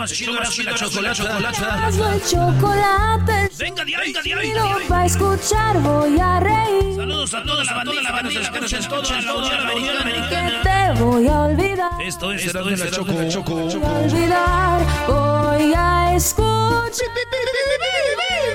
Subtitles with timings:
[0.00, 0.32] más chido.
[0.40, 3.50] Hazlo el chocolate.
[3.58, 4.88] Venga, diario, venga, diario, Si lo diario.
[4.90, 6.96] va a escuchar, voy a reír.
[6.96, 10.62] Saludos a toda la bandilla que nos escucha en toda la Unión Que Americana.
[10.94, 11.90] te voy a olvidar.
[12.02, 13.12] Esto es y la Choco.
[13.52, 14.86] Voy a olvidar.
[15.06, 16.60] Voy a escuchar.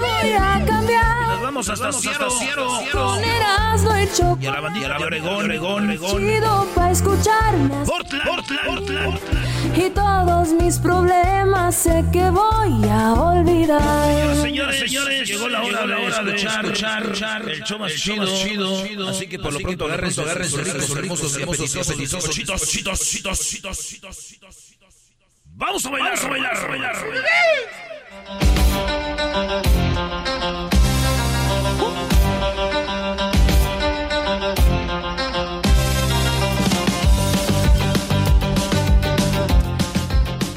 [0.05, 1.27] Voy a cambiar.
[1.27, 2.27] Nos vamos hasta Ciero,
[2.91, 4.51] Con Erasmo y Y a chocolate.
[4.51, 6.17] la bandilla de Oregón, Oregón, Oregón.
[6.21, 7.85] Chido pa' escucharme.
[7.85, 9.77] Portland, Portland, Portland.
[9.77, 14.35] Y todos mis problemas sé que voy a olvidar.
[14.41, 19.09] Señores, señores, llegó la hora de escuchar, escuchar el show más chido.
[19.09, 23.39] Así que por lo pronto agárrense, agárrense, ricos, hermosos y apetitosos, apetitosos, chitos, chitos, chitos,
[23.39, 24.55] chitos, chitos, chitos.
[25.57, 26.95] Vamos a bailar, vamos a bailar, a bailar.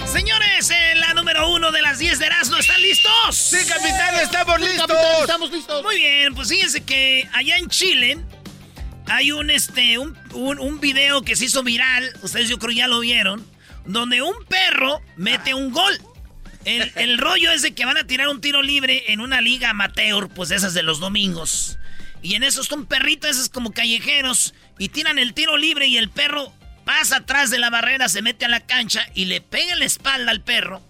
[0.06, 3.36] Señores, la número uno de las 10 de Erasmo, ¿están listos?
[3.36, 4.90] Sí, capitán, estamos listos.
[5.20, 5.82] estamos listos.
[5.82, 8.18] Muy bien, pues fíjense que allá en Chile
[9.04, 12.88] hay un este un, un, un video que se hizo viral, ustedes yo creo ya
[12.88, 13.46] lo vieron,
[13.84, 16.00] donde un perro mete un gol.
[16.68, 19.70] El, el rollo es de que van a tirar un tiro libre en una liga
[19.70, 21.78] amateur, pues esas de los domingos.
[22.22, 25.96] Y en eso está un perrito, esos como callejeros, y tiran el tiro libre y
[25.96, 26.52] el perro
[26.84, 29.84] pasa atrás de la barrera, se mete a la cancha y le pega en la
[29.84, 30.82] espalda al perro.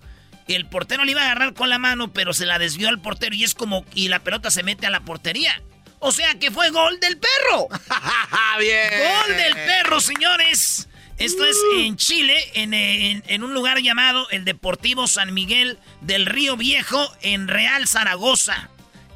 [0.47, 3.01] Y el portero le iba a agarrar con la mano, pero se la desvió al
[3.01, 3.85] portero y es como.
[3.95, 5.63] Y la pelota se mete a la portería.
[5.99, 7.69] O sea que fue gol del perro.
[8.59, 8.91] Bien.
[8.91, 10.88] Gol del perro, señores.
[11.19, 16.27] Esto es en Chile, en, en- en un lugar llamado el Deportivo San Miguel del
[16.27, 18.69] Río Viejo, en Real Zaragoza.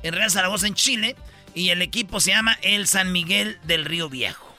[0.02, 1.16] En Real Zaragoza, en Chile.
[1.54, 4.52] Y el equipo se llama el San Miguel del Río Viejo.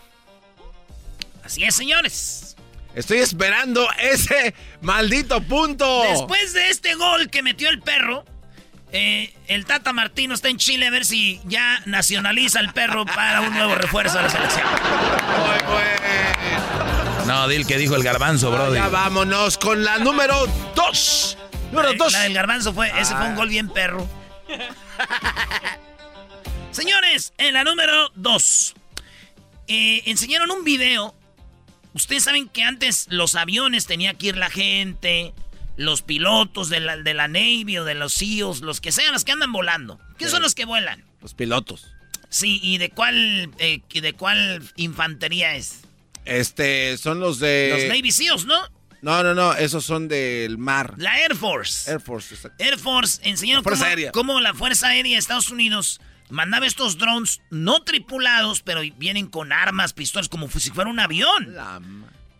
[1.43, 2.55] Así es, señores.
[2.95, 6.03] Estoy esperando ese maldito punto.
[6.09, 8.23] Después de este gol que metió el perro,
[8.91, 13.41] eh, el Tata Martino está en Chile a ver si ya nacionaliza el perro para
[13.41, 14.67] un nuevo refuerzo de la selección.
[14.67, 16.52] Muy bueno.
[17.27, 18.81] No, dile que dijo el garbanzo, brother.
[18.81, 20.45] Ya vámonos con la número
[20.75, 21.37] dos.
[21.71, 22.13] Número La- dos.
[22.13, 24.07] La del garbanzo fue, ese fue un gol bien perro.
[26.71, 28.73] Señores, en la número 2.
[29.67, 31.15] enseñaron un video.
[31.93, 35.33] Ustedes saben que antes los aviones tenía que ir la gente,
[35.77, 39.23] los pilotos de la, de la Navy o de los SEALs, los que sean, los
[39.23, 39.99] que andan volando.
[40.17, 41.05] ¿Qué son los que vuelan?
[41.21, 41.85] Los pilotos.
[42.29, 45.81] Sí, ¿y de cuál, eh, y de cuál infantería es?
[46.25, 47.69] Este, son los de...
[47.73, 48.57] Los Navy SEALs, ¿no?
[49.01, 50.93] No, no, no, esos son del mar.
[50.97, 51.91] La Air Force.
[51.91, 52.63] Air Force, exacto.
[52.63, 54.11] Air Force enseñaron La Fuerza cómo, Aérea.
[54.13, 59.51] cómo la Fuerza Aérea de Estados Unidos mandaba estos drones no tripulados, pero vienen con
[59.51, 61.53] armas, pistolas, como si fuera un avión.
[61.53, 61.81] La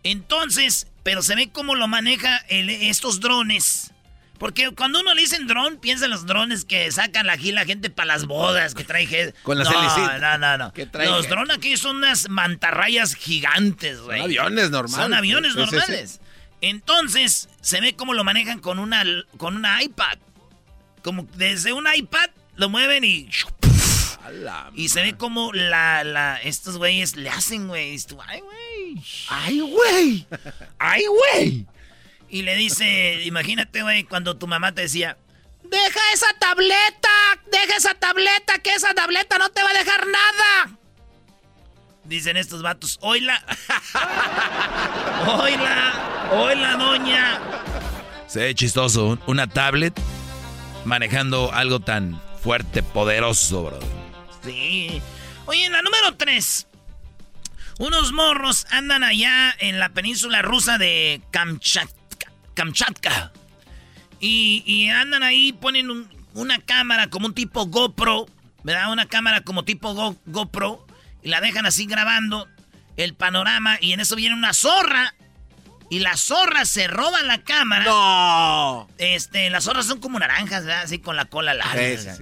[0.04, 3.92] Entonces, pero se ve cómo lo maneja el- estos drones.
[4.38, 7.90] Porque cuando uno le dicen dron, piensa en los drones que sacan aquí la gente
[7.90, 9.34] para las bodas, que trae.
[9.44, 10.20] Con las no.
[10.20, 10.74] No, no, no.
[11.06, 14.18] Los drones aquí son unas mantarrayas gigantes, güey.
[14.20, 14.96] Son aviones normales.
[15.04, 15.76] Son aviones Sí, sí, sí.
[15.76, 16.22] normales.
[16.62, 19.04] Entonces, se ve cómo lo manejan con una,
[19.38, 20.18] con una iPad.
[21.04, 23.30] Como desde un iPad lo mueven y.
[24.32, 27.98] La Y se ve como la, la, estos güeyes le hacen, güey.
[28.26, 29.04] Ay, güey.
[29.30, 30.28] ¡Ay, güey!
[30.80, 31.66] ¡Ay, güey!
[32.34, 35.20] Y le dice, imagínate, güey, cuando tu mamá te decía,
[35.62, 37.10] deja esa tableta,
[37.52, 40.78] deja esa tableta, que esa tableta no te va a dejar nada.
[42.06, 43.40] Dicen estos vatos, oíla.
[45.28, 47.40] Hola, hola, doña.
[48.26, 49.20] Se ve chistoso.
[49.28, 49.94] Una tablet
[50.86, 53.80] manejando algo tan fuerte, poderoso, bro.
[54.44, 55.04] Sí.
[55.46, 56.68] Oye, en la número 3.
[57.78, 62.03] Unos morros andan allá en la península rusa de Kamchatka.
[62.54, 63.32] Kamchatka.
[64.20, 68.26] Y, andan ahí, ponen una cámara como un tipo GoPro,
[68.64, 68.92] ¿verdad?
[68.92, 69.94] Una cámara como tipo
[70.26, 70.88] GoPro.
[71.22, 72.48] Y la dejan así grabando
[72.96, 73.78] el panorama.
[73.82, 75.14] Y en eso viene una zorra.
[75.90, 77.84] Y la zorra se roba la cámara.
[77.84, 78.90] ¡No!
[78.98, 80.84] Este, las zorras son como naranjas, ¿verdad?
[80.84, 82.18] Así con la cola larga.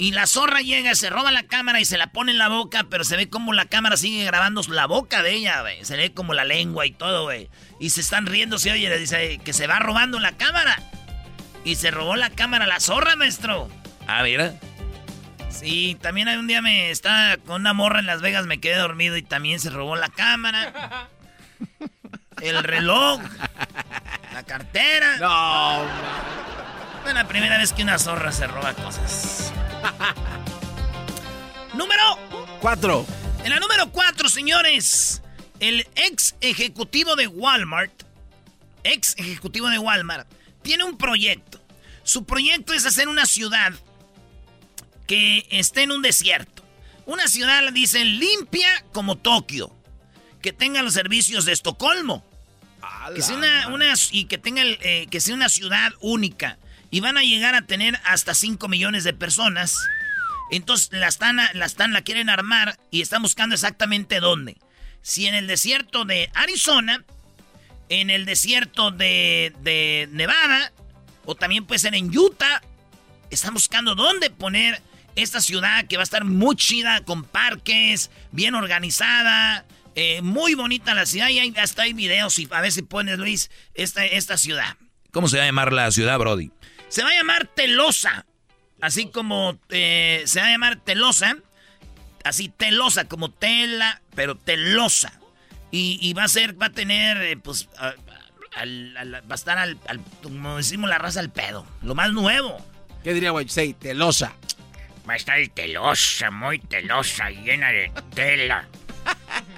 [0.00, 2.86] Y la zorra llega, se roba la cámara y se la pone en la boca,
[2.88, 5.84] pero se ve como la cámara sigue grabando la boca de ella, güey.
[5.84, 7.50] Se ve como la lengua y todo, güey.
[7.78, 10.82] Y se están riendo, se oye, le dice que se va robando la cámara.
[11.66, 13.68] Y se robó la cámara la zorra, maestro.
[14.06, 14.54] Ah, mira.
[15.50, 18.76] Sí, también hay un día me estaba con una morra en Las Vegas, me quedé
[18.76, 21.10] dormido y también se robó la cámara.
[22.40, 23.20] El reloj.
[24.32, 25.18] La cartera.
[25.18, 26.69] No.
[27.06, 29.52] Es la primera vez que una zorra se roba cosas.
[31.74, 32.02] número
[32.60, 33.06] 4.
[33.44, 35.22] En la número 4, señores,
[35.60, 37.92] el ex ejecutivo de Walmart,
[38.84, 40.28] ex ejecutivo de Walmart,
[40.62, 41.60] tiene un proyecto.
[42.02, 43.72] Su proyecto es hacer una ciudad
[45.06, 46.62] que esté en un desierto.
[47.06, 49.74] Una ciudad, dicen, limpia como Tokio.
[50.40, 52.24] Que tenga los servicios de Estocolmo.
[53.14, 56.58] Que sea una, y que tenga eh, que sea una ciudad única.
[56.90, 59.76] Y van a llegar a tener hasta 5 millones de personas.
[60.50, 64.56] Entonces la están, la están, la quieren armar y están buscando exactamente dónde.
[65.02, 67.04] Si en el desierto de Arizona,
[67.88, 70.72] en el desierto de, de Nevada,
[71.24, 72.60] o también puede ser en Utah,
[73.30, 74.82] están buscando dónde poner
[75.16, 79.64] esta ciudad que va a estar muy chida, con parques, bien organizada,
[79.94, 81.28] eh, muy bonita la ciudad.
[81.28, 84.76] Y hasta hay videos, y a ver si pones, Luis, esta, esta ciudad.
[85.12, 86.50] ¿Cómo se va a llamar la ciudad, Brody?
[86.90, 88.26] Se va a llamar Telosa.
[88.82, 91.36] Así como eh, se va a llamar Telosa.
[92.24, 95.12] Así, Telosa, como tela, pero Telosa.
[95.72, 97.94] Y, va a ser, va a tener, eh, pues, va
[98.58, 99.78] a estar al,
[100.20, 101.64] como decimos la raza, al pedo.
[101.82, 102.58] Lo más nuevo.
[103.04, 103.74] ¿Qué diría Say?
[103.74, 104.34] Telosa.
[105.08, 108.68] Va a estar telosa, muy telosa, llena de tela.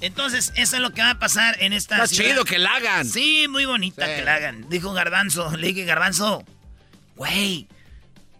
[0.00, 3.04] Entonces, eso es lo que va a pasar en esta Está chido que la hagan.
[3.04, 4.68] Sí, muy bonita que la hagan.
[4.68, 6.44] Dijo Garbanzo, le dije, Garbanzo,
[7.16, 7.66] güey,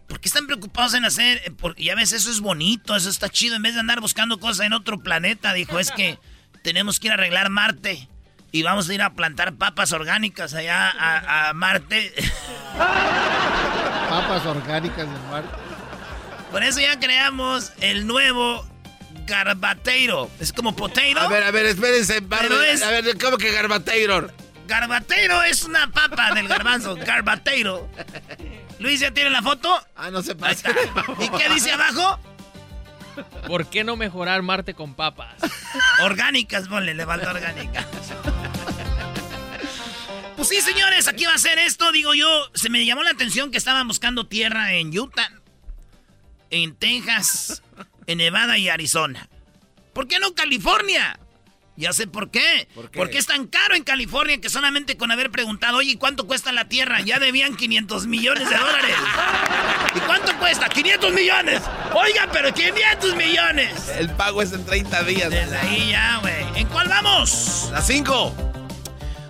[0.07, 1.41] ¿por qué están preocupados en hacer?
[1.45, 3.55] Eh, porque ya ves, eso es bonito, eso está chido.
[3.55, 6.17] En vez de andar buscando cosas en otro planeta, dijo, es que
[6.63, 8.07] tenemos que ir a arreglar Marte.
[8.51, 12.11] Y vamos a ir a plantar papas orgánicas allá a, a Marte.
[14.09, 15.49] Papas orgánicas de Marte.
[16.51, 18.65] Por eso ya creamos el nuevo
[19.29, 20.29] garbateiro.
[20.39, 21.19] Es como potato.
[21.19, 22.17] A ver, a ver, espérense.
[22.17, 24.29] A ver, ¿cómo que garbateiro?
[24.67, 26.95] Garbateiro es una papa del garbanzo.
[26.95, 27.89] garbateiro.
[28.79, 29.73] Luis, ¿ya tiene la foto?
[29.95, 30.69] Ah, no se pasa.
[31.19, 32.19] ¿Y qué dice abajo?
[33.47, 35.35] ¿Por qué no mejorar Marte con papas?
[36.03, 37.85] Orgánicas, ponle, le falta orgánicas.
[40.37, 41.91] Pues sí, señores, aquí va a ser esto.
[41.91, 45.31] Digo yo, se me llamó la atención que estaban buscando tierra en Utah,
[46.49, 47.61] en Texas,
[48.09, 49.29] en Nevada y Arizona.
[49.93, 51.19] ¿Por qué no California?
[51.75, 52.67] Ya sé por qué.
[52.73, 52.97] por qué.
[52.97, 56.67] Porque es tan caro en California que solamente con haber preguntado, oye, ¿cuánto cuesta la
[56.67, 57.01] tierra?
[57.01, 58.95] Ya debían 500 millones de dólares.
[59.95, 60.67] ¿Y cuánto cuesta?
[60.69, 61.61] 500 millones.
[61.93, 63.89] Oiga, pero 500 millones.
[63.95, 65.29] El pago es en 30 días.
[65.29, 66.59] Desde ahí ya, güey.
[66.59, 67.69] ¿En cuál vamos?
[67.71, 68.35] La 5.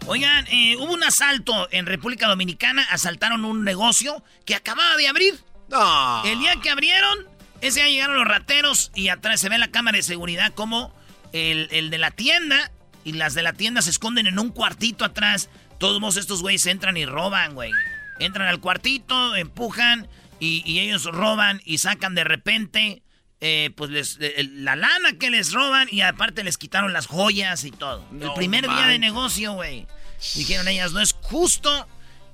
[0.08, 2.88] Oigan, eh, hubo un asalto en República Dominicana.
[2.90, 5.38] Asaltaron un negocio que acababa de abrir.
[5.68, 6.24] No.
[6.24, 7.28] El día que abrieron,
[7.62, 10.94] ese día llegaron los rateros y atrás se ve la cámara de seguridad como
[11.34, 12.72] el, de la tienda
[13.04, 15.50] y las de la tienda se esconden en un cuartito atrás.
[15.78, 17.72] Todos estos güeyes entran y roban, güey.
[18.20, 20.08] Entran al cuartito, empujan
[20.40, 23.04] y, ellos roban y sacan de repente
[23.42, 24.20] eh, pues les,
[24.52, 28.06] la lana que les roban y aparte les quitaron las joyas y todo.
[28.20, 29.88] el primer día de negocio, güey.
[30.36, 31.88] Dijeron ellas, no es justo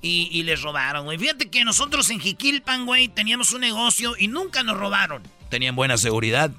[0.06, 1.18] y, les robaron, güey.
[1.18, 5.22] Fíjate que nosotros en Jiquilpan, güey, teníamos un negocio y nunca nos robaron.
[5.50, 6.50] Tenían buena seguridad.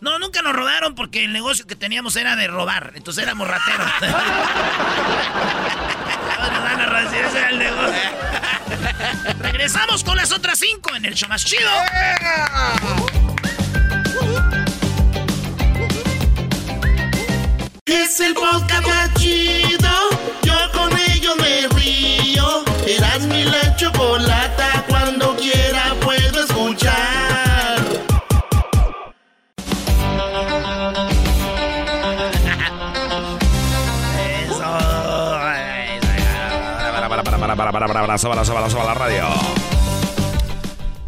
[0.00, 2.92] No, nunca nos robaron porque el negocio que teníamos era de robar.
[2.96, 3.86] Entonces éramos rateros.
[7.26, 8.10] ese era el negocio.
[9.40, 11.70] Regresamos con las otras cinco en el show más chido.
[17.86, 20.21] Es el podcast más chido.
[37.62, 39.24] Para, para, para, para, súbala, súbala, súbala la radio.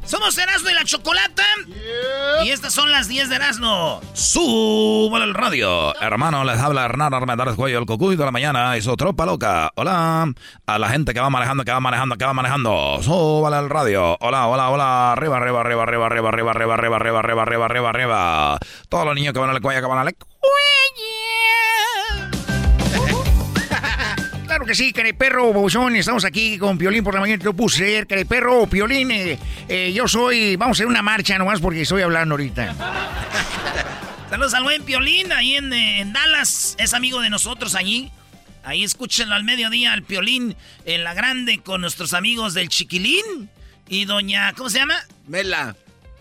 [0.04, 1.42] Somos Erasmo y la Chocolata.
[2.44, 4.00] Y estas son las 10 de Erasmo.
[4.12, 5.92] Súbala el radio.
[6.00, 9.72] Hermano, les habla Hernán Armendariz Cuello, el cocuy de la mañana y su tropa loca.
[9.74, 10.32] Hola.
[10.66, 13.00] A la gente que va manejando, que va manejando, que va manejando.
[13.02, 14.16] Súbala el radio.
[14.20, 15.12] Hola, hola, hola.
[15.12, 18.58] Arriba, arriba, arriba, arriba, arriba, arriba, arriba, arriba, arriba, arriba, arriba, arriba, arriba.
[18.88, 20.12] Todos los niños que van a la cuella, que van a la
[24.64, 25.94] Claro que sí, careperro, bobuzón.
[25.94, 27.38] Estamos aquí con Piolín por la mañana.
[27.38, 29.10] Te lo puse ayer, careperro, Piolín.
[29.10, 30.56] eh, eh, yo soy.
[30.56, 32.74] Vamos a hacer una marcha nomás porque estoy hablando ahorita.
[34.30, 36.76] Saludos al buen Piolín ahí en, eh, en Dallas.
[36.78, 38.10] Es amigo de nosotros allí.
[38.64, 40.56] Ahí escúchenlo al mediodía, al Piolín
[40.86, 43.50] en la grande con nuestros amigos del Chiquilín.
[43.90, 44.96] Y doña, ¿cómo se llama?
[45.28, 45.76] Mela.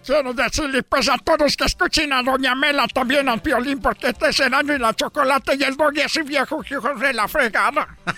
[0.06, 4.30] Quiero decirle pues a todos que escuchen a Doña Mela también al Piolín porque este
[4.30, 7.88] es el año y la chocolate y el doggy ese viejo hijo de la fregada.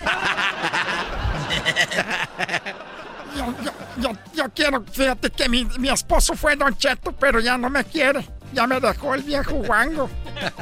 [3.36, 7.58] Yo, yo, yo, yo quiero, fíjate que mi, mi esposo fue Don Cheto, pero ya
[7.58, 8.26] no me quiere.
[8.54, 10.08] Ya me dejó el viejo guango.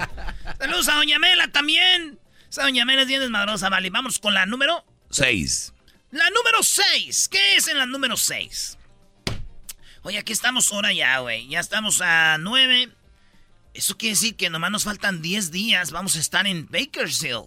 [0.59, 2.19] Saludos a doña Mela también.
[2.51, 3.91] Esa doña Mela es bien desmadrosa, vale.
[3.91, 4.85] Vamos con la número...
[5.09, 5.73] Seis.
[6.11, 7.29] La número 6.
[7.29, 8.79] ¿Qué es en la número 6?
[10.05, 11.49] Oye, aquí estamos ahora ya, güey.
[11.49, 12.91] Ya estamos a 9.
[13.73, 15.93] Eso quiere decir que nomás nos faltan 10 días.
[15.93, 17.47] Vamos a estar en Bakersfield.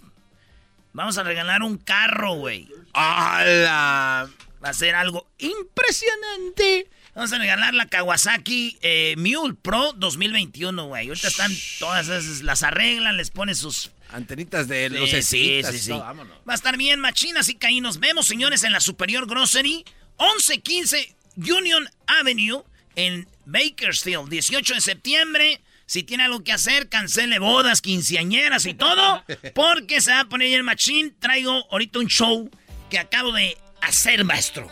[0.91, 2.67] Vamos a regalar un carro, güey.
[2.93, 4.27] ¡Hala!
[4.63, 6.89] Va a ser algo impresionante.
[7.13, 11.09] Vamos a regalar la Kawasaki eh, Mule Pro 2021, güey.
[11.09, 13.91] Ahorita están todas esas, las arreglan, les ponen sus...
[14.09, 16.29] Antenitas de Sí, lucecitas sí, y sí, todo, sí.
[16.47, 19.85] Va a estar bien, machina, así que ahí nos vemos, señores, en la Superior Grocery,
[20.19, 22.63] 1115 Union Avenue,
[22.95, 25.61] en Bakersfield, 18 de septiembre.
[25.85, 29.23] Si tiene algo que hacer, cancele bodas, quinceañeras y todo,
[29.55, 31.15] porque se va a poner el machín.
[31.19, 32.49] Traigo ahorita un show
[32.89, 34.67] que acabo de hacer, maestro.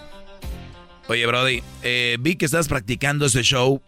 [1.07, 3.81] Oye, Brody, eh, vi que estás practicando ese show.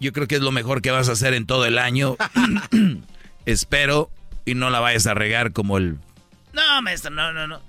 [0.00, 2.16] Yo creo que es lo mejor que vas a hacer en todo el año.
[3.46, 4.10] Espero
[4.44, 5.98] y no la vayas a regar como el...
[6.52, 7.62] No, maestro, no, no, no.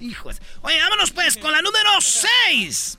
[0.00, 0.40] Hijos.
[0.62, 2.98] Oye, vámonos pues con la número 6.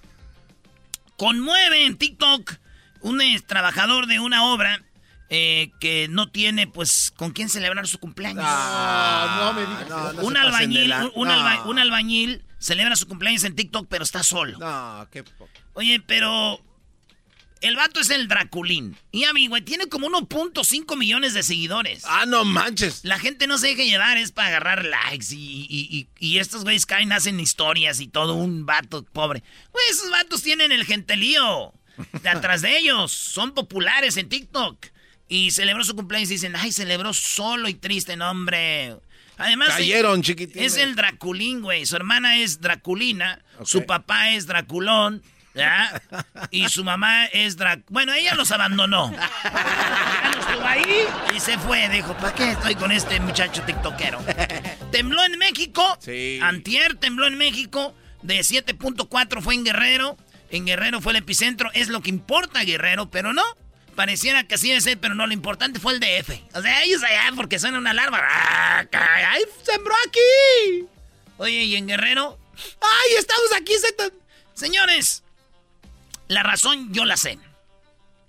[1.18, 2.58] Conmueve en TikTok
[3.02, 4.82] un trabajador de una obra
[5.30, 8.44] eh, que no tiene, pues, con quién celebrar su cumpleaños.
[8.46, 9.90] Ah, no me digas.
[9.90, 11.34] No, no un albañil, la- un, un no.
[11.34, 14.58] alba- un albañil celebra su cumpleaños en TikTok, pero está solo.
[14.60, 15.50] No, qué poco.
[15.74, 16.62] Oye, pero
[17.64, 18.96] el vato es el Draculín.
[19.12, 22.04] Y a mí, güey, tiene como 1.5 millones de seguidores.
[22.08, 23.04] Ah, no manches.
[23.04, 26.64] La gente no se deja llevar, es para agarrar likes y, y- y- y estos
[26.64, 29.44] güeyes caen, hacen historias y todo, un vato pobre.
[29.72, 31.74] Güey, esos vatos tienen el gentelío
[32.22, 34.88] de atrás de ellos, son populares en TikTok.
[35.30, 38.96] Y celebró su cumpleaños y dicen, ay, celebró solo y triste, no, hombre.
[39.38, 40.74] Además, Cayeron, chiquitines.
[40.74, 41.86] Es el Draculín, güey.
[41.88, 45.24] Su hermana es Draculina, su papá es Draculón,
[45.54, 46.02] ¿ya?
[46.52, 47.82] Y su mamá es Drac...
[47.90, 49.12] Bueno, ella los abandonó.
[49.14, 51.06] Ya no estuvo ahí
[51.36, 51.88] y se fue.
[51.90, 54.20] Dijo, ¿para qué estoy con este muchacho tiktokero?
[54.92, 55.98] Tembló en México.
[56.02, 56.40] Sí.
[56.42, 57.96] Antier tembló en México.
[58.22, 60.18] De 7.4 fue en Guerrero.
[60.50, 61.70] En Guerrero fue el epicentro.
[61.74, 63.44] Es lo que importa, Guerrero, pero no.
[63.96, 65.28] Pareciera que así ser, pero no.
[65.28, 66.30] Lo importante fue el DF.
[66.56, 68.20] O sea, ellos allá porque suena una alarma.
[68.22, 68.86] ¡Ah!
[69.30, 70.88] ¡Ay, sembró aquí!
[71.38, 72.40] Oye, ¿y en Guerrero?
[72.82, 73.74] ¡Ay, estamos aquí!
[73.74, 74.14] se-
[74.54, 75.23] Señores,
[76.28, 77.38] la razón yo la sé.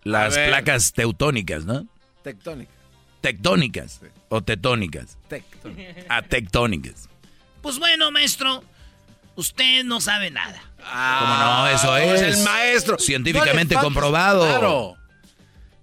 [0.03, 1.87] Las placas teutónicas, ¿no?
[2.23, 2.73] Tectónica.
[3.21, 5.17] Tectónicas o tetónicas.
[5.29, 6.05] Tectónica.
[6.09, 7.09] A tectónicas.
[7.63, 8.63] Pues bueno, maestro,
[9.37, 10.63] usted no sabe nada.
[10.77, 11.69] ¿Cómo no?
[11.69, 12.21] Eso es.
[12.21, 12.99] el maestro.
[12.99, 14.47] Científicamente No comprobado.
[14.47, 14.97] Claro.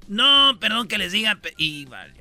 [0.08, 1.40] No, perdón que les diga.
[1.58, 2.14] Y vale.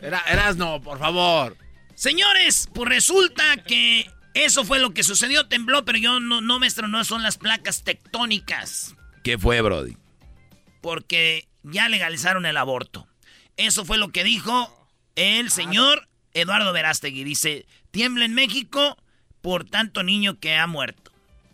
[0.00, 1.56] Era, eras no, por favor.
[1.94, 5.46] Señores, pues resulta que eso fue lo que sucedió.
[5.46, 8.94] Tembló, pero yo no, no maestro, no son las placas tectónicas.
[9.22, 9.96] ¿Qué fue, Brody?
[10.80, 13.06] Porque ya legalizaron el aborto.
[13.56, 17.24] Eso fue lo que dijo el señor Eduardo Verástegui.
[17.24, 18.96] Dice, tiembla en México
[19.42, 21.12] por tanto niño que ha muerto.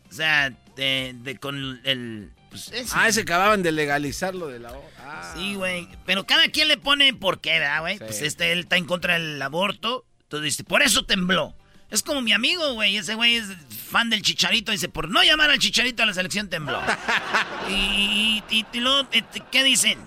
[0.09, 2.31] O sea, de, de- con el...
[2.51, 4.89] pues, ese- Ah, ese acababan de legalizar lo de la hora.
[5.01, 5.35] Ah.
[5.37, 5.89] Sí, güey.
[6.07, 7.95] Pero cada quien le pone por qué, ¿verdad, güey?
[7.99, 8.05] Sí.
[8.05, 10.07] Pues este, él está en contra del aborto.
[10.23, 11.55] Entonces dice, por eso tembló.
[11.91, 12.97] Es como mi amigo, güey.
[12.99, 13.47] Ese güey es
[13.91, 14.73] fan del chicharito.
[14.73, 16.81] Dice, por no llamar al chicharito a la selección tembló.
[17.69, 19.99] y, y, y- y luego, este, ¿qué dicen?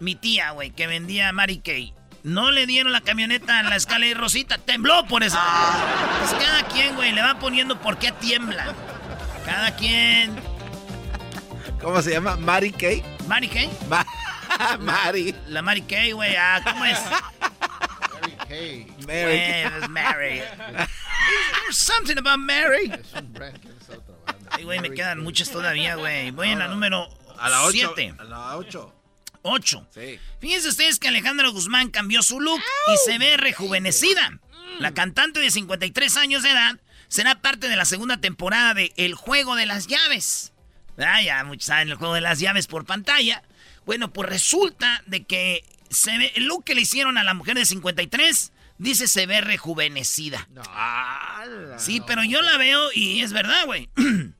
[0.00, 1.92] Mi tía, güey, que vendía Mary Kay.
[2.22, 4.58] No le dieron la camioneta a la escala de Rosita.
[4.58, 5.38] Tembló por eso.
[6.18, 8.74] Pues cada quien, güey, le va poniendo por qué tiembla.
[9.44, 10.34] Cada quien.
[11.80, 12.36] ¿Cómo se llama?
[12.36, 13.02] Mary Kay.
[13.28, 13.70] ¿Mary Kay?
[13.88, 14.04] Ma-
[14.80, 15.34] Mary.
[15.48, 16.34] La Mary Kay, güey.
[16.34, 16.98] Ah, ¿cómo es?
[18.48, 18.86] Mary.
[19.04, 20.42] Pues, Mary.
[21.62, 22.92] There's something about Mary.
[24.50, 26.30] Ay, güey, me quedan muchas todavía, güey.
[26.30, 27.92] Voy en la número A la 8.
[27.96, 28.14] 7.
[28.18, 28.92] A la 8.
[29.42, 29.86] 8.
[29.94, 30.20] Sí.
[30.40, 32.60] Fíjense ustedes que Alejandra Guzmán cambió su look
[32.92, 34.38] y se ve rejuvenecida.
[34.78, 39.14] La cantante de 53 años de edad será parte de la segunda temporada de El
[39.14, 40.52] Juego de las Llaves.
[40.98, 43.42] Ah, ya muchos saben el Juego de las Llaves por pantalla.
[43.84, 45.64] Bueno, pues resulta de que
[45.96, 49.40] se ve, el look que le hicieron a la mujer de 53 dice se ve
[49.40, 50.46] rejuvenecida.
[51.78, 53.88] Sí, pero yo la veo y es verdad, güey.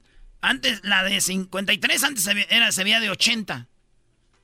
[0.42, 3.66] Antes, la de 53 antes se, ve- era, se veía de 80.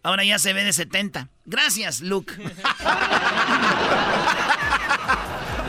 [0.02, 1.28] Ahora ya se ve de 70.
[1.44, 2.34] Gracias, Luke.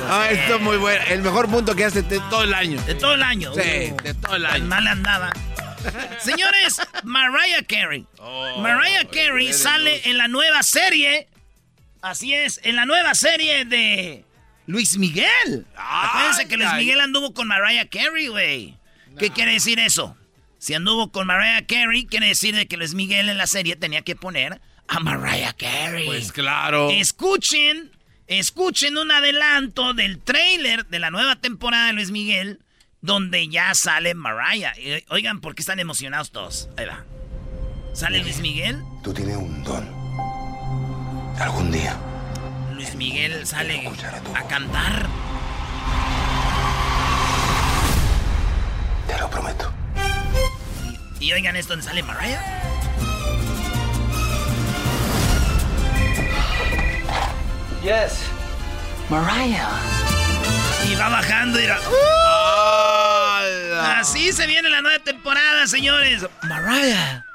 [0.09, 1.03] Ah, esto es muy bueno.
[1.07, 2.81] El mejor punto que hace de todo el año.
[2.83, 3.53] De todo el año.
[3.53, 3.62] Sí,
[4.03, 4.65] de todo el año.
[4.65, 5.31] mal andaba.
[6.19, 8.05] Señores, Mariah Carey.
[8.19, 11.27] Oh, Mariah Carey sale en la nueva serie.
[12.03, 14.25] Así es, en la nueva serie de
[14.67, 15.65] Luis Miguel.
[15.77, 16.74] Acuérdense que Luis.
[16.75, 18.77] Miguel anduvo con Mariah Carey, güey.
[19.17, 20.17] ¿Qué quiere decir eso?
[20.57, 24.01] Si anduvo con Mariah Carey, quiere decir de que Luis Miguel en la serie tenía
[24.01, 26.05] que poner a Mariah Carey.
[26.05, 26.89] Pues claro.
[26.89, 27.89] Escuchen,
[28.27, 32.60] escuchen un adelanto del trailer de la nueva temporada de Luis Miguel,
[33.00, 34.74] donde ya sale Mariah.
[35.07, 36.67] Oigan, ¿por qué están emocionados todos?
[36.75, 37.05] Ahí va.
[37.93, 38.81] ¿Sale Luis Miguel?
[39.05, 40.02] Tú tienes un don.
[41.39, 41.95] Algún día.
[42.73, 43.87] Luis Miguel sale
[44.35, 45.07] a cantar.
[49.07, 49.71] Te lo prometo.
[51.19, 52.41] Y oigan esto donde sale Mariah.
[57.83, 58.19] Yes.
[59.09, 59.67] Mariah.
[60.89, 61.63] Y va bajando y...
[61.65, 61.79] era-
[63.99, 66.25] Así se viene la nueva temporada, señores.
[66.43, 67.25] Mariah.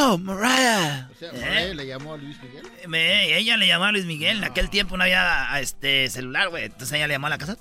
[0.00, 1.08] Oh, Mariah.
[1.20, 1.72] ¿Eh?
[1.74, 2.62] ¿Le llamó a Luis Miguel?
[2.86, 4.38] Me- ella le llamó a Luis Miguel.
[4.38, 6.64] En aquel tiempo no había este celular, güey.
[6.66, 7.56] Entonces ella le llamó a la casa.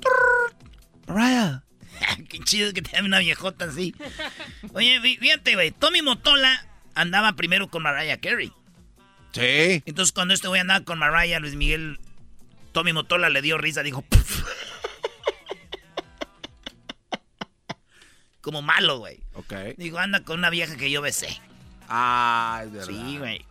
[1.07, 1.63] Mariah.
[2.29, 3.95] Qué chido que te llame una viejota así.
[4.73, 5.71] Oye, fí- fíjate, güey.
[5.71, 8.51] Tommy Motola andaba primero con Mariah Carey.
[9.31, 9.81] Sí.
[9.85, 11.99] Entonces cuando este güey andaba con Mariah, Luis Miguel,
[12.71, 13.81] Tommy Motola le dio risa.
[13.83, 14.03] Dijo...
[14.03, 14.43] "Puf".
[18.41, 19.19] Como malo, güey.
[19.33, 19.53] Ok.
[19.77, 21.41] Digo, anda con una vieja que yo besé.
[21.87, 22.87] Ah, es verdad.
[22.87, 23.45] Sí, güey.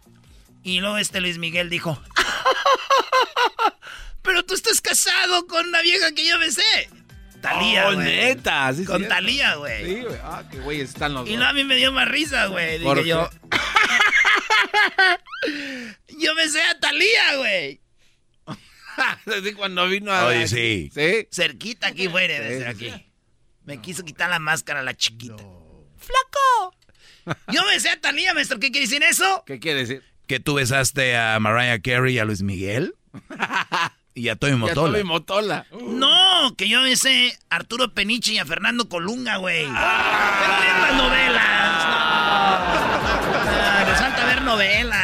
[0.62, 2.01] Y luego este Luis Miguel dijo,
[4.22, 6.62] pero tú estás casado con una vieja que yo besé.
[7.40, 8.07] Talía, Oh, güey.
[8.07, 8.72] neta.
[8.75, 9.14] Sí, Con cierto.
[9.14, 9.85] Talía, güey.
[9.85, 10.16] Sí, güey.
[10.25, 11.40] Ah, qué güey están los Y dos.
[11.40, 12.83] no, a mí me dio más risa, güey.
[12.83, 13.31] ¿Por Dije yo,
[16.18, 17.81] yo besé a Talía, güey.
[19.27, 20.27] Desde cuando vino a...
[20.27, 20.90] Oye, sí.
[20.94, 21.29] Sí.
[21.31, 22.90] Cerquita aquí fuera, desde Sí, aquí.
[22.90, 23.12] sí.
[23.64, 25.42] Me quiso quitar la máscara la chiquita.
[25.99, 26.75] ¡Flaco!
[27.52, 28.58] Yo besé a Talía, maestro.
[28.58, 29.42] ¿Qué quiere decir eso?
[29.46, 30.02] ¿Qué quiere decir?
[30.26, 32.94] ¿Que tú besaste a Mariah Carey y a Luis Miguel?
[34.14, 34.92] y a Ya Motola.
[34.92, 35.66] Tommy Motola.
[35.72, 39.64] No, que yo besé a Arturo Peniche y a Fernando Colunga, güey.
[39.64, 41.82] Pero vean las novelas.
[43.68, 44.95] Ah, les falta ver novelas.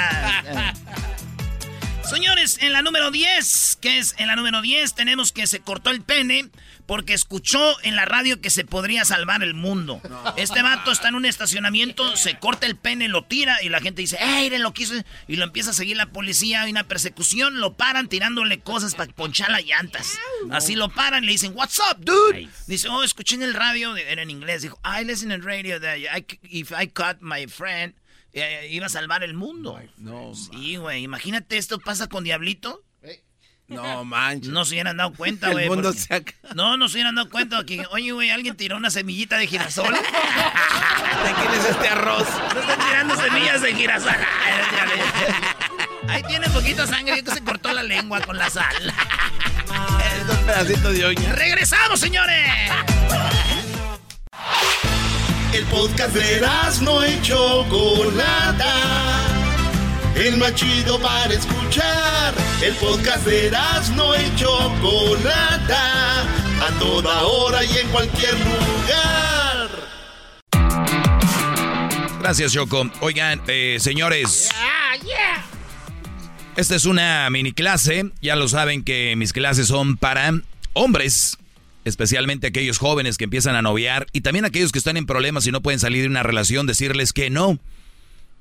[2.43, 5.91] Señores, en la número 10, que es en la número 10, tenemos que se cortó
[5.91, 6.51] el pene
[6.87, 10.01] porque escuchó en la radio que se podría salvar el mundo.
[10.37, 14.03] Este vato está en un estacionamiento, se corta el pene, lo tira y la gente
[14.03, 14.95] dice, ¡Ey, lo que hizo!
[15.29, 19.13] Y lo empieza a seguir la policía, hay una persecución, lo paran tirándole cosas para
[19.13, 20.19] ponchar las llantas.
[20.51, 22.49] Así lo paran, le dicen, What's up, dude?
[22.67, 25.99] Dice, oh, escuché en el radio, era en inglés, dijo, I listen in radio that
[25.99, 27.95] I, if I cut my friend,
[28.33, 29.81] eh, iba a salvar el mundo.
[29.99, 32.83] No, Sí, güey, imagínate esto pasa con Diablito.
[33.69, 34.51] no manches.
[34.51, 35.69] No se hubieran dado cuenta, El güey.
[35.69, 38.91] mundo porque- se No, no se hubieran dado cuenta que, oye, güey, alguien tiró una
[38.91, 39.95] semillita de girasol.
[39.95, 40.01] ¿De
[41.35, 42.27] quién es este arroz?
[42.55, 44.17] No están tirando semillas de girasol.
[46.09, 48.93] Ahí tiene poquita sangre, que se cortó la lengua con la sal.
[48.93, 51.33] Es un pedacito de oña.
[51.33, 52.47] ¡Regresamos, señores!
[55.53, 56.41] El podcast de
[56.81, 58.75] no y Chocolata.
[60.17, 62.33] El más chido para escuchar.
[62.63, 63.51] El podcast de
[63.95, 66.23] no y Chocolata.
[66.23, 69.69] A toda hora y en cualquier lugar.
[72.21, 72.91] Gracias, Choco.
[73.01, 74.49] Oigan, eh, señores.
[76.57, 78.11] Esta es una mini clase.
[78.23, 80.33] Ya lo saben que mis clases son para
[80.73, 81.37] hombres,
[81.85, 85.53] especialmente aquellos jóvenes que empiezan a noviar y también aquellos que están en problemas y
[85.53, 87.59] no pueden salir de una relación, decirles que no,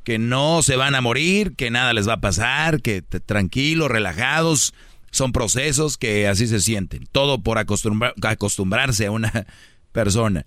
[0.03, 4.73] que no se van a morir, que nada les va a pasar, que tranquilos, relajados,
[5.11, 7.07] son procesos que así se sienten.
[7.11, 9.45] Todo por acostumbra- acostumbrarse a una
[9.91, 10.45] persona.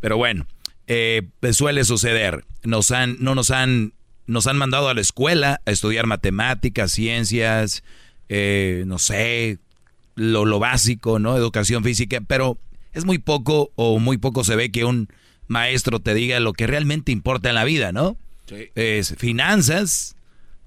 [0.00, 0.46] Pero bueno,
[0.86, 2.44] eh, suele suceder.
[2.62, 3.92] Nos han, no nos han,
[4.26, 7.82] nos han mandado a la escuela a estudiar matemáticas, ciencias,
[8.28, 9.58] eh, no sé,
[10.16, 11.36] lo, lo básico, ¿no?
[11.36, 12.58] Educación física, pero
[12.92, 15.08] Es muy poco o muy poco se ve que un
[15.48, 18.16] maestro te diga lo que realmente importa en la vida, ¿no?
[18.48, 18.70] Sí.
[18.74, 20.16] Es finanzas,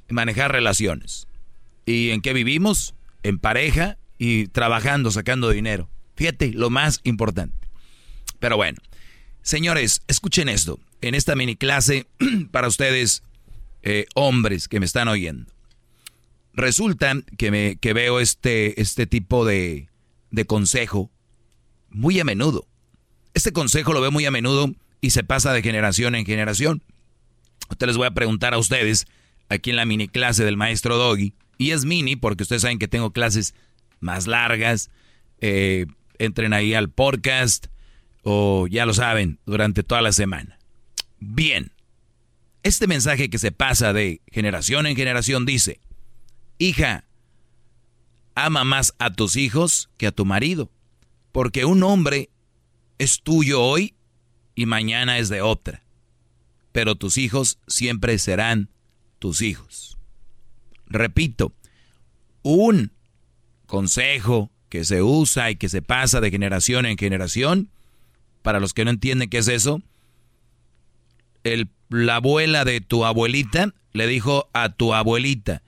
[0.10, 1.28] manejar relaciones.
[1.86, 2.94] ¿Y en qué vivimos?
[3.24, 5.90] En pareja y trabajando, sacando dinero.
[6.16, 7.68] Fíjate, lo más importante.
[8.40, 8.78] Pero bueno,
[9.42, 10.80] señores, escuchen esto.
[11.02, 12.06] En esta mini clase
[12.52, 13.24] para ustedes,
[13.82, 15.52] eh, hombres que me están oyendo.
[16.60, 19.88] Resulta que, me, veo este, este tipo de,
[20.30, 21.10] de consejo
[21.90, 22.68] muy a menudo.
[23.34, 26.84] Este consejo lo veo muy a menudo y se pasa de generación en generación.
[27.70, 29.08] Usted les voy a preguntar a ustedes
[29.48, 31.34] aquí en la mini clase del maestro Doggy.
[31.58, 33.56] Y es mini porque ustedes saben que tengo clases
[34.02, 34.92] más largas.
[35.40, 35.86] Eh,
[36.18, 37.68] entren ahí al podcast
[38.24, 40.60] o ya lo saben, durante toda la semana.
[41.22, 41.72] Bien,
[42.64, 45.80] este mensaje que se pasa de generación en generación dice,
[46.60, 47.06] hija,
[48.36, 50.70] ama más a tus hijos que a tu marido,
[51.32, 52.30] porque un hombre
[53.00, 53.96] es tuyo hoy
[54.54, 55.84] y mañana es de otra,
[56.72, 58.70] pero tus hijos siempre serán
[59.18, 59.98] tus hijos.
[60.86, 61.54] Repito,
[62.44, 62.92] un
[63.66, 67.70] consejo que se usa y que se pasa de generación en generación,
[68.42, 69.82] para los que no entienden qué es eso,
[71.44, 75.62] el, la abuela de tu abuelita le dijo a tu abuelita,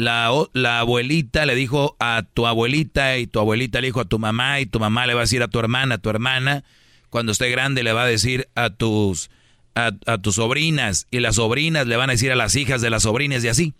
[0.00, 4.18] la, la, abuelita le dijo a tu abuelita y tu abuelita le dijo a tu
[4.18, 6.64] mamá y tu mamá le va a decir a tu hermana, a tu hermana,
[7.10, 9.30] cuando esté grande le va a decir a tus,
[9.74, 12.90] a, a tus sobrinas y las sobrinas le van a decir a las hijas de
[12.90, 13.74] las sobrinas y así.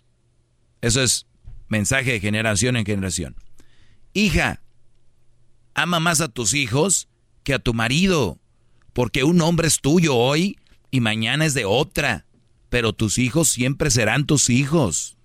[0.81, 1.25] Eso es
[1.67, 3.35] mensaje de generación en generación.
[4.13, 4.61] Hija,
[5.73, 7.07] ama más a tus hijos
[7.43, 8.39] que a tu marido,
[8.93, 10.57] porque un hombre es tuyo hoy
[10.91, 12.25] y mañana es de otra,
[12.69, 15.17] pero tus hijos siempre serán tus hijos.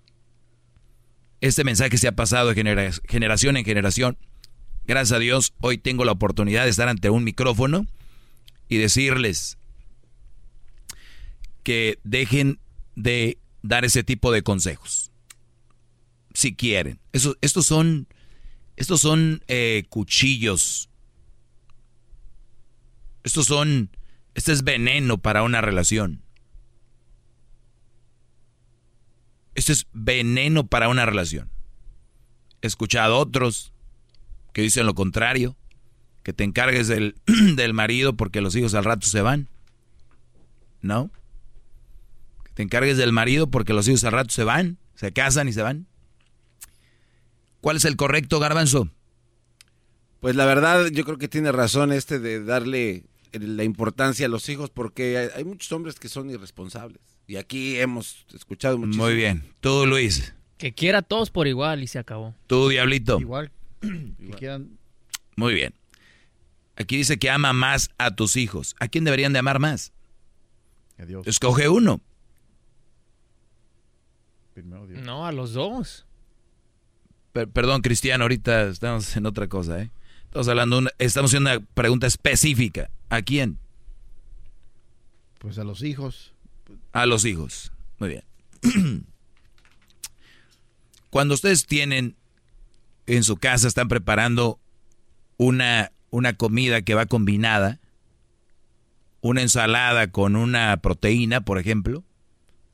[1.39, 4.17] Este mensaje se ha pasado de genera generación en generación.
[4.85, 7.85] Gracias a Dios, hoy tengo la oportunidad de estar ante un micrófono
[8.69, 9.57] y decirles
[11.63, 12.59] que dejen
[12.95, 15.11] de dar ese tipo de consejos.
[16.33, 16.99] Si quieren.
[17.11, 18.07] Eso, estos son,
[18.75, 20.89] estos son eh, cuchillos.
[23.23, 23.89] Estos son,
[24.33, 26.23] este es veneno para una relación.
[29.57, 31.49] Este es veneno para una relación.
[32.61, 33.73] He escuchado otros
[34.53, 35.57] que dicen lo contrario,
[36.21, 37.15] que te encargues del,
[37.55, 39.49] del marido porque los hijos al rato se van.
[40.83, 41.09] ¿No?
[42.43, 45.53] Que te encargues del marido porque los hijos al rato se van, se casan y
[45.53, 45.87] se van.
[47.59, 48.91] ¿Cuál es el correcto, garbanzo?
[50.19, 54.49] Pues la verdad, yo creo que tiene razón este de darle la importancia a los
[54.49, 57.16] hijos porque hay muchos hombres que son irresponsables.
[57.27, 59.03] Y aquí hemos escuchado muchísimo.
[59.05, 59.43] Muy bien.
[59.59, 60.33] Tú, Luis.
[60.57, 62.33] Que quiera a todos por igual y se acabó.
[62.47, 63.19] Tú, Diablito.
[63.19, 63.51] Igual.
[63.81, 64.77] Que quieran...
[65.35, 65.73] Muy bien.
[66.77, 68.75] Aquí dice que ama más a tus hijos.
[68.79, 69.91] ¿A quién deberían de amar más?
[70.97, 71.27] A Dios.
[71.27, 72.01] Escoge uno.
[74.53, 75.01] Primero Dios.
[75.03, 76.05] No, a los dos.
[77.33, 79.91] Per- perdón, Cristiano, ahorita estamos en otra cosa, ¿eh?
[80.25, 82.89] Estamos hablando, una- estamos haciendo una pregunta específica.
[83.09, 83.59] ¿A quién?
[85.39, 86.33] Pues a los hijos.
[86.93, 87.71] A los hijos.
[87.99, 88.23] Muy bien.
[91.09, 92.15] Cuando ustedes tienen
[93.05, 94.59] en su casa, están preparando
[95.37, 97.79] una, una comida que va combinada,
[99.21, 102.03] una ensalada con una proteína, por ejemplo,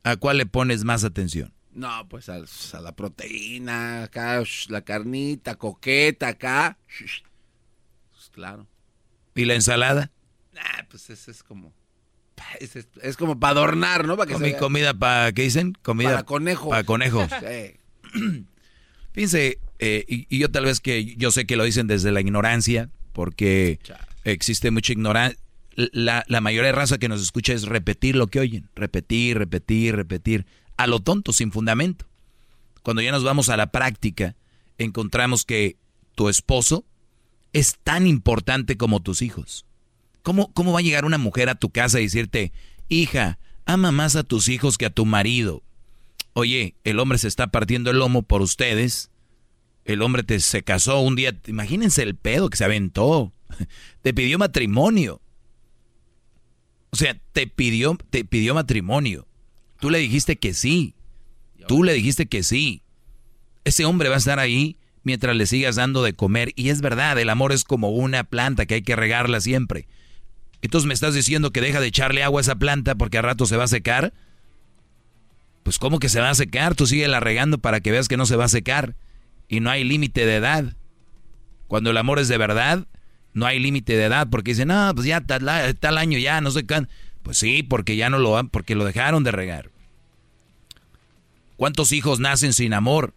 [0.02, 1.52] ¿a cuál le pones más atención?
[1.72, 6.78] No, pues a, a la proteína, acá, la carnita, coqueta, acá.
[8.12, 8.68] pues claro.
[9.34, 10.12] ¿Y la ensalada?
[10.52, 11.72] Nah, pues es, es como.
[12.60, 14.16] Es, es- es como para adornar, ¿no?
[14.16, 15.72] Para que Comi- comida para, ¿qué dicen?
[15.82, 16.68] Comida Para conejos.
[16.70, 17.28] Para conejos.
[18.12, 18.44] Sí.
[19.12, 22.20] Fíjense, eh, y, y yo tal vez que yo sé que lo dicen desde la
[22.20, 23.78] ignorancia, porque
[24.24, 25.38] existe mucha ignorancia.
[25.76, 29.96] La, la mayoría de raza que nos escucha es repetir lo que oyen, repetir, repetir,
[29.96, 32.06] repetir, a lo tonto, sin fundamento.
[32.82, 34.36] Cuando ya nos vamos a la práctica,
[34.78, 35.76] encontramos que
[36.14, 36.84] tu esposo
[37.52, 39.64] es tan importante como tus hijos.
[40.24, 42.50] ¿Cómo, ¿Cómo va a llegar una mujer a tu casa y decirte,
[42.88, 45.62] hija, ama más a tus hijos que a tu marido?
[46.32, 49.10] Oye, el hombre se está partiendo el lomo por ustedes.
[49.84, 51.38] El hombre te, se casó un día.
[51.46, 53.34] Imagínense el pedo que se aventó.
[54.02, 55.20] Te pidió matrimonio.
[56.90, 59.26] O sea, te pidió, te pidió matrimonio.
[59.80, 60.94] Tú le dijiste que sí.
[61.66, 62.82] Tú le dijiste que sí.
[63.64, 66.52] Ese hombre va a estar ahí mientras le sigas dando de comer.
[66.54, 69.88] Y es verdad, el amor es como una planta que hay que regarla siempre.
[70.64, 73.44] Entonces me estás diciendo que deja de echarle agua a esa planta porque a rato
[73.44, 74.14] se va a secar.
[75.62, 76.74] Pues ¿cómo que se va a secar?
[76.74, 78.96] Tú sigue la regando para que veas que no se va a secar.
[79.46, 80.74] Y no hay límite de edad.
[81.68, 82.86] Cuando el amor es de verdad,
[83.34, 86.64] no hay límite de edad porque dicen, no, pues ya tal, año ya, no sé
[86.64, 86.86] qué.
[87.22, 89.70] Pues sí, porque ya no lo han, porque lo dejaron de regar.
[91.58, 93.12] ¿Cuántos hijos nacen sin amor?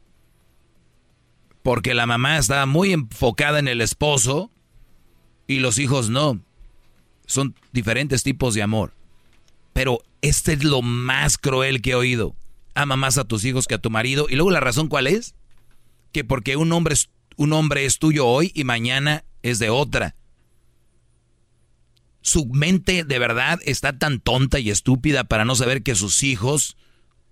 [1.64, 4.52] Porque la mamá está muy enfocada en el esposo
[5.48, 6.42] y los hijos no.
[7.28, 8.94] Son diferentes tipos de amor.
[9.74, 12.36] Pero este es lo más cruel que he oído.
[12.74, 14.26] Ama más a tus hijos que a tu marido.
[14.28, 15.36] Y luego la razón cuál es?
[16.12, 20.16] Que porque un hombre es, un hombre es tuyo hoy y mañana es de otra.
[22.22, 26.76] Su mente de verdad está tan tonta y estúpida para no saber que sus hijos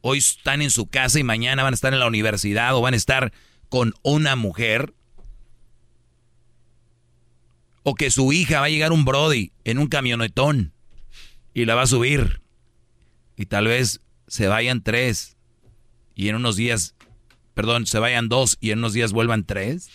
[0.01, 2.93] hoy están en su casa y mañana van a estar en la universidad o van
[2.93, 3.33] a estar
[3.69, 4.93] con una mujer.
[7.87, 10.73] O que su hija va a llegar un Brody en un camionetón
[11.53, 12.41] y la va a subir.
[13.37, 15.37] Y tal vez se vayan tres
[16.15, 16.95] y en unos días,
[17.53, 19.89] perdón, se vayan dos y en unos días vuelvan tres.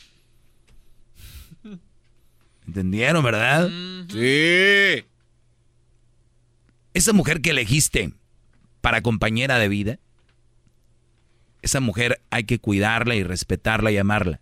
[2.66, 3.68] ¿Entendieron, verdad?
[4.08, 5.04] Sí.
[6.94, 8.12] Esa mujer que elegiste
[8.80, 9.98] para compañera de vida,
[11.62, 14.40] esa mujer hay que cuidarla y respetarla y amarla.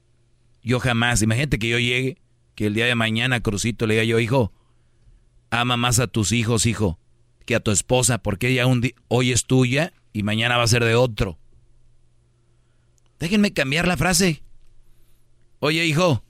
[0.62, 2.18] Yo jamás, imagínate que yo llegue,
[2.58, 4.52] que el día de mañana Crucito le diga yo, hijo,
[5.48, 6.98] ama más a tus hijos, hijo,
[7.46, 8.64] que a tu esposa, porque ella
[9.06, 11.38] hoy es tuya y mañana va a ser de otro.
[13.20, 14.42] Déjenme cambiar la frase.
[15.60, 16.24] Oye, hijo,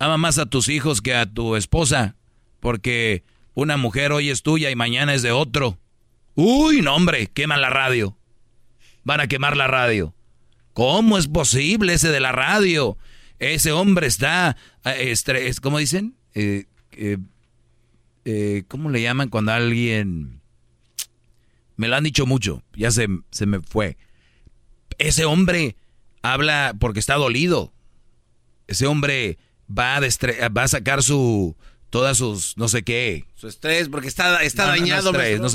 [0.00, 2.16] ama más a tus hijos que a tu esposa,
[2.58, 3.22] porque
[3.54, 5.78] una mujer hoy es tuya y mañana es de otro.
[6.34, 8.18] Uy, no hombre, queman la radio.
[9.04, 10.16] Van a quemar la radio.
[10.72, 12.98] ¿Cómo es posible ese de la radio?
[13.38, 16.14] Ese hombre está, eh, ¿cómo dicen?
[16.34, 16.66] Eh,
[18.24, 20.40] eh, ¿Cómo le llaman cuando alguien...
[21.76, 23.96] Me lo han dicho mucho, ya se, se me fue.
[24.98, 25.76] Ese hombre
[26.22, 27.72] habla porque está dolido.
[28.68, 31.56] Ese hombre va a, va a sacar su,
[31.94, 33.24] todas sus, no sé qué.
[33.36, 35.12] Su estrés, porque está, está dañado.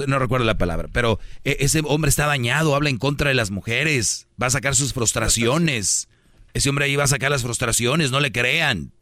[0.08, 3.52] No, recuerdo la palabra, pero e, ese hombre está dañado, habla en contra de las
[3.52, 6.08] mujeres, va a sacar sus frustraciones.
[6.54, 8.94] Ese hombre ahí va a sacar las frustraciones, no le crean.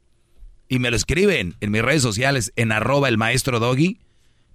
[0.70, 4.00] Y me lo escriben en mis redes sociales, en arroba el maestro doggy.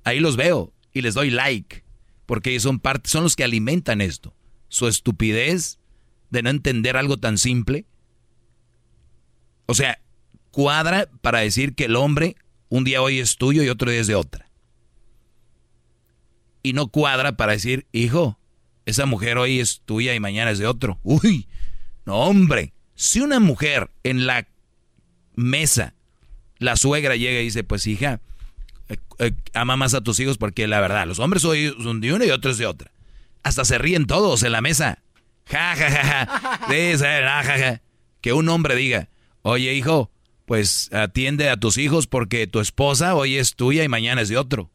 [0.04, 1.84] Ahí los veo y les doy like,
[2.26, 4.34] porque son parte, son los que alimentan esto.
[4.68, 5.78] Su estupidez
[6.30, 7.86] de no entender algo tan simple.
[9.66, 10.00] O sea,
[10.50, 12.36] cuadra para decir que el hombre
[12.68, 14.50] un día hoy es tuyo y otro día es de otra.
[16.62, 18.38] Y no cuadra para decir, hijo,
[18.86, 20.98] esa mujer hoy es tuya y mañana es de otro.
[21.02, 21.48] Uy,
[22.06, 24.46] no hombre, si una mujer en la
[25.34, 25.94] mesa,
[26.62, 28.20] la suegra llega y dice, pues hija,
[28.88, 32.24] eh, eh, ama más a tus hijos porque la verdad, los hombres son de una
[32.24, 32.90] y otros de otra.
[33.42, 35.02] Hasta se ríen todos en la mesa.
[35.46, 37.42] Ja, ja, ja, ja.
[37.42, 37.82] ja, ja.
[38.20, 39.08] Que un hombre diga,
[39.42, 40.10] oye hijo,
[40.46, 44.36] pues atiende a tus hijos porque tu esposa hoy es tuya y mañana es de
[44.36, 44.70] otro.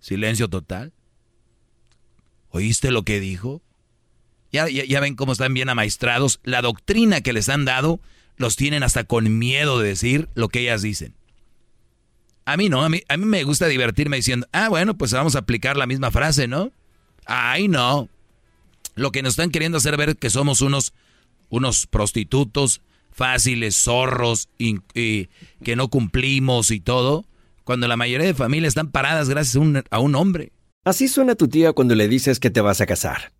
[0.00, 0.92] Silencio total.
[2.50, 3.62] ¿Oíste lo que dijo?
[4.50, 6.40] Ya, ya, ven cómo están bien amaestrados.
[6.42, 8.00] La doctrina que les han dado
[8.38, 11.14] los tienen hasta con miedo de decir lo que ellas dicen.
[12.44, 15.36] A mí no, a mí, a mí me gusta divertirme diciendo, ah, bueno, pues vamos
[15.36, 16.72] a aplicar la misma frase, ¿no?
[17.26, 18.08] Ay, no.
[18.94, 20.94] Lo que nos están queriendo hacer ver que somos unos,
[21.50, 27.26] unos prostitutos, fáciles, zorros, y, que no cumplimos y todo,
[27.64, 30.52] cuando la mayoría de familias están paradas gracias a un, a un hombre.
[30.84, 33.32] Así suena tu tía cuando le dices que te vas a casar.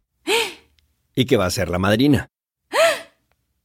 [1.15, 2.29] Y que va a ser la madrina.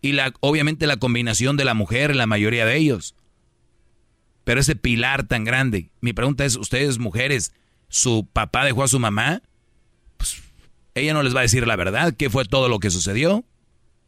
[0.00, 3.14] Y la, obviamente la combinación de la mujer, la mayoría de ellos.
[4.44, 5.90] Pero ese pilar tan grande.
[6.00, 7.52] Mi pregunta es, ¿ustedes mujeres,
[7.88, 9.42] su papá dejó a su mamá?
[10.16, 10.40] Pues
[10.94, 13.44] ella no les va a decir la verdad, qué fue todo lo que sucedió.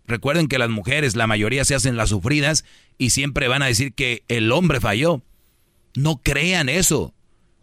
[0.06, 2.64] Recuerden que las mujeres, la mayoría se hacen las sufridas
[2.98, 5.22] y siempre van a decir que el hombre falló.
[5.94, 7.14] No crean eso.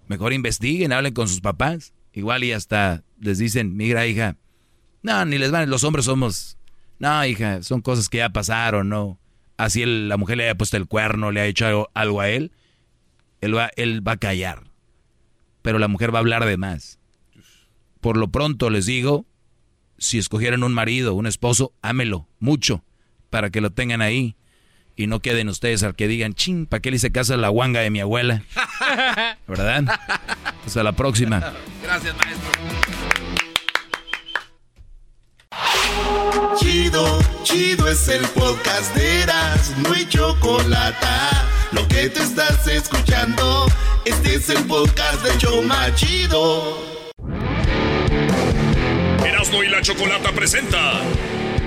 [0.07, 1.93] Mejor investiguen, hablen con sus papás.
[2.13, 4.37] Igual y hasta les dicen, mira hija,
[5.01, 6.56] no, ni les van, los hombres somos,
[6.99, 9.19] no hija, son cosas que ya pasaron, no.
[9.57, 12.51] Así la mujer le haya puesto el cuerno, le ha hecho algo, a él,
[13.41, 14.63] él va, él va a callar.
[15.61, 16.99] Pero la mujer va a hablar de más.
[18.01, 19.25] Por lo pronto les digo,
[19.97, 22.83] si escogieran un marido, un esposo, ámelo mucho
[23.29, 24.35] para que lo tengan ahí
[24.95, 27.49] y no queden ustedes al que digan, ching, ¿para qué le hice caso a la
[27.49, 28.43] guanga de mi abuela?
[29.47, 29.85] ¿Verdad?
[30.65, 31.53] Hasta la próxima.
[31.83, 32.86] Gracias, maestro.
[36.57, 41.07] Chido, chido es el podcast de Eras, no hay chocolate.
[41.71, 43.67] Lo que te estás escuchando,
[44.05, 46.77] este es el podcast de Choma Chido.
[49.25, 51.01] Erasmo y la Chocolata presenta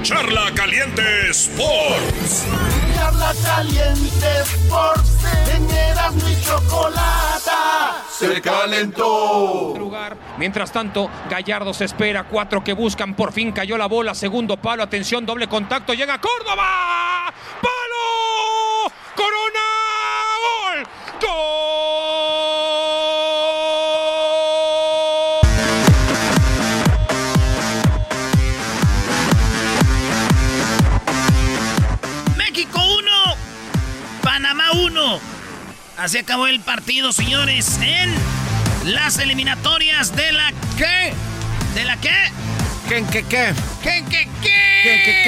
[0.02, 2.46] Charla Caliente Sports.
[2.94, 5.24] Charla Caliente Sports.
[5.54, 9.74] En Erasmo y Chocolata se calentó.
[10.38, 12.24] Mientras tanto, Gallardo se espera.
[12.24, 13.14] Cuatro que buscan.
[13.14, 14.14] Por fin cayó la bola.
[14.14, 14.82] Segundo palo.
[14.82, 15.94] Atención, doble contacto.
[15.94, 17.32] Llega Córdoba.
[17.62, 18.92] ¡Palo!
[19.16, 19.69] ¡Corona!
[36.00, 38.14] Así acabó el partido, señores, en
[38.94, 41.12] las eliminatorias de la qué?
[41.74, 42.08] ¿De la qué?
[42.88, 43.52] ¿Qué, qué, qué?
[43.82, 44.80] ¿Qué, qué, qué?
[44.82, 45.22] ¿Qué, qué,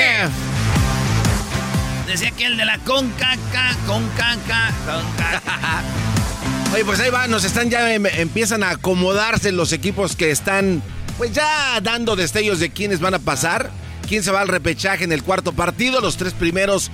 [2.06, 2.10] qué?
[2.10, 5.82] Decía que el de la concaca, concaca, concaca.
[6.72, 10.82] Oye, pues ahí va, nos están ya, em- empiezan a acomodarse los equipos que están,
[11.18, 13.70] pues ya dando destellos de quiénes van a pasar,
[14.08, 16.90] quién se va al repechaje en el cuarto partido, los tres primeros,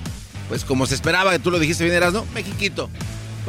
[0.49, 2.25] pues como se esperaba, que tú lo dijiste bien, eras, ¿no?
[2.33, 2.89] Mexiquito,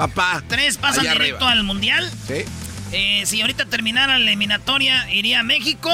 [0.09, 0.43] papá.
[0.49, 1.51] Tres pasan directo arriba.
[1.51, 2.11] al mundial.
[2.27, 2.45] Sí.
[2.93, 5.91] Eh, si ahorita terminara la eliminatoria, iría México,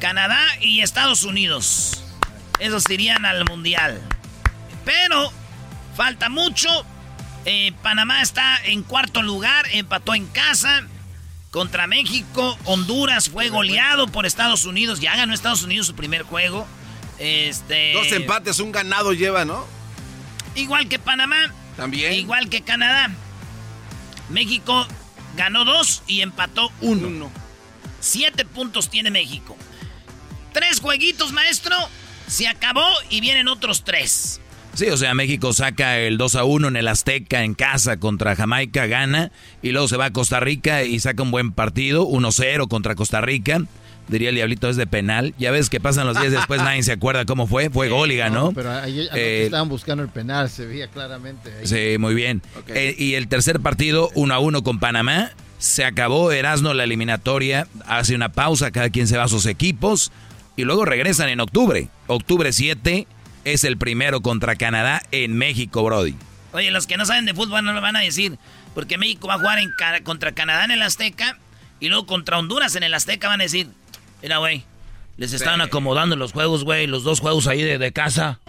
[0.00, 2.04] Canadá y Estados Unidos.
[2.58, 4.00] Esos irían al mundial.
[4.84, 5.32] Pero
[5.96, 6.68] falta mucho.
[7.44, 10.82] Eh, Panamá está en cuarto lugar, empató en casa
[11.50, 12.56] contra México.
[12.64, 15.00] Honduras fue goleado por Estados Unidos.
[15.00, 16.66] Ya ganó Estados Unidos su primer juego.
[17.18, 19.66] Este, Dos empates, un ganado lleva, ¿no?
[20.54, 21.52] Igual que Panamá.
[21.82, 22.12] También.
[22.12, 23.10] Igual que Canadá.
[24.30, 24.86] México
[25.36, 27.28] ganó dos y empató uno.
[27.98, 29.56] Siete puntos tiene México.
[30.52, 31.74] Tres jueguitos, maestro.
[32.28, 34.40] Se acabó y vienen otros tres.
[34.74, 38.36] Sí, o sea, México saca el 2 a 1 en el Azteca en casa contra
[38.36, 42.68] Jamaica, gana, y luego se va a Costa Rica y saca un buen partido, 1-0
[42.68, 43.60] contra Costa Rica.
[44.12, 45.34] Diría el Diablito, es de penal.
[45.38, 47.70] Ya ves que pasan los días después, nadie se acuerda cómo fue.
[47.70, 48.44] Fue gol y ganó.
[48.44, 51.50] No, pero ahí Eh, estaban buscando el penal, se veía claramente.
[51.58, 51.66] ahí.
[51.66, 52.42] Sí, muy bien.
[52.68, 55.30] Eh, y el tercer partido, 1 a 1 con Panamá.
[55.58, 57.66] Se acabó Erasmo la eliminatoria.
[57.86, 60.12] Hace una pausa, cada quien se va a sus equipos.
[60.56, 61.88] Y luego regresan en octubre.
[62.08, 63.06] Octubre 7
[63.44, 66.14] es el primero contra Canadá en México, Brody.
[66.52, 68.36] Oye, los que no saben de fútbol no lo van a decir.
[68.74, 69.70] Porque México va a jugar en
[70.04, 71.38] contra Canadá en el Azteca.
[71.80, 73.68] Y luego contra Honduras en el Azteca van a decir.
[74.22, 74.64] Mira, güey.
[75.16, 76.86] Les están acomodando los juegos, güey.
[76.86, 78.40] Los dos juegos ahí de, de casa.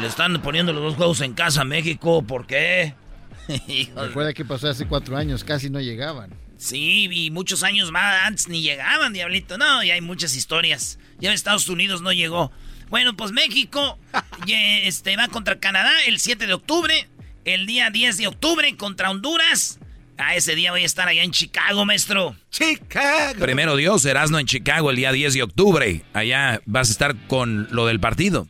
[0.00, 2.22] Le están poniendo los dos juegos en casa México.
[2.22, 2.94] ¿Por qué?
[3.96, 6.30] Recuerda que pasó hace cuatro años, casi no llegaban.
[6.56, 9.58] Sí, y muchos años más antes ni llegaban, diablito.
[9.58, 10.98] No, y hay muchas historias.
[11.18, 12.52] Ya Estados Unidos no llegó.
[12.90, 13.98] Bueno, pues México
[14.46, 17.08] este, va contra Canadá el 7 de octubre.
[17.44, 19.78] El día 10 de octubre contra Honduras.
[20.18, 22.36] A ese día voy a estar allá en Chicago, maestro.
[22.50, 23.38] Chicago.
[23.38, 26.02] Primero Dios, Erasmo en Chicago el día 10 de octubre.
[26.12, 28.48] Allá vas a estar con lo del partido.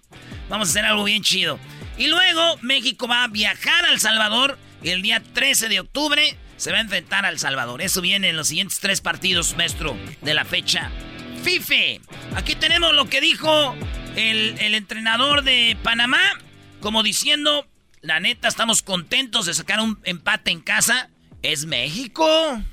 [0.48, 1.58] Vamos a hacer algo bien chido.
[1.98, 4.58] Y luego México va a viajar a El Salvador.
[4.82, 7.82] Y el día 13 de octubre se va a enfrentar a El Salvador.
[7.82, 10.90] Eso viene en los siguientes tres partidos, maestro, de la fecha.
[11.42, 12.00] FIFE.
[12.34, 13.74] Aquí tenemos lo que dijo
[14.16, 16.20] el, el entrenador de Panamá,
[16.80, 17.66] como diciendo,
[18.00, 21.10] la neta, estamos contentos de sacar un empate en casa.
[21.40, 22.26] ¿Es México?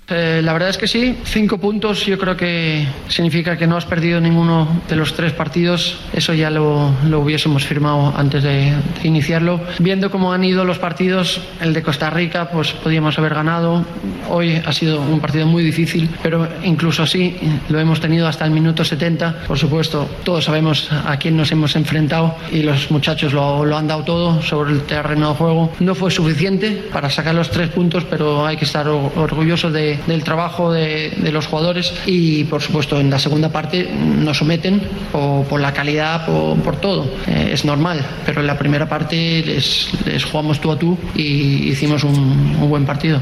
[0.08, 3.86] Eh, la verdad es que sí, cinco puntos yo creo que significa que no has
[3.86, 6.00] perdido ninguno de los tres partidos.
[6.14, 9.62] Eso ya lo, lo hubiésemos firmado antes de, de iniciarlo.
[9.78, 13.86] Viendo cómo han ido los partidos, el de Costa Rica, pues podíamos haber ganado.
[14.30, 17.38] Hoy ha sido un partido muy difícil, pero incluso así
[17.70, 19.44] lo hemos tenido hasta el minuto 70.
[19.48, 23.88] Por supuesto, todos sabemos a quién nos hemos enfrentado y los muchachos lo, lo han
[23.88, 25.72] dado todo sobre el terreno de juego.
[25.80, 29.98] No fue suficiente para sacar los tres puntos, pero hay que estar or- orgullosos de-
[30.08, 34.82] del trabajo de, de los jugadores y por supuesto en la segunda parte nos someten
[35.12, 37.06] por, por la calidad, por, por todo.
[37.28, 41.70] Eh, es normal, pero en la primera parte les, les jugamos tú a tú y
[41.70, 42.14] hicimos un,
[42.60, 43.22] un buen partido.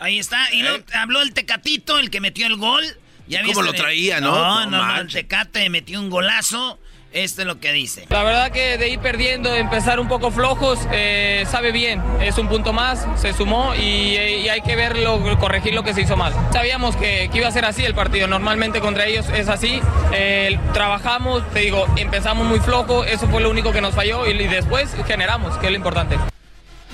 [0.00, 0.52] Ahí está.
[0.52, 2.84] Y luego habló el Tecatito, el que metió el gol.
[3.26, 3.64] ¿Ya ¿Cómo viste?
[3.66, 4.30] lo traía, no?
[4.30, 5.08] No, No no, no, el.
[5.08, 6.78] Tecate metió un golazo.
[7.10, 8.06] Esto es lo que dice.
[8.10, 12.02] La verdad que de ir perdiendo, empezar un poco flojos, eh, sabe bien.
[12.20, 16.02] Es un punto más, se sumó y, y hay que verlo, corregir lo que se
[16.02, 16.34] hizo mal.
[16.52, 18.26] Sabíamos que, que iba a ser así el partido.
[18.26, 19.80] Normalmente contra ellos es así.
[20.12, 23.04] Eh, trabajamos, te digo, empezamos muy flojo.
[23.04, 26.18] Eso fue lo único que nos falló y, y después generamos, que es lo importante.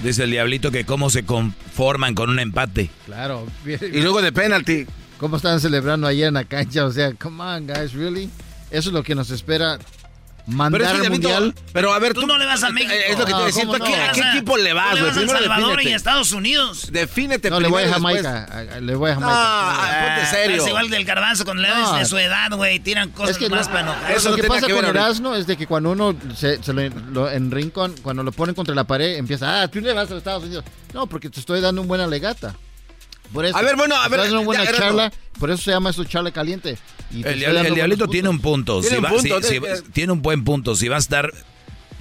[0.00, 2.88] Dice el diablito que cómo se conforman con un empate.
[3.06, 3.46] Claro.
[3.64, 4.86] Y luego de penalti.
[5.18, 6.84] ¿Cómo están celebrando ayer en la cancha?
[6.84, 8.30] O sea, come on, guys, really?
[8.70, 9.78] Eso es lo que nos espera.
[10.46, 11.54] Mandar Pero es que, al mundial.
[11.72, 12.92] pero a ver, Tú no le vas a México.
[12.92, 13.62] Es lo que te No, decía.
[13.64, 14.02] ¿tú ¿cómo ¿A qué, no?
[14.04, 15.92] a qué a- equipo le tú vas, le vas a El Primero Salvador y defínete.
[15.92, 16.88] a Estados Unidos.
[16.92, 18.46] Defínete No, le voy a y después- Jamaica.
[18.52, 19.34] a- a- Le voy a Jamaica.
[19.34, 20.62] Ah, ah, ponte serio.
[20.62, 21.92] Es igual del garbanzo con la No.
[21.94, 22.78] de su edad, güey.
[22.80, 24.10] Tiran cosas Es que más no- para enojar.
[24.12, 24.84] Eso lo no que pasa que con.
[24.84, 28.54] Erasmo es de que cuando uno se, se lo, lo- en rincón, cuando lo ponen
[28.54, 30.64] contra la pared, empieza, ah, tú le vas a los Estados Unidos.
[30.92, 32.54] No, porque te estoy dando una buena legata.
[33.34, 33.56] Por eso.
[33.56, 36.04] A ver, bueno, a ver, dando una buena ya, charla, por eso se llama esto
[36.04, 36.78] charla caliente.
[37.10, 38.80] Y El, diablito tiene un punto.
[38.80, 40.74] Tiene Si un va- punto, si- de- si- tiene un buen punto.
[40.76, 41.30] Si va a estar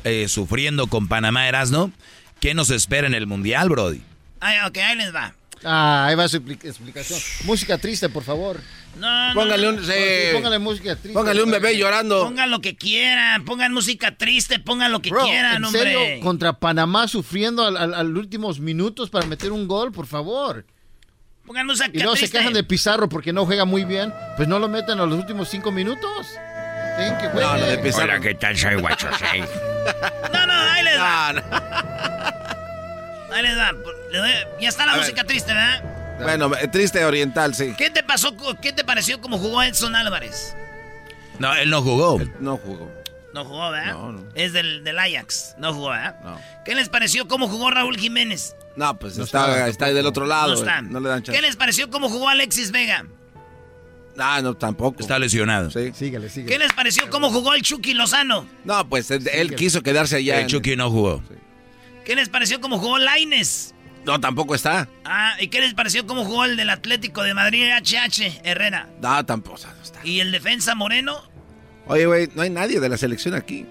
[0.05, 1.91] eh, sufriendo con Panamá Erasno,
[2.39, 4.01] ¿qué nos espera en el Mundial, Brody?
[4.39, 5.33] Ay, ok, ahí les va.
[5.65, 7.19] Ah, ahí va su expli- explicación.
[7.45, 8.59] Música triste, por favor.
[8.99, 9.69] No, no, Póngale no.
[9.77, 11.13] un, Sí, sí, póngale música triste.
[11.13, 12.23] póngale un bebé llorando.
[12.25, 15.81] Pongan lo que quieran, pongan música triste, pongan lo que Bro, quieran, ¿en hombre.
[15.81, 15.99] serio?
[16.21, 20.65] Contra Panamá sufriendo al, al- al últimos minutos para meter un gol, por favor.
[21.45, 24.13] Pongan música Y luego se quejan de Pizarro porque no juega muy bien.
[24.37, 26.27] Pues no lo metan a los últimos cinco minutos.
[26.97, 27.45] Dejen que juegue.
[27.45, 28.13] No, lo de Pizarro.
[28.13, 28.57] Hola, ¿qué tal?
[28.57, 29.07] Soy Guacho.
[30.33, 31.27] No, no, ahí les va.
[31.27, 33.35] Ah, no.
[33.35, 33.73] Ahí les va.
[34.11, 34.31] Le doy-
[34.61, 35.27] Ya está la A música ver.
[35.27, 35.83] triste, ¿verdad?
[36.21, 37.73] Bueno, eh, triste oriental, sí.
[37.77, 38.33] ¿Qué te pasó?
[38.61, 40.55] ¿Qué te pareció como jugó Edson Álvarez?
[41.39, 42.21] No, él no jugó.
[42.39, 42.89] No jugó.
[43.33, 43.93] No jugó, ¿verdad?
[43.93, 44.23] No, no.
[44.35, 45.55] Es del, del Ajax.
[45.57, 46.19] No jugó, ¿verdad?
[46.23, 46.39] No.
[46.65, 48.55] ¿Qué les pareció cómo jugó Raúl Jiménez?
[48.75, 50.49] No, pues No está, está está, del otro lado.
[50.49, 50.85] no están.
[50.85, 50.93] güey.
[50.93, 51.41] No le dan ¿Qué chance.
[51.41, 53.05] les pareció cómo jugó Alexis Vega?
[54.17, 55.01] Ah, no, tampoco.
[55.01, 55.71] Está lesionado.
[55.71, 55.91] Sí.
[55.93, 56.51] Síguele, síguele.
[56.53, 58.47] ¿Qué les pareció cómo jugó el Chucky Lozano?
[58.63, 60.39] No, pues él, él quiso quedarse allá.
[60.41, 61.23] El Chucky no jugó.
[62.05, 63.73] ¿Qué les pareció cómo jugó Laines?
[64.05, 64.87] No, tampoco está.
[65.05, 68.89] Ah, ¿y qué les pareció cómo jugó el del Atlético de Madrid, HH, Herrera?
[69.01, 70.01] No, tampoco o sea, no está.
[70.03, 71.23] ¿Y el defensa Moreno?
[71.87, 73.65] Oye, güey, no hay nadie de la selección aquí.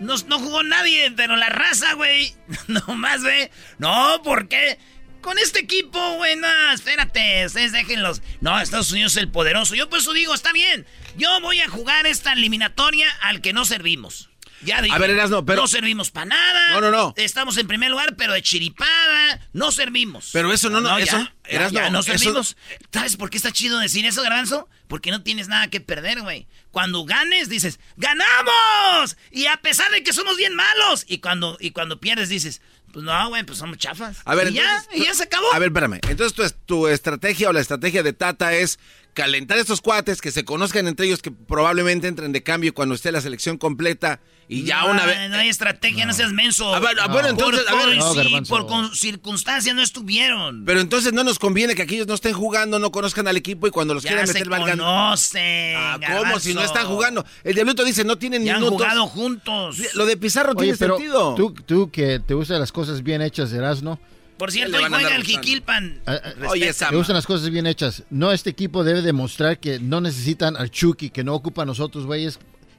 [0.00, 2.34] No, no jugó nadie, pero la raza, güey.
[2.68, 3.50] No más, güey.
[3.78, 4.78] No, ¿por qué?
[5.20, 8.20] Con este equipo, güey, no, espérate, ustedes déjenlos.
[8.42, 9.74] No, Estados Unidos es el poderoso.
[9.74, 10.84] Yo por eso digo, está bien.
[11.16, 14.28] Yo voy a jugar esta eliminatoria al que no servimos.
[14.64, 14.94] Ya dije.
[14.94, 16.72] A ver, Erasmo, pero- No servimos para nada.
[16.72, 17.14] No, no, no.
[17.16, 19.40] Estamos en primer lugar, pero de chiripada.
[19.52, 20.30] No servimos.
[20.32, 22.56] Pero eso no, no, eso- ya, Erasmo, ya, no eso- servimos.
[22.92, 24.68] ¿Sabes por qué está chido decir eso, Garbanzo?
[24.88, 26.46] Porque no tienes nada que perder, güey.
[26.70, 29.16] Cuando ganes, dices, ¡ganamos!
[29.30, 31.04] Y a pesar de que somos bien malos.
[31.08, 32.60] Y cuando, y cuando pierdes, dices,
[32.92, 34.18] pues no, güey, pues somos chafas.
[34.24, 35.52] A ver, y ya, y ya se acabó.
[35.52, 36.00] A ver, espérame.
[36.08, 38.78] Entonces tu, tu estrategia o la estrategia de Tata es
[39.14, 43.12] calentar estos cuates, que se conozcan entre ellos, que probablemente entren de cambio cuando esté
[43.12, 45.30] la selección completa y ya no, una vez...
[45.30, 46.74] No hay estrategia, no, seas menso.
[46.74, 47.98] A ver, a ver, entonces, por, a ver.
[47.98, 50.64] por- No, sí, por con- circunstancias no estuvieron.
[50.66, 53.70] Pero entonces no nos conviene que aquellos no estén jugando, no conozcan al equipo y
[53.70, 54.78] cuando los ya quieran se meter valgan...
[54.78, 55.76] conocen.
[55.76, 56.14] Ah, ¿Cómo?
[56.14, 56.40] Garbanzo.
[56.40, 57.24] Si no están jugando.
[57.42, 59.78] El Diablito dice, no tienen Ya han jugado juntos.
[59.94, 61.34] Lo de Pizarro Oye, tiene pero sentido.
[61.36, 63.98] tú, tú que te gustan las cosas bien hechas, Erasno.
[64.36, 65.22] Por cierto, hoy juega el.
[65.24, 66.00] Jiquilpan.
[66.06, 66.96] Ah, ah, Oye, Sama.
[66.96, 68.02] gustan las cosas bien hechas.
[68.10, 72.04] No, este equipo debe demostrar que no necesitan al Chucky, que no ocupa a nosotros,
[72.06, 72.38] güeyes.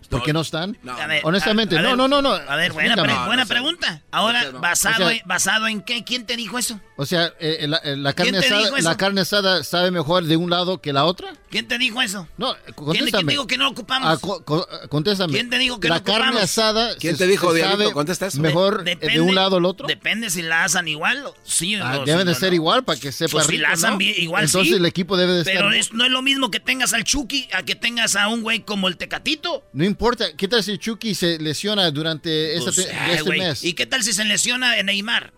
[0.10, 0.78] ¿Por qué no están?
[0.88, 2.30] A ver, Honestamente, a- a no, ver, no, no, no.
[2.34, 4.02] A ver, buena, pre- buena pregunta.
[4.12, 6.04] Ahora, basado, O sea- en, ¿basado en qué?
[6.04, 6.80] ¿Quién te dijo eso?
[6.98, 8.90] O sea, eh, la, eh, la carne ¿Quién te asada, dijo eso?
[8.90, 11.34] la carne asada sabe mejor de un lado que la otra.
[11.50, 12.28] ¿Quién te dijo eso?
[12.38, 13.12] No, ¿Quién, contéstame.
[13.12, 14.10] quién dijo que no ocupamos?
[14.10, 15.34] Ah, co- co- contéstame.
[15.34, 16.44] ¿Quién te dijo que la no carne ocupamos?
[16.44, 18.40] asada ¿Quién te dijo, se sabe Contesta eso.
[18.42, 19.88] Mejor De- eh, de, depende- un lado al otro.
[19.88, 21.26] Depende si la asan igual.
[21.26, 22.56] o- Sí, Ah, o deben si de no, ser no.
[22.56, 23.98] igual para que sepa Pues si la asan ¿no?
[23.98, 24.78] bien, igual Entonces sí.
[24.78, 25.54] el equipo debe de estar...
[25.56, 28.42] Pero es- no es lo mismo que tengas al Chucky a que tengas a un
[28.42, 29.64] güey como el Tecatito.
[29.74, 29.95] No importa,
[30.38, 33.64] ¿qué tal si Chucky se lesiona durante Pues, ay, este mes?
[33.64, 35.34] ¿Y qué tal si se lesiona Neymar?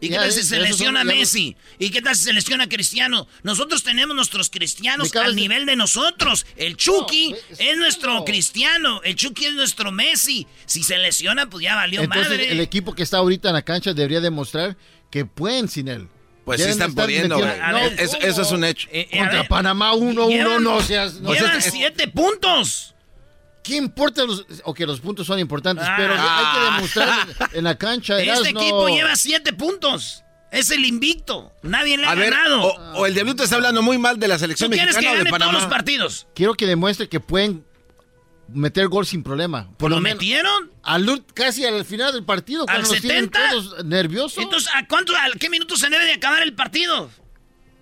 [0.00, 1.56] ¿Y qué tal si se son- lesiona Messi?
[1.78, 3.26] ¿Y qué tal si se lesiona Cristiano?
[3.42, 6.44] Nosotros tenemos nuestros cristianos al de- nivel de nosotros.
[6.56, 8.24] El Chucky No, es nuestro no.
[8.24, 9.00] cristiano.
[9.02, 10.46] El Chucky es nuestro Messi.
[10.66, 12.52] Si se lesiona, pues ya valió Entonces madre.
[12.52, 14.76] el equipo que está ahorita en la cancha debería demostrar
[15.10, 16.08] que pueden sin él.
[16.44, 17.48] Pues sí están pudiendo, güey.
[17.70, 18.86] No, Eso, es un hecho.
[18.92, 21.14] Eh, eh, contra ver, Panamá 1-1, llevan- no seas...
[21.14, 22.93] No llevan siete puntos.
[23.64, 24.24] ¿Qué importa?
[24.24, 25.94] Los, ok, los puntos son importantes, Ah.
[25.96, 28.18] pero hay que demostrar en, la cancha.
[28.20, 28.60] Este Erasno.
[28.60, 30.20] equipo lleva siete puntos.
[30.52, 31.50] Es el invicto.
[31.62, 32.62] Nadie le ha A ver, ganado.
[32.62, 35.20] o, o el Diablito está hablando muy mal de la ¿Tú selección quieres que mexicana
[35.22, 36.26] o de gane todos los partidos?
[36.34, 37.64] Quiero que demuestre que pueden
[38.48, 39.68] meter gol sin problema.
[39.78, 40.70] Por ¿Lo lo menos metieron?
[40.82, 43.50] al casi al final del partido, ¿Al cuando los tienen 70?
[43.50, 44.38] todos nerviosos.
[44.38, 47.10] Entonces, ¿a cuánto, a qué minutos se debe de acabar el partido?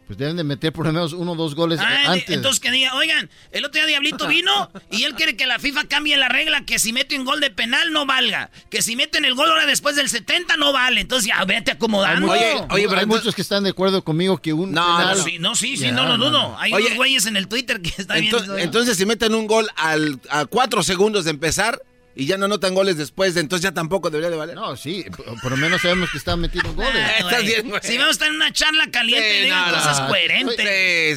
[0.07, 2.29] Pues deben de meter por lo menos uno o dos goles Ah, antes.
[2.31, 5.85] entonces que diga, oigan, el otro día Diablito vino y él quiere que la FIFA
[5.85, 9.25] cambie la regla que si mete un gol de penal no valga, que si meten
[9.25, 11.01] el gol ahora después del 70 no vale.
[11.01, 12.31] Entonces ya vete hay, acomodando.
[12.31, 15.17] Oye, oye, pero hay entonces- muchos que están de acuerdo conmigo que un No, penal-
[15.19, 16.31] No, sí, no, sí, sí, Ya, no lo no, dudo.
[16.51, 16.59] no.
[16.59, 18.59] Hay Oye, unos güeyes en el Twitter que están Ento- viendo.
[18.59, 21.81] entonces, si meten un gol al, a cuatro segundos de empezar
[22.15, 24.55] y ya no anotan goles después, de, entonces ya tampoco debería de valer.
[24.55, 25.05] No, sí,
[25.43, 26.93] por, lo menos sabemos que están metiendo goles.
[26.95, 27.47] Ah, Estás güey.
[27.47, 27.81] bien, güey.
[27.83, 29.79] Si vamos a estar en una charla caliente, Sí, digan no, no.
[29.79, 30.57] cosas Ah, coherentes.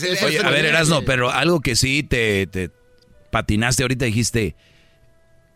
[0.01, 2.69] Sí, sí, Eso Oye, eso a ver, no- Erasno, pero algo que sí te, te
[3.31, 4.55] patinaste ahorita dijiste,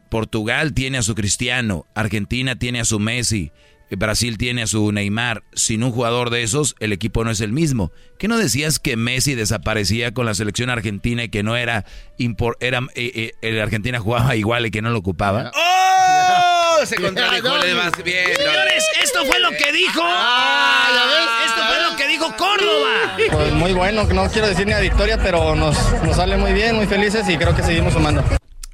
[0.09, 3.51] Portugal tiene a su Cristiano, Argentina tiene a su Messi,
[3.97, 5.43] Brasil tiene a su Neymar.
[5.53, 7.91] Sin un jugador de esos, el equipo no es el mismo.
[8.17, 11.85] ¿Qué no decías que Messi desaparecía con la selección argentina y que no era,
[12.17, 15.51] impor- era eh, eh, el Argentina jugaba igual y que no lo ocupaba?
[15.55, 16.85] ¡Oh!
[16.85, 18.23] Se contradijo, le vas bien.
[18.31, 18.35] no.
[18.45, 20.01] Señores, esto fue lo que dijo.
[20.03, 23.17] Ah, Esto fue lo que dijo Córdoba.
[23.31, 26.75] Pues muy bueno, no quiero decir ni a victoria, pero nos, nos sale muy bien,
[26.77, 28.23] muy felices y creo que seguimos sumando.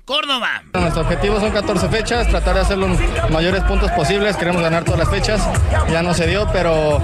[0.06, 0.64] Córdoba.
[0.74, 2.98] Nuestro objetivo son 14 fechas, tratar de hacer los
[3.32, 5.42] mayores puntos posibles, queremos ganar todas las fechas,
[5.92, 7.02] ya no se dio, pero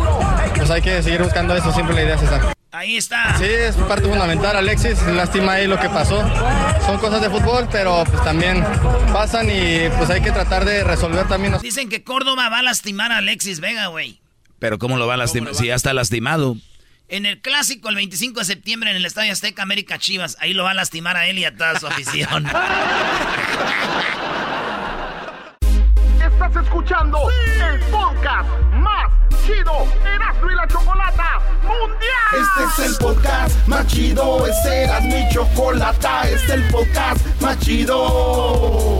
[0.56, 2.40] pues hay que seguir buscando eso, siempre la idea es esa.
[2.74, 3.36] Ahí está.
[3.38, 6.24] Sí, es parte fundamental, Alexis, lástima ahí lo que pasó,
[6.86, 8.64] son cosas de fútbol, pero pues también
[9.12, 11.54] pasan y pues hay que tratar de resolver también.
[11.54, 14.22] los- Dicen que Córdoba va a lastimar a Alexis Vega, güey.
[14.60, 15.56] Pero ¿cómo lo va a lastimar?
[15.56, 16.56] Si ya está lastimado.
[17.12, 20.38] En el clásico, el 25 de septiembre, en el Estadio Azteca América Chivas.
[20.40, 22.46] Ahí lo va a lastimar a él y a toda su afición.
[26.24, 27.20] Estás escuchando
[27.70, 29.12] el podcast más
[29.46, 32.32] chido Erasmo y la Chocolata Mundial.
[32.32, 37.60] Este es el podcast más chido, este era mi chocolata, este es el podcast más
[37.60, 39.00] chido.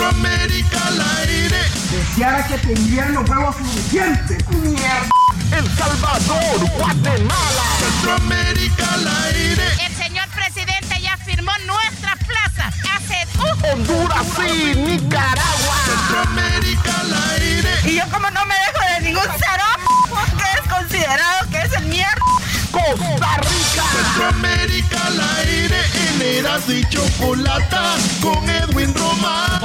[0.00, 1.58] Centroamérica al aire.
[1.90, 4.48] Deseara que tendrían los huevos suficientes.
[4.48, 5.10] Mierda.
[5.52, 7.62] El Salvador, Guatemala.
[7.78, 9.66] Centroamérica al aire.
[9.84, 13.26] El señor presidente ya firmó nuestras plazas hace...
[13.70, 15.76] Honduras y Nicaragua.
[15.84, 17.70] Centroamérica al aire.
[17.84, 19.64] Y yo como no me dejo de ningún cero,
[20.38, 22.24] que es considerado que es el mierda.
[22.70, 23.84] Costa Rica.
[23.92, 25.76] Centroamérica al aire.
[25.94, 29.60] En Eras y Chocolata con Edwin Román.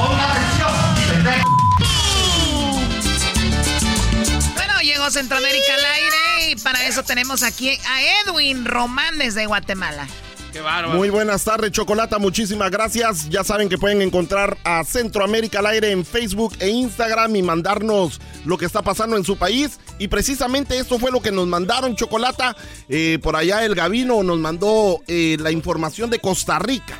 [4.55, 10.07] bueno, llegó Centroamérica al aire y para eso tenemos aquí a Edwin Román desde Guatemala.
[10.93, 12.17] Muy buenas tardes, Chocolata.
[12.19, 13.29] Muchísimas gracias.
[13.29, 18.21] Ya saben que pueden encontrar a Centroamérica al aire en Facebook e Instagram y mandarnos
[18.45, 19.79] lo que está pasando en su país.
[19.99, 22.55] Y precisamente esto fue lo que nos mandaron, Chocolata.
[22.89, 26.97] Eh, por allá el Gavino nos mandó eh, la información de Costa Rica.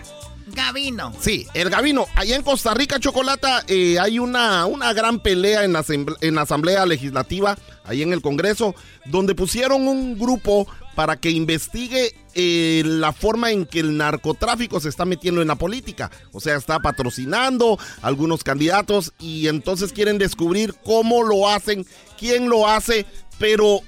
[0.56, 1.14] Gavino.
[1.20, 2.08] Sí, el Gavino.
[2.16, 6.42] Allá en Costa Rica, Chocolata, eh, hay una, una gran pelea en la, en la
[6.42, 8.76] Asamblea Legislativa ahí en el Congreso,
[9.06, 14.90] donde pusieron un grupo para que investigue eh, la forma en que el narcotráfico se
[14.90, 16.10] está metiendo en la política.
[16.32, 21.86] O sea, está patrocinando a algunos candidatos y entonces quieren descubrir cómo lo hacen,
[22.18, 23.06] quién lo hace,
[23.38, 23.82] pero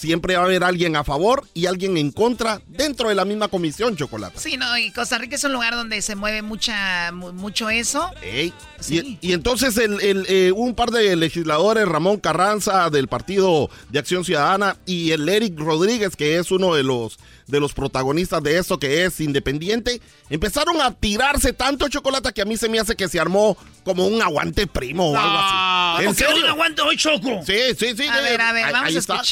[0.00, 3.48] siempre va a haber alguien a favor y alguien en contra dentro de la misma
[3.48, 4.38] comisión, Chocolate.
[4.40, 8.10] Sí, no, y Costa Rica es un lugar donde se mueve mucha, mu- mucho eso.
[8.22, 9.18] Ey, Sí.
[9.20, 13.98] Y, y entonces el, el, eh, un par de legisladores, Ramón Carranza del Partido de
[13.98, 18.56] Acción Ciudadana y el Eric Rodríguez, que es uno de los, de los protagonistas de
[18.56, 22.96] esto, que es independiente, empezaron a tirarse tanto chocolate que a mí se me hace
[22.96, 26.04] que se armó como un aguante primo o algo así.
[26.06, 27.42] ¿Cómo que un aguante hoy, Choco?
[27.46, 28.06] Sí, sí, sí.
[28.08, 29.22] A ver, a ver, vamos a está.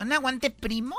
[0.00, 0.94] ¿Un aguante primo?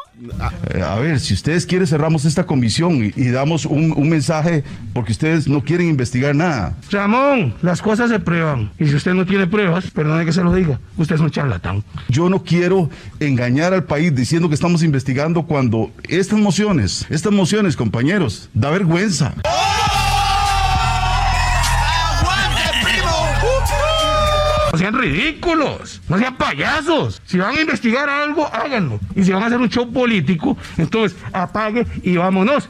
[0.74, 4.64] Eh, A ver, si ustedes quieren cerramos esta comisión y, y damos un, un mensaje
[4.93, 6.76] porque ustedes no quieren investigar nada.
[6.91, 8.72] Ramón, las cosas se prueban.
[8.78, 11.84] Y si usted no tiene pruebas, perdone que se lo diga, usted es un charlatán.
[12.10, 12.89] Yo no quiero
[13.22, 19.34] engañar al país diciendo que estamos investigando cuando estas mociones, estas mociones, compañeros, da vergüenza.
[24.72, 27.20] No sean ridículos, no sean payasos.
[27.26, 29.00] Si van a investigar algo, háganlo.
[29.16, 32.70] Y si van a hacer un show político, entonces apague y vámonos.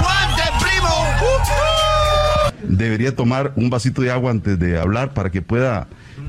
[0.00, 0.88] ¡Aguante, primo!
[2.62, 5.86] Debería tomar un vasito de agua antes de hablar para que pueda,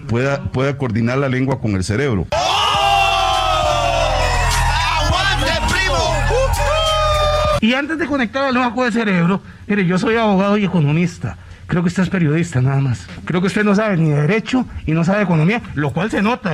[0.10, 2.28] pueda, pueda coordinar la lengua con el cerebro.
[5.00, 6.14] ¡Aguante, primo!
[7.62, 11.38] Y antes de conectar al banco de cerebro, mire, yo soy abogado y economista.
[11.68, 13.08] Creo que usted es periodista nada más.
[13.26, 16.12] Creo que usted no sabe ni de derecho y no sabe de economía, lo cual
[16.12, 16.52] se nota.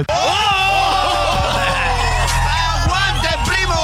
[2.78, 3.76] ¡Aguante, primo!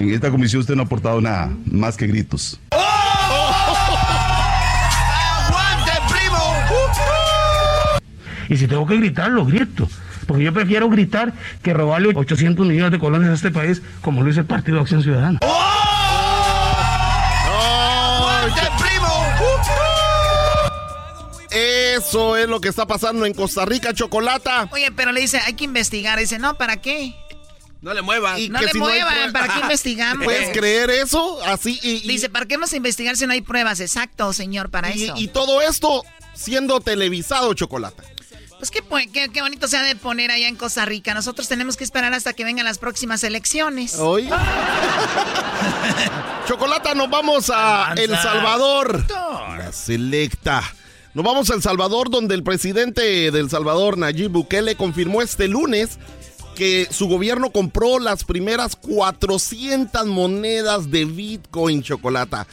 [0.00, 2.60] En esta comisión usted no ha aportado nada, más que gritos.
[5.50, 6.38] ¡Aguante, primo!
[8.48, 9.88] Y si tengo que gritar, lo grito.
[10.26, 14.30] Porque yo prefiero gritar que robarle 800 millones de colones a este país como lo
[14.30, 15.40] hizo el Partido de Acción Ciudadana.
[15.42, 15.63] ¡Aguante,
[22.14, 24.68] Eso es lo que está pasando en Costa Rica, Chocolata.
[24.70, 26.16] Oye, pero le dice, hay que investigar.
[26.16, 27.12] Dice, no, ¿para qué?
[27.80, 28.36] No le muevan.
[28.52, 30.24] no le muevan, ¿para qué investigamos?
[30.24, 31.42] ¿Puedes creer eso?
[31.44, 33.80] Así y, Dice, ¿para qué vamos a investigar si no hay pruebas?
[33.80, 35.14] Exacto, señor, para y- eso.
[35.16, 36.04] y todo esto
[36.34, 38.04] siendo televisado, Chocolata.
[38.60, 38.80] Pues qué,
[39.12, 41.14] qué, qué bonito se ha de poner allá en Costa Rica.
[41.14, 43.96] Nosotros tenemos que esperar hasta que vengan las próximas elecciones.
[43.96, 44.30] Hoy.
[46.46, 48.02] Chocolata, nos vamos a Avanza.
[48.04, 49.04] El Salvador.
[49.58, 50.62] La selecta.
[51.14, 55.46] Nos vamos a El Salvador, donde el presidente de El Salvador, Nayib Bukele, confirmó este
[55.46, 56.00] lunes
[56.56, 62.48] que su gobierno compró las primeras 400 monedas de Bitcoin, Chocolata.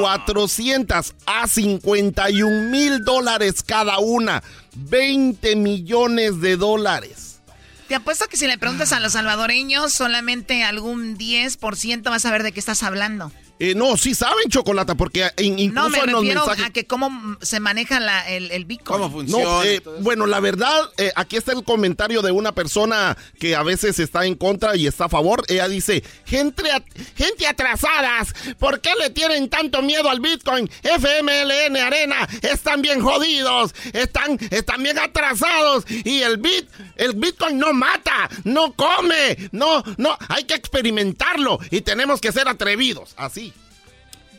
[0.00, 4.42] 400 a 51 mil dólares cada una.
[4.76, 7.40] 20 millones de dólares.
[7.86, 12.42] Te apuesto que si le preguntas a los salvadoreños, solamente algún 10% vas a ver
[12.42, 13.30] de qué estás hablando.
[13.58, 16.66] Eh, no, sí saben Chocolata, porque in- incluso No, me en los refiero mensajes...
[16.66, 19.26] a que cómo mm, se maneja la- el, el Bitcoin.
[19.30, 23.62] No, eh, bueno, la verdad, eh, aquí está el comentario de una persona que a
[23.62, 25.42] veces está en contra y está a favor.
[25.48, 26.82] Ella dice, gente, at-
[27.16, 30.68] gente atrasadas, ¿por qué le tienen tanto miedo al Bitcoin?
[30.82, 37.72] FMLN Arena, están bien jodidos, están, están bien atrasados y el bit, el Bitcoin no
[37.72, 43.45] mata, no come, no, no, hay que experimentarlo y tenemos que ser atrevidos, así.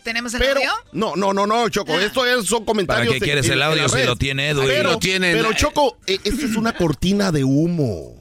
[0.08, 0.72] ¿Tenemos el Pero, audio?
[0.93, 3.08] no, no, no, no, Choco, esto es, son comentarios.
[3.08, 4.66] ¿Para qué quieres en- el audio si lo tiene Edwin?
[4.66, 5.53] Pero, Lo pero eh.
[5.53, 8.16] Choco, eh, esta es una cortina de humo.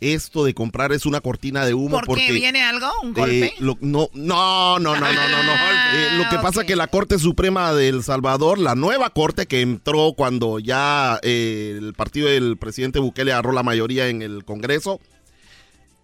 [0.00, 2.32] Esto de comprar es una cortina de humo ¿Por porque qué?
[2.34, 2.86] ¿Viene algo?
[3.02, 3.54] ¿Un eh, golpe?
[3.58, 5.52] lo- no, no, no, no, no, no, no.
[5.94, 6.66] Eh, lo que pasa ok.
[6.66, 11.74] que la Corte Suprema de El Salvador, la nueva corte que entró cuando ya eh,
[11.76, 15.00] el partido del presidente Bukele agarró la mayoría en el Congreso,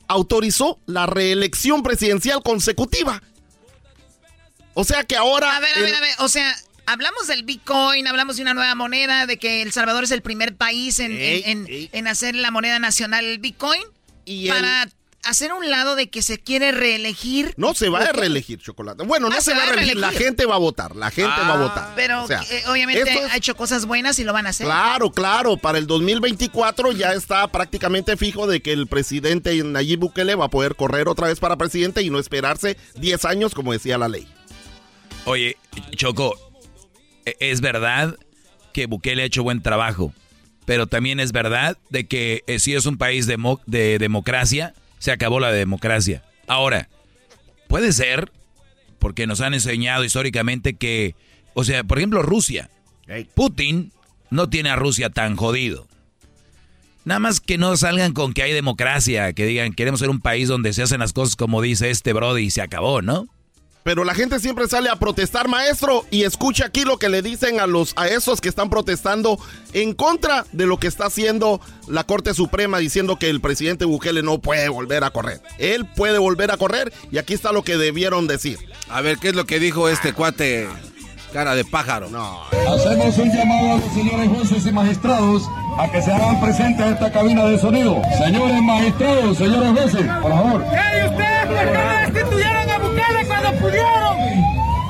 [0.09, 3.22] autorizó la reelección presidencial consecutiva.
[4.81, 5.57] O sea que ahora...
[5.57, 6.14] A ver, a el- ver, a ver.
[6.18, 6.55] O sea,
[6.87, 10.57] hablamos del Bitcoin, hablamos de una nueva moneda, de que El Salvador es el primer
[10.57, 13.83] país en, Ey, en- hacer la moneda nacional el Bitcoin.
[14.24, 14.89] Y el- para
[15.24, 17.53] hacer un lado de que se quiere reelegir.
[17.59, 19.03] No se va a reelegir, Chocolate.
[19.05, 19.99] Bueno, no Ah, se, va a reelegir.
[19.99, 20.97] La gente va a votar.
[20.97, 21.93] La gente va a votar.
[21.95, 24.64] Pero O sea, eh, obviamente es- ha hecho cosas buenas y lo van a hacer.
[24.66, 25.59] Claro, claro.
[25.59, 30.51] Para el 2024 ya está prácticamente fijo de que el presidente Nayib Bukele va a
[30.51, 34.26] poder correr otra vez para presidente y no esperarse 10 años como decía la ley.
[35.24, 35.56] Oye,
[35.96, 36.34] Choco,
[37.24, 38.16] e- es verdad
[38.72, 40.12] que Bukele ha hecho buen trabajo,
[40.64, 45.12] pero también es verdad de que eh, si es un país demo- de democracia, se
[45.12, 46.22] acabó la democracia.
[46.46, 46.88] Ahora,
[47.68, 48.32] puede ser,
[48.98, 51.14] porque nos han enseñado históricamente que,
[51.54, 52.70] o sea, por ejemplo, Rusia,
[53.34, 53.92] Putin
[54.30, 55.86] no tiene a Rusia tan jodido.
[57.04, 60.48] Nada más que no salgan con que hay democracia, que digan queremos ser un país
[60.48, 63.26] donde se hacen las cosas como dice este Brody y se acabó, ¿no?
[63.83, 67.61] Pero la gente siempre sale a protestar, maestro, y escucha aquí lo que le dicen
[67.61, 69.39] a los a esos que están protestando
[69.72, 74.22] en contra de lo que está haciendo la Corte Suprema diciendo que el presidente Bukele
[74.22, 75.41] no puede volver a correr.
[75.59, 78.59] Él puede volver a correr y aquí está lo que debieron decir.
[78.89, 80.68] A ver, ¿qué es lo que dijo este cuate
[81.33, 82.11] cara de pájaro?
[82.11, 82.43] No.
[82.68, 85.43] Hacemos un llamado a los señores jueces y magistrados
[85.78, 88.03] a que se hagan presentes a esta cabina de sonido.
[88.18, 90.64] Señores magistrados, señores jueces, por favor.
[90.64, 92.78] ¿Y ustedes por qué no destituyeron a
[93.59, 94.16] Pudieron?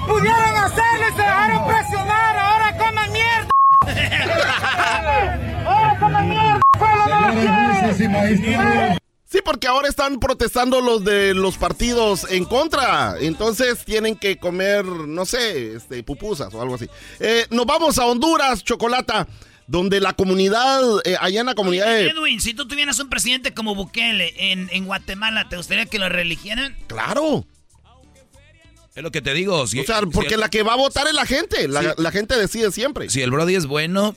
[0.06, 2.36] Pudieron hacerlo y se dejaron presionar.
[2.36, 3.48] Ahora coman mierda.
[5.66, 6.60] Ahora coman mierda.
[6.78, 9.00] pueblo no.
[9.30, 13.14] Sí, porque ahora están protestando los de los partidos en contra.
[13.20, 16.88] Entonces tienen que comer, no sé, este, pupusas o algo así.
[17.20, 19.28] Eh, nos vamos a Honduras, Chocolata,
[19.68, 22.00] donde la comunidad, eh, allá en la comunidad.
[22.00, 26.08] Edwin, si tú tuvieras un presidente como Bukele en, en Guatemala, ¿te gustaría que lo
[26.08, 26.76] reeligieran?
[26.88, 27.46] Claro.
[29.00, 29.66] Es lo que te digo.
[29.66, 31.66] Si, O sea, porque si- la que va a votar es la gente.
[31.68, 31.88] La, Sí.
[31.96, 33.08] la gente decide siempre.
[33.08, 34.14] si el Brody es bueno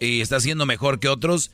[0.00, 1.52] y está haciendo mejor que otros,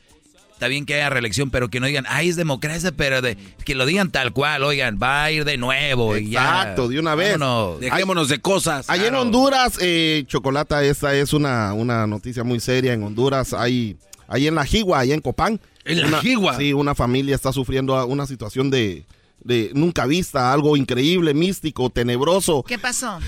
[0.53, 3.75] está bien que haya reelección, pero que no digan, ay, es democracia, pero de, que
[3.75, 6.17] lo digan tal cual, oigan, va a ir de nuevo.
[6.17, 6.41] y ya.
[6.41, 7.37] Exacto, de una vez.
[7.37, 7.79] Vámonos.
[7.79, 8.89] Dejémonos de cosas.
[8.89, 12.93] Allá en Honduras, eh, Chocolata, esta es una, una noticia muy seria.
[12.93, 13.95] En Honduras hay,
[14.27, 15.59] ahí en La Jigua, allá en Copán.
[15.85, 16.57] ¿En La Jigua?
[16.57, 19.03] Sí, una familia está sufriendo una situación de,
[19.43, 22.63] de nunca vista, algo increíble, místico, tenebroso.
[22.63, 23.19] ¿Qué pasó?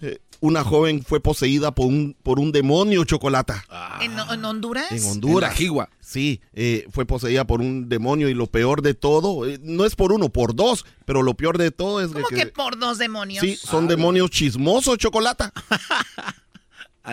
[0.00, 3.64] Eh, una joven fue poseída por un, por un demonio, Chocolata.
[4.00, 4.90] ¿En, en Honduras?
[4.92, 5.58] En Honduras.
[5.58, 5.88] En La.
[6.00, 9.94] Sí, eh, fue poseída por un demonio y lo peor de todo, eh, no es
[9.96, 13.40] por uno, por dos, pero lo peor de todo es ¿Cómo que por dos demonios?
[13.42, 15.52] Sí, son demonios chismosos, Chocolata.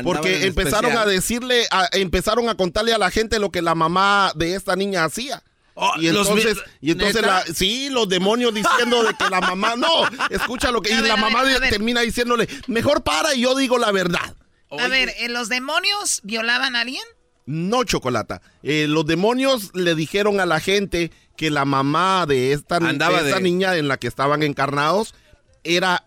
[0.04, 0.98] Porque empezaron especial.
[1.08, 4.76] a decirle, a- empezaron a contarle a la gente lo que la mamá de esta
[4.78, 5.44] niña hacía.
[5.74, 9.88] Oh, y entonces, y entonces la- sí, los demonios diciendo de que la mamá, no,
[10.30, 11.70] escucha lo que, y ver, la mamá ver.
[11.70, 14.36] termina diciéndole, mejor para y yo digo la verdad.
[14.78, 17.04] A ver, ¿eh, ¿los demonios violaban a alguien?
[17.46, 18.42] No, Chocolata.
[18.64, 23.10] Eh, los demonios le dijeron a la gente que la mamá de esta, de esta
[23.10, 25.16] de- niña en la que estaban encarnados
[25.64, 26.04] era,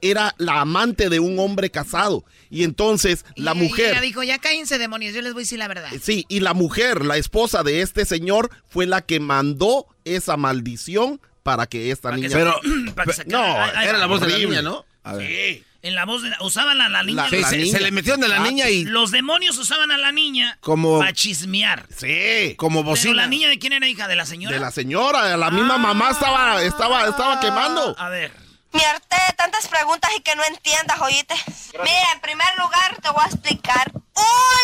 [0.00, 2.24] era la amante de un hombre casado.
[2.50, 3.88] Y entonces la mujer...
[3.88, 5.90] Y ella dijo, ya cállense demonios, yo les voy a decir la verdad.
[6.02, 11.20] Sí, y la mujer, la esposa de este señor, fue la que mandó esa maldición
[11.42, 12.28] para que esta niña...
[12.32, 12.58] Pero-
[12.94, 13.42] para que se no.
[13.42, 14.84] Ay, era la voz de la niña, ¿no?
[15.02, 15.28] A ver.
[15.56, 15.64] Sí.
[15.80, 17.24] En la voz de la- usaban a la niña.
[17.24, 17.72] La- Sí, la se, niña.
[17.78, 20.98] se le metieron de la Ah, niña y Los demonios usaban a la niña Como-
[20.98, 21.86] para chismear.
[21.96, 22.54] Sí.
[22.56, 23.14] como Pero bocina.
[23.14, 24.54] la niña de quién era hija de la señora.
[24.56, 27.94] De la señora, la misma mamá estaba, estaba, estaba quemando.
[27.98, 28.32] A ver.
[28.72, 31.34] Me harté de tantas preguntas y que no entiendas, oíste.
[31.72, 33.92] Mira, en primer lugar te voy a explicar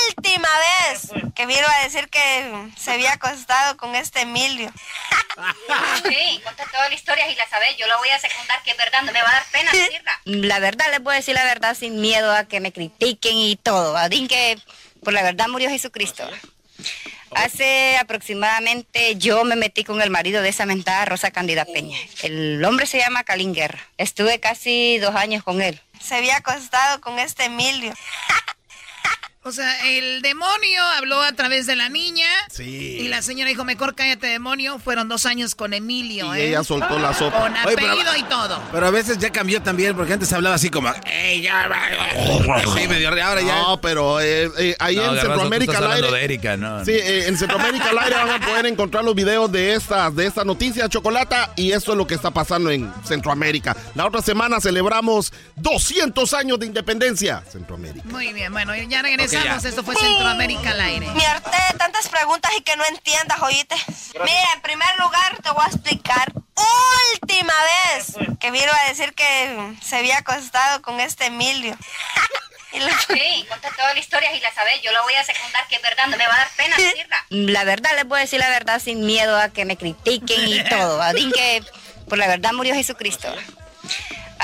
[0.08, 4.72] última vez que vino a decir que se había acostado con este Emilio.
[6.04, 7.76] Sí, conta toda la historia y la sabes.
[7.76, 10.20] Yo la voy a secundar, que es verdad, no me va a dar pena decirla.
[10.24, 13.56] La verdad, les voy a decir la verdad sin miedo a que me critiquen y
[13.56, 13.96] todo.
[13.96, 14.58] Adín que
[15.02, 16.28] por la verdad murió Jesucristo.
[17.34, 21.98] Hace aproximadamente yo me metí con el marido de esa mentada Rosa Candida Peña.
[22.22, 23.80] El hombre se llama Calín Guerra.
[23.98, 25.80] Estuve casi dos años con él.
[26.00, 27.92] Se había acostado con este Emilio.
[29.46, 32.26] O sea, el demonio habló a través de la niña.
[32.50, 32.96] Sí.
[33.00, 34.78] Y la señora dijo, mejor cállate, demonio.
[34.78, 36.48] Fueron dos años con Emilio, Y ¿eh?
[36.48, 37.40] ella soltó la sopa.
[37.42, 38.58] Con Oye, pero- apellido y todo.
[38.72, 41.78] Pero a veces ya cambió también, porque antes hablaba así como, ¡Ey, ya va!
[42.74, 43.54] Sí, medio ahora ya.
[43.54, 46.18] No, pero eh, eh, ahí No, en Centroamérica al hablando aire.
[46.20, 46.82] de Erika, no.
[46.82, 50.24] Sí, eh, en Centroamérica al aire van a poder encontrar los videos de estas, de
[50.26, 53.76] estas noticias, Chocolata, y eso es lo que está pasando en Centroamérica.
[53.94, 57.44] La otra semana celebramos 200 años de independencia.
[57.52, 58.06] Centroamérica.
[58.08, 59.33] Muy bien, bueno, ya regresamos.
[59.42, 59.56] Ya.
[59.56, 61.06] Esto fue Centroamérica al aire.
[61.10, 63.76] Me harté de tantas preguntas y que no entiendas, oíste.
[64.14, 66.32] Mira, en primer lugar te voy a explicar
[67.22, 71.76] última vez que vino a decir que se había acostado con este Emilio.
[73.06, 74.82] Sí, conta toda la historia y la sabes.
[74.82, 77.24] Yo la voy a secundar, que es verdad, no me va a dar pena decirla.
[77.30, 80.64] La verdad, les voy a decir la verdad sin miedo a que me critiquen y
[80.68, 81.00] todo.
[81.00, 81.62] Adín que
[82.08, 83.32] por la verdad murió Jesucristo.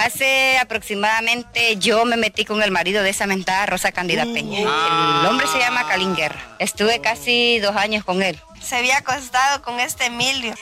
[0.05, 4.61] Hace aproximadamente yo me metí con el marido de esa mentada Rosa Candida Peña.
[4.61, 6.41] El hombre se llama Calín Guerra.
[6.59, 8.39] Estuve casi dos años con él.
[8.63, 10.55] se había acostado con este Emilio.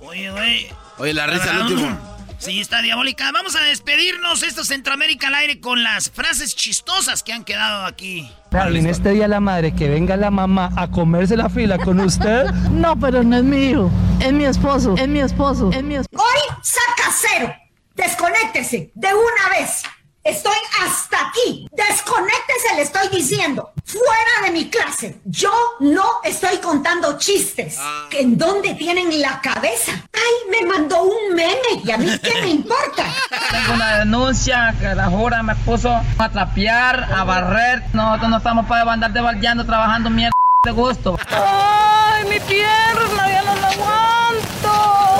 [0.00, 0.68] Oye, güey.
[0.98, 2.16] Oye, la risa al último.
[2.36, 3.32] Sí, está diabólica.
[3.32, 7.86] Vamos a despedirnos esto es Centroamérica al aire con las frases chistosas que han quedado
[7.86, 8.30] aquí.
[8.52, 12.44] En este día la madre, que venga la mamá a comerse la fila con usted.
[12.70, 13.90] No, pero no es mi hijo.
[14.20, 14.96] Es mi esposo.
[14.98, 15.70] Es mi esposo.
[15.72, 16.22] Es mi esposo.
[16.22, 17.54] Hoy saca cero.
[17.96, 19.82] Desconéctese de una vez.
[20.22, 21.66] Estoy hasta aquí.
[21.72, 23.72] Desconéctese, le estoy diciendo.
[23.84, 25.20] Fuera de mi clase.
[25.24, 27.78] Yo no estoy contando chistes.
[28.10, 29.92] ¿En dónde tienen la cabeza?
[30.12, 31.80] Ay, me mandó un meme.
[31.82, 33.04] ¿Y a mí qué me importa?
[33.50, 37.84] Tengo una denuncia que la jura me puso a trapear, a barrer.
[37.94, 40.34] Nosotros no estamos para andar debaldeando, trabajando mierda
[40.64, 41.16] de gusto.
[41.30, 43.28] ¡Ay, mi pierna!
[43.30, 45.15] ¡Ya no la aguanto!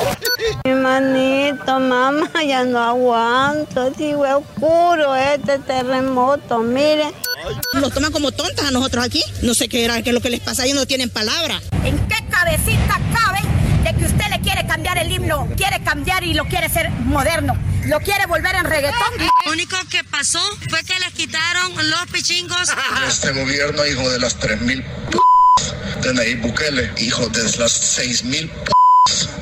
[0.65, 3.93] Mi manito, mamá, ya no aguanto.
[3.95, 7.13] Sigo oscuro este terremoto, mire.
[7.75, 9.23] Nos toman como tontas a nosotros aquí.
[9.43, 11.61] No sé qué era, qué es lo que les pasa, ellos no tienen palabra.
[11.85, 13.41] ¿En qué cabecita cabe
[13.85, 15.49] de que usted le quiere cambiar el himno?
[15.57, 17.57] Quiere cambiar y lo quiere hacer moderno.
[17.85, 19.13] Lo quiere volver en reggaetón.
[19.45, 22.73] Lo único que pasó fue que les quitaron los pichingos.
[23.07, 28.76] Este gobierno, hijo de las 3.000 p de Nayib Bukele, hijo de las 6.000 p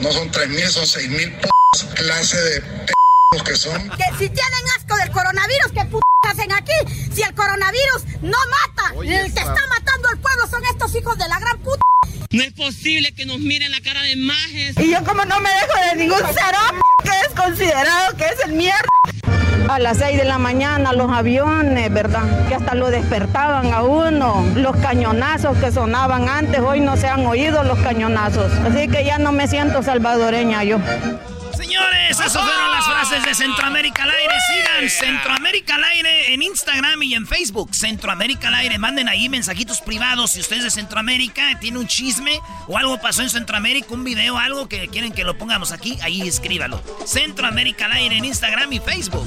[0.01, 1.49] no son 3.000, son 6.000 p
[1.95, 3.91] clase de p que son.
[3.91, 5.99] Que si tienen asco del coronavirus, ¿qué p
[6.29, 6.73] hacen aquí?
[7.15, 11.29] Si el coronavirus no mata, el que está matando al pueblo son estos hijos de
[11.29, 11.83] la gran puta.
[12.31, 14.77] No es posible que nos miren la cara de majes.
[14.79, 16.59] Y yo como no me dejo de ningún cero
[17.03, 18.89] que es considerado que es el mierda.
[19.69, 22.49] A las 6 de la mañana los aviones, ¿verdad?
[22.49, 24.45] Que hasta lo despertaban a uno.
[24.55, 28.53] Los cañonazos que sonaban antes, hoy no se han oído los cañonazos.
[28.59, 30.79] Así que ya no me siento salvadoreña yo.
[31.57, 32.84] Señores, esas fueron las
[33.15, 34.35] frases de Centroamérica al aire.
[34.49, 37.75] Sigan Centroamérica al aire en Instagram y en Facebook.
[37.75, 38.79] Centroamérica al aire.
[38.79, 40.33] Manden ahí mensajitos privados.
[40.33, 44.69] Si ustedes de Centroamérica tiene un chisme o algo pasó en Centroamérica, un video, algo
[44.69, 46.83] que quieren que lo pongamos aquí, ahí escríbalo.
[47.05, 49.27] Centroamérica al aire en Instagram y Facebook.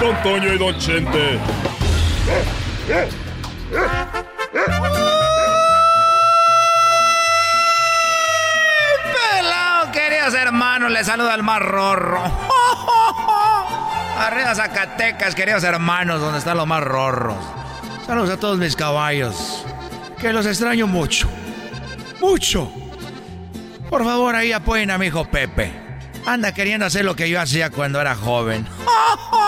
[0.00, 1.40] Don Toño y Don Chente.
[9.12, 12.22] Pelado, queridos hermanos, les saluda el más rorro.
[14.18, 17.36] Arriba Zacatecas, queridos hermanos, donde están los más rorros.
[18.06, 19.64] Saludos a todos mis caballos,
[20.20, 21.28] que los extraño mucho.
[22.20, 22.70] Mucho.
[23.90, 25.87] Por favor, ahí apoyen a mi hijo Pepe.
[26.28, 28.66] Anda queriendo hacer lo que yo hacía cuando era joven.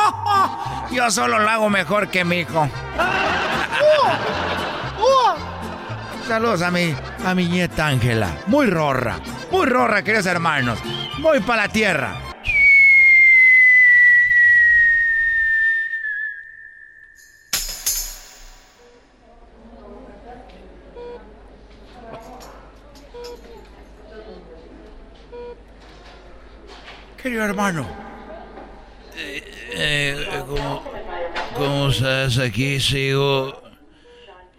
[0.90, 2.70] Yo solo lo hago mejor que mi hijo.
[6.26, 6.94] Saludos a mi,
[7.26, 8.30] a mi nieta Ángela.
[8.46, 9.20] Muy rorra.
[9.52, 10.78] Muy rorra, queridos hermanos.
[11.20, 12.29] Voy para la tierra.
[27.22, 27.86] Querido hermano.
[29.16, 30.82] Eh, ¿cómo,
[31.54, 32.38] ¿Cómo estás?
[32.38, 33.60] Aquí sigo.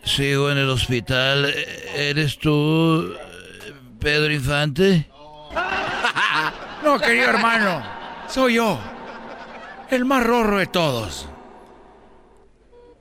[0.03, 1.53] Sigo en el hospital.
[1.95, 3.14] ¿Eres tú,
[3.99, 5.07] Pedro Infante?
[6.84, 7.84] No, querido hermano.
[8.28, 8.80] Soy yo.
[9.91, 11.30] El más rorro de todos.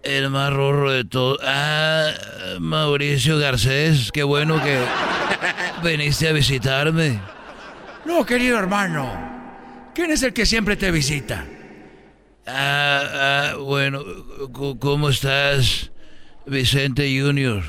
[0.02, 1.38] El más rorro de todos.
[1.42, 2.10] Ah,
[2.58, 4.12] Mauricio Garcés.
[4.12, 4.78] Qué bueno que
[5.82, 7.20] veniste a visitarme.
[8.04, 9.29] No, querido hermano.
[9.94, 11.44] ¿Quién es el que siempre te visita?
[12.46, 14.02] Ah, ah, bueno,
[14.78, 15.90] ¿cómo estás,
[16.46, 17.62] Vicente Junior?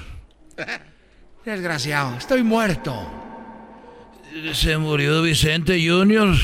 [1.45, 3.09] Desgraciado, estoy muerto.
[4.53, 6.35] ¿Se murió Vicente Junior?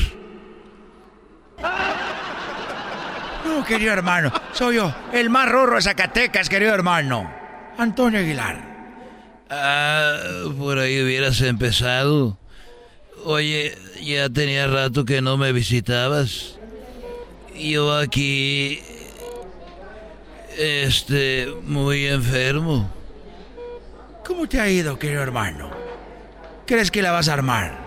[3.44, 7.32] No, querido hermano, soy yo, el más rorro de Zacatecas, querido hermano.
[7.78, 8.68] Antonio Aguilar.
[9.48, 10.18] Ah,
[10.58, 12.38] por ahí hubieras empezado.
[13.30, 16.58] Oye, ya tenía rato que no me visitabas.
[17.54, 18.80] Yo aquí,
[20.56, 22.90] este, muy enfermo.
[24.24, 25.70] ¿Cómo te ha ido, querido hermano?
[26.64, 27.78] ¿Crees que la vas a armar?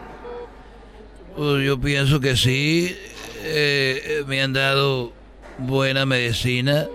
[1.36, 2.96] Pues yo pienso que sí.
[3.42, 5.12] Eh, me han dado
[5.58, 6.88] buena medicina.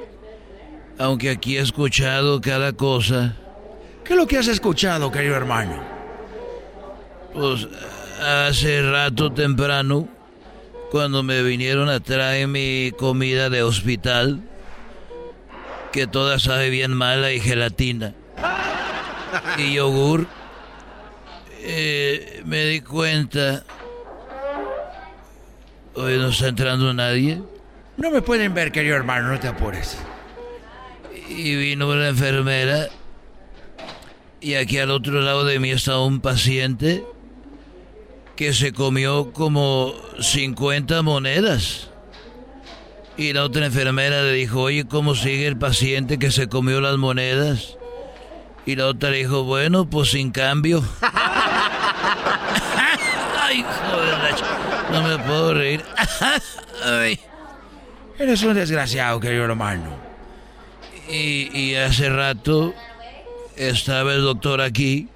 [1.01, 3.35] Aunque aquí he escuchado cada cosa.
[4.05, 5.83] ¿Qué es lo que has escuchado, querido hermano?
[7.35, 7.67] Pues
[8.21, 10.09] hace rato temprano,
[10.91, 14.41] cuando me vinieron a traer mi comida de hospital,
[15.93, 18.15] que toda sabe bien mala y gelatina,
[19.59, 20.27] y yogur,
[21.61, 23.65] eh, me di cuenta,
[25.95, 27.43] hoy no está entrando nadie,
[27.97, 29.97] No me pueden ver, querido hermano, no te apures.
[31.29, 32.89] Y vino una enfermera.
[34.43, 37.05] Y aquí al otro lado de mí está un paciente
[38.37, 41.89] que se comió como 50 monedas.
[43.17, 46.99] Y la otra enfermera le dijo, oye, ¿cómo sigue el paciente que se comió las
[46.99, 47.79] monedas?
[48.67, 50.85] Y la otra le dijo, bueno, pues sin cambio.
[53.41, 54.17] Ay, joder,
[54.93, 55.83] no me puedo reír.
[56.85, 57.19] Ay.
[58.19, 59.97] Eres un desgraciado, querido hermano.
[61.09, 62.75] Y, y hace rato
[63.57, 65.09] estaba el doctor aquí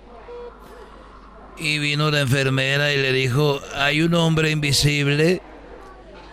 [1.61, 5.43] y vino la enfermera y le dijo, hay un hombre invisible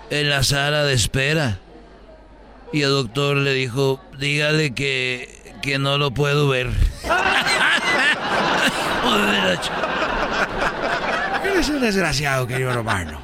[0.09, 1.59] en la sala de espera.
[2.71, 6.69] Y el doctor le dijo, dígale que, que no lo puedo ver.
[11.45, 13.19] Eres un desgraciado, querido hermano.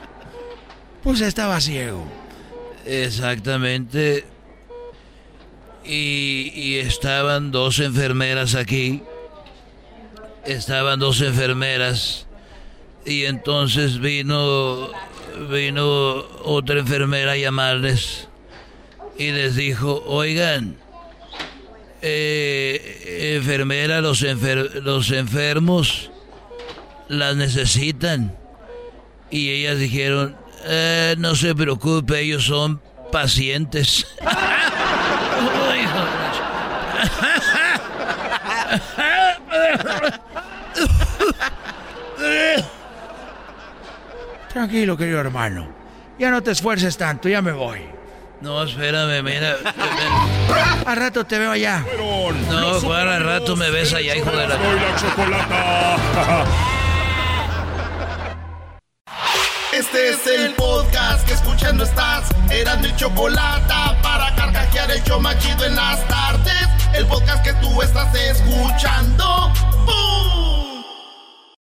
[1.03, 2.05] Pues estaba ciego.
[2.85, 4.25] Exactamente.
[5.85, 9.03] Y, y estaban dos enfermeras aquí.
[10.45, 12.27] Estaban dos enfermeras.
[13.05, 14.89] Y entonces vino,
[15.49, 18.27] vino otra enfermera a llamarles.
[19.17, 20.77] Y les dijo, oigan,
[22.01, 26.11] eh, enfermera, los, enfer los enfermos
[27.07, 28.35] las necesitan.
[29.29, 30.35] Y ellas dijeron,
[30.65, 32.81] eh, no se preocupe, ellos son
[33.11, 34.07] pacientes.
[44.53, 45.67] Tranquilo, querido hermano.
[46.19, 47.79] Ya no te esfuerces tanto, ya me voy.
[48.39, 49.55] No, espérame, mira.
[50.85, 51.83] Al rato te veo allá.
[52.49, 54.57] No, Juan, al rato me ves allá, hijo de la...
[59.73, 62.29] Este es el podcast que escuchando estás.
[62.51, 63.73] Eran mi chocolate
[64.03, 66.67] para carcajear el yo machido en las tardes.
[66.93, 69.51] El podcast que tú estás escuchando.
[69.85, 70.62] ¡Bum!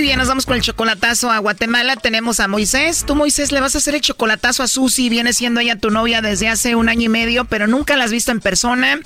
[0.00, 1.94] Muy bien, nos vamos con el chocolatazo a Guatemala.
[1.94, 3.04] Tenemos a Moisés.
[3.06, 5.10] Tú, Moisés, le vas a hacer el chocolatazo a Susi.
[5.10, 8.10] Viene siendo ella tu novia desde hace un año y medio, pero nunca la has
[8.10, 8.98] visto en persona.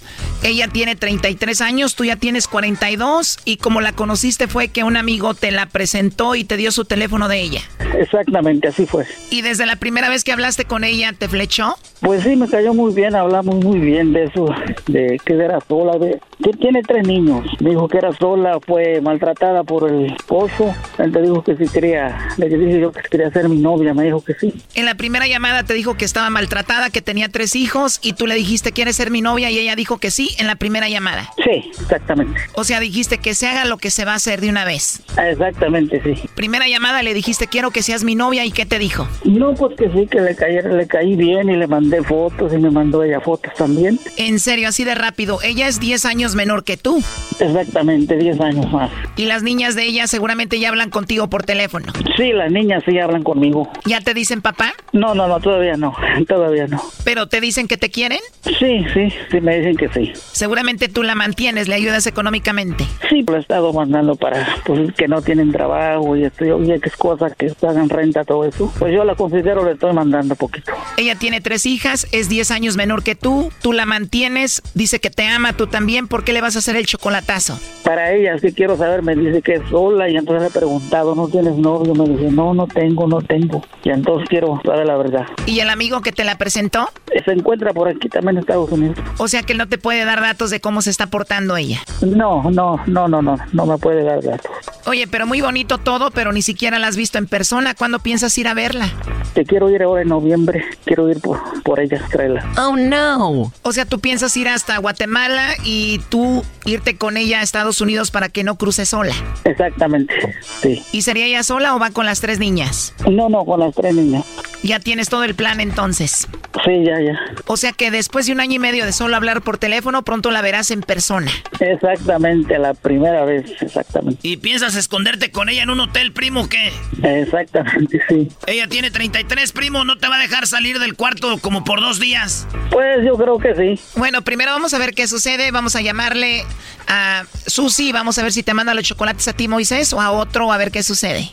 [0.44, 3.40] Ella tiene 33 años, tú ya tienes 42.
[3.44, 6.84] Y como la conociste fue que un amigo te la presentó y te dio su
[6.84, 7.62] teléfono de ella.
[7.98, 9.04] Exactamente, así fue.
[9.30, 11.76] ¿Y desde la primera vez que hablaste con ella te flechó?
[12.02, 14.46] Pues sí, me cayó muy bien, hablamos muy bien de eso,
[14.86, 17.46] de que era sola, de que tiene tres niños.
[17.60, 20.74] Me dijo que era sola, fue maltratada por el esposo.
[20.98, 24.04] Él te dijo que sí quería, le dije yo que quería ser mi novia, me
[24.04, 24.54] dijo que sí.
[24.74, 28.26] En la primera llamada te dijo que estaba maltratada, que tenía tres hijos y tú
[28.26, 31.30] le dijiste quieres ser mi novia y ella dijo que sí en la primera llamada.
[31.42, 32.40] Sí, exactamente.
[32.54, 35.02] O sea, dijiste que se haga lo que se va a hacer de una vez.
[35.18, 36.28] Exactamente, sí.
[36.34, 39.08] Primera llamada le dijiste quiero que seas mi novia y ¿qué te dijo?
[39.24, 42.58] No, pues que sí, que le, cayera, le caí bien y le mandé fotos y
[42.58, 43.98] me mandó ella fotos también.
[44.16, 45.38] En serio, así de rápido.
[45.42, 47.02] Ella es 10 años menor que tú.
[47.40, 48.90] Exactamente, 10 años más.
[49.16, 51.92] Y las niñas de ella seguramente ya hablan contigo por teléfono.
[52.16, 53.70] Sí, las niñas sí hablan conmigo.
[53.86, 54.74] ¿Ya te dicen papá?
[54.92, 55.94] No, no, no, todavía no,
[56.28, 56.82] todavía no.
[57.04, 58.18] ¿Pero te dicen que te quieren?
[58.42, 60.12] Sí, sí, sí, me dicen que sí.
[60.32, 62.84] Seguramente tú la mantienes, le ayudas económicamente.
[63.08, 66.96] Sí, lo he estado mandando para pues, que no tienen trabajo y oye, que es
[66.96, 68.72] cosa que pagan renta, todo eso.
[68.78, 70.72] Pues yo la considero, le estoy mandando poquito.
[70.96, 75.10] Ella tiene tres hijas, es 10 años menor que tú, tú la mantienes, dice que
[75.10, 77.60] te ama, tú también, ¿por qué le vas a hacer el chocolatazo?
[77.84, 81.56] Para ella, sí quiero saber, me dice que es sola y entonces preguntado, ¿no tienes
[81.56, 81.94] novio?
[81.94, 83.62] Me dice, no, no tengo, no tengo.
[83.82, 85.26] Y entonces quiero saber la verdad.
[85.46, 86.88] ¿Y el amigo que te la presentó?
[87.24, 88.96] Se encuentra por aquí también en Estados Unidos.
[89.18, 91.80] O sea que él no te puede dar datos de cómo se está portando ella.
[92.00, 94.50] No, no, no, no, no, no me puede dar datos.
[94.86, 97.74] Oye, pero muy bonito todo, pero ni siquiera la has visto en persona.
[97.74, 98.88] ¿Cuándo piensas ir a verla?
[99.34, 100.64] Te quiero ir ahora en noviembre.
[100.84, 102.44] Quiero ir por, por ella, traerla.
[102.58, 103.52] Oh, no.
[103.62, 108.10] O sea, tú piensas ir hasta Guatemala y tú irte con ella a Estados Unidos
[108.10, 109.14] para que no cruce sola.
[109.44, 110.14] Exactamente.
[110.62, 110.82] Sí.
[110.92, 112.94] ¿Y sería ella sola o va con las tres niñas?
[113.10, 114.24] No, no, con las tres niñas.
[114.62, 116.26] Ya tienes todo el plan entonces.
[116.64, 117.18] Sí, ya, ya.
[117.46, 120.30] O sea que después de un año y medio de solo hablar por teléfono, pronto
[120.30, 121.30] la verás en persona.
[121.60, 124.20] Exactamente, la primera vez, exactamente.
[124.22, 126.72] ¿Y piensas esconderte con ella en un hotel, primo, o qué?
[127.02, 128.28] Exactamente, sí.
[128.46, 132.00] Ella tiene 33, primo, ¿no te va a dejar salir del cuarto como por dos
[132.00, 132.46] días?
[132.70, 133.80] Pues yo creo que sí.
[133.96, 135.50] Bueno, primero vamos a ver qué sucede.
[135.50, 136.44] Vamos a llamarle
[136.86, 137.92] a Susi.
[137.92, 140.56] Vamos a ver si te manda los chocolates a ti, Moisés, o a otro, a
[140.56, 141.30] ver qué sucede.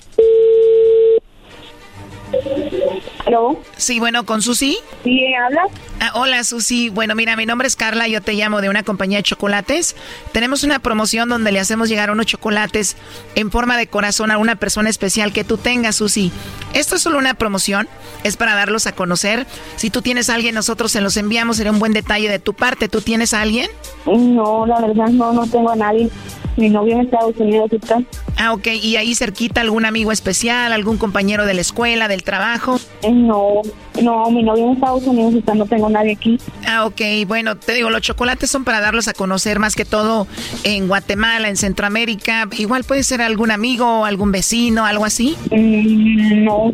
[3.32, 3.58] ¿Aló?
[3.78, 4.78] Sí, bueno, ¿con Susi?
[5.04, 5.62] Sí, habla.
[6.02, 6.90] Ah, hola, Susi.
[6.90, 9.96] Bueno, mira, mi nombre es Carla, yo te llamo de una compañía de chocolates.
[10.34, 12.98] Tenemos una promoción donde le hacemos llegar unos chocolates
[13.36, 16.32] en forma de corazón a una persona especial que tú tengas, Susi.
[16.74, 17.88] Esto es solo una promoción,
[18.24, 19.48] es para darlos a conocer.
[19.78, 22.54] Si tú tienes a alguien, nosotros se los enviamos, sería un buen detalle de tu
[22.54, 22.90] parte.
[22.90, 23.70] ¿Tú tienes a alguien?
[24.06, 26.10] No, la verdad no, no tengo a nadie.
[26.58, 28.02] Mi novio en Estados Unidos está.
[28.38, 28.68] Ah, ok.
[28.82, 32.80] ¿Y ahí cerquita algún amigo especial, algún compañero de la escuela, del trabajo?
[33.10, 33.62] No,
[34.02, 36.40] no, mi novio en Estados Unidos está, no tengo nadie aquí.
[36.68, 37.02] Ah, ok.
[37.28, 40.28] Bueno, te digo, los chocolates son para darlos a conocer más que todo
[40.64, 42.48] en Guatemala, en Centroamérica.
[42.58, 45.36] Igual puede ser algún amigo, algún vecino, algo así.
[45.52, 46.74] Mm, no,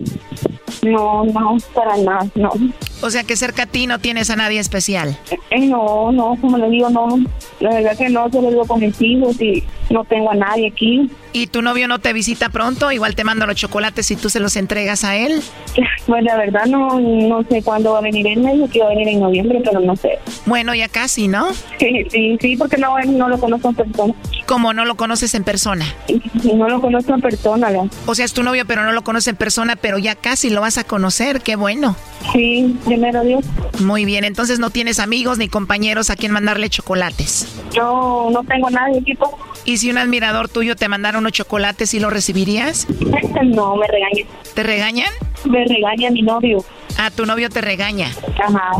[0.81, 2.51] no, no, para nada, no.
[3.01, 5.17] O sea que cerca a ti no tienes a nadie especial.
[5.49, 7.19] Eh, no, no, como le digo, no.
[7.59, 11.09] La verdad que no, solo digo con mis hijos y no tengo a nadie aquí.
[11.33, 12.91] ¿Y tu novio no te visita pronto?
[12.91, 15.41] Igual te mando los chocolates y tú se los entregas a él.
[16.07, 18.25] Pues la verdad no, no sé cuándo va a venir.
[18.27, 20.19] Él me dijo que iba a venir en noviembre, pero no sé.
[20.45, 21.49] Bueno, ya casi, ¿no?
[21.79, 24.13] Sí, sí, sí, porque no, no lo conozco en persona.
[24.45, 25.85] ¿Cómo no lo conoces en persona?
[26.43, 27.89] No lo conozco en persona, ¿no?
[28.05, 30.56] O sea, es tu novio, pero no lo conoces en persona, pero ya casi lo
[30.61, 31.41] vas a conocer.
[31.41, 31.95] Qué bueno.
[32.33, 33.45] Sí, primero Dios.
[33.79, 37.47] Muy bien, entonces no tienes amigos ni compañeros a quien mandarle chocolates.
[37.71, 39.37] Yo no tengo nadie, equipo.
[39.65, 42.87] ¿Y si un admirador tuyo te mandara unos chocolates, ¿sí lo recibirías?
[43.43, 44.27] No, me regañan.
[44.55, 45.09] ¿Te regañan?
[45.45, 46.63] Me regaña mi novio.
[46.97, 48.11] Ah, tu novio te regaña.
[48.43, 48.71] Ajá.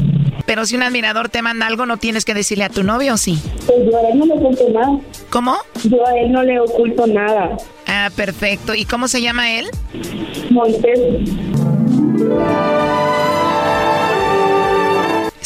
[0.48, 3.18] Pero si un admirador te manda algo, ¿no tienes que decirle a tu novio o
[3.18, 3.38] sí?
[3.66, 5.00] Pues yo a él no le oculto nada.
[5.30, 5.58] ¿Cómo?
[5.84, 7.58] Yo a él no le oculto nada.
[7.86, 8.74] Ah, perfecto.
[8.74, 9.68] ¿Y cómo se llama él?
[10.50, 11.00] Moisés.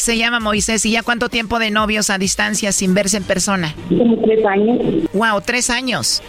[0.02, 0.84] Se llama Moisés.
[0.84, 3.72] ¿Y ya cuánto tiempo de novios a distancia sin verse en persona?
[3.88, 4.78] Como tres años.
[5.12, 6.20] Wow, tres años.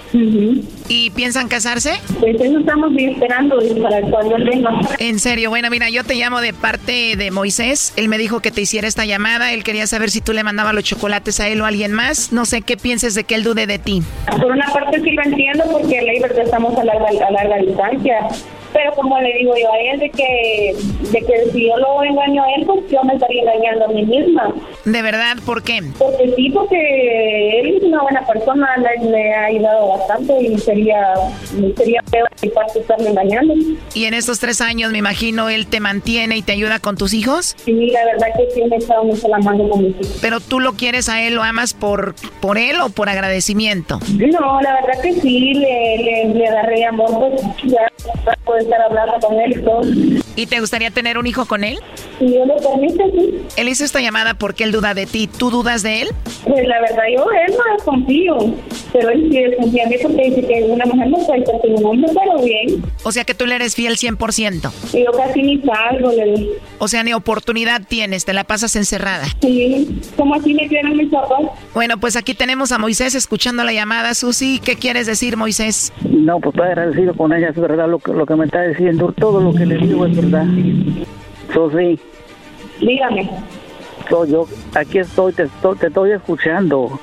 [0.90, 1.94] ¿Y piensan casarse?
[2.20, 4.80] Pues eso estamos esperando para cuando él venga.
[5.00, 7.94] En serio, bueno, mira, yo te llamo de parte de Moisés.
[7.96, 9.54] Él me dijo que te hiciera esta llamada.
[9.54, 12.32] Él quería saber si tú le mandabas los chocolates a él o a alguien más.
[12.32, 14.04] No sé qué pienses de que él dude de ti.
[14.40, 18.18] Por una parte sí lo entiendo porque ley verdad estamos a larga, a larga distancia.
[18.84, 20.76] Pero como le digo yo a él, de que,
[21.10, 24.04] de que si yo lo engaño a él, pues yo me estaría engañando a mí
[24.04, 24.54] misma.
[24.84, 25.38] ¿De verdad?
[25.46, 25.80] ¿Por qué?
[25.98, 31.14] Porque sí, porque él es una buena persona, le, le ha ayudado bastante y sería,
[31.78, 33.54] sería peor mi parte estarme engañando.
[33.94, 37.14] Y en estos tres años, me imagino, él te mantiene y te ayuda con tus
[37.14, 37.56] hijos.
[37.64, 40.20] Sí, la verdad que sí me ha echado mucho la mano con mis hijos.
[40.22, 44.00] Pero tú lo quieres a él, lo amas por, por él o por agradecimiento.
[44.18, 47.88] No, la verdad que sí, le, le, le agarré amor, pues ya
[48.44, 50.24] puedo estar hablando con él y todo.
[50.36, 51.80] ¿Y te gustaría tener un hijo con él?
[52.18, 53.42] Si Dios lo permite, sí.
[53.56, 55.28] Él hizo esta llamada porque él duda de ti.
[55.28, 56.10] ¿Tú dudas de él?
[56.44, 58.38] Pues la verdad, yo él no desconfío.
[58.92, 61.72] Pero él sí desconfía de mí porque dice que una mujer no puede estar con
[61.72, 62.84] un hombre, pero bien.
[63.04, 64.72] O sea que tú le eres fiel 100%.
[64.94, 66.50] Y yo casi ni salgo, le.
[66.80, 69.26] O sea, ni oportunidad tienes, te la pasas encerrada.
[69.42, 71.44] Sí, como así me quieren mis papás.
[71.74, 74.14] Bueno, pues aquí tenemos a Moisés escuchando la llamada.
[74.16, 75.94] Susi, ¿qué quieres decir, Moisés?
[76.02, 79.14] No, pues estoy agradecido con ella, es verdad lo que, lo que me está diciendo.
[79.18, 80.46] Todo lo que le digo es verdad.
[81.54, 82.00] Susi,
[82.80, 83.30] Dígame.
[84.10, 84.46] soy yo,
[84.76, 87.00] aquí estoy, te estoy, te estoy escuchando.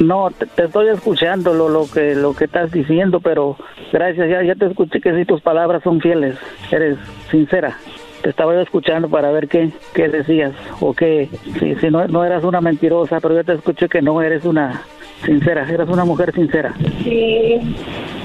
[0.00, 3.56] No, te, te estoy escuchando lo, lo que lo que estás diciendo, pero
[3.92, 6.36] gracias, ya, ya te escuché que sí tus palabras son fieles,
[6.70, 6.96] eres
[7.30, 7.76] sincera.
[8.22, 12.24] Te estaba yo escuchando para ver qué, qué decías o qué, si, si no, no
[12.24, 14.82] eras una mentirosa, pero yo te escuché que no eres una
[15.24, 16.74] sincera, eres una mujer sincera.
[17.02, 17.58] Sí,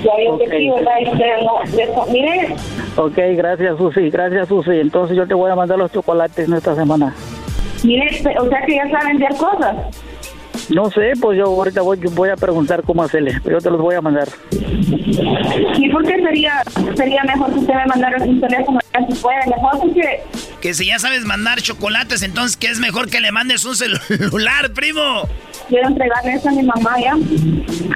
[0.03, 0.93] ya veo que sí, ¿verdad?
[1.01, 2.55] Y usted no, mire,
[2.97, 4.79] Ok, gracias Susi, gracias Susi.
[4.79, 7.13] Entonces yo te voy a mandar los chocolates en esta semana.
[7.83, 8.07] mire,
[8.39, 9.75] o sea que ya saben vender cosas.
[10.69, 13.79] No sé, pues yo ahorita voy, voy a preguntar cómo hacerle, pero yo te los
[13.81, 14.27] voy a mandar.
[15.77, 16.63] ¿Y por qué sería,
[16.95, 18.79] sería mejor que usted me mandara un teléfono?
[19.09, 20.23] Si puede, mejor porque
[20.61, 24.71] Que si ya sabes mandar chocolates, entonces que es mejor que le mandes un celular,
[24.73, 25.27] primo.
[25.67, 27.15] quiero entregarle eso a mi mamá ya.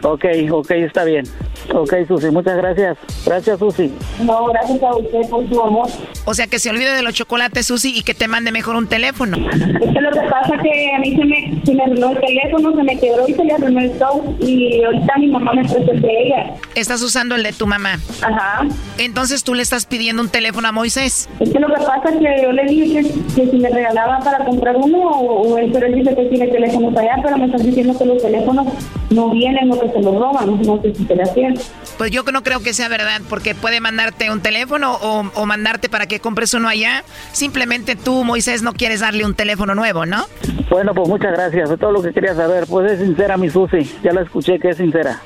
[0.04, 1.26] Ok, ok, está bien.
[1.74, 2.98] Ok, Susi, muchas gracias.
[3.26, 3.94] Gracias, Susi.
[4.24, 5.88] No, gracias a usted por su amor.
[6.26, 8.88] O sea, que se olvide de los chocolates, Susi, y que te mande mejor un
[8.88, 9.38] teléfono.
[9.38, 12.59] Es que lo que pasa es que a mí se me, se me el teléfono,
[12.62, 14.36] se me quebró y se le arruinó el show.
[14.40, 16.54] Y ahorita mi mamá me prestó el de ella.
[16.76, 18.00] Estás usando el de tu mamá.
[18.22, 18.66] Ajá.
[18.98, 21.30] Entonces tú le estás pidiendo un teléfono a Moisés.
[21.40, 24.20] Es que lo que pasa es que yo le dije que, que si me regalaba
[24.20, 27.46] para comprar uno, o, o él, pero él dice que tiene teléfonos allá, pero me
[27.46, 28.68] están diciendo que los teléfonos
[29.10, 30.62] no vienen o que se los roban.
[30.62, 31.54] No sé si se le hacían.
[31.98, 35.90] Pues yo no creo que sea verdad, porque puede mandarte un teléfono o, o mandarte
[35.90, 37.04] para que compres uno allá.
[37.32, 40.26] Simplemente tú, Moisés, no quieres darle un teléfono nuevo, ¿no?
[40.70, 41.70] Bueno, pues muchas gracias.
[41.72, 42.49] Es todo lo que quería saber.
[42.68, 43.90] Pues es sincera mi Susi.
[44.04, 45.22] Ya la escuché que es sincera.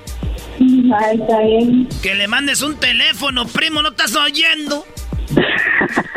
[0.60, 1.88] Ay, está bien.
[2.02, 4.86] Que le mandes un teléfono, primo, ¿no estás oyendo?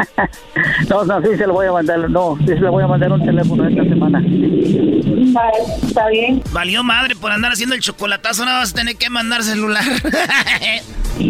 [0.88, 2.08] No, no, sí se lo voy a mandar.
[2.10, 4.20] No, sí se le voy a mandar un teléfono esta semana.
[4.20, 6.42] Vale, está bien.
[6.52, 9.84] Valió madre por andar haciendo el chocolatazo, ahora vas a tener que mandar celular.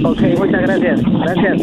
[0.05, 1.01] Ok, muchas gracias.
[1.01, 1.63] Gracias.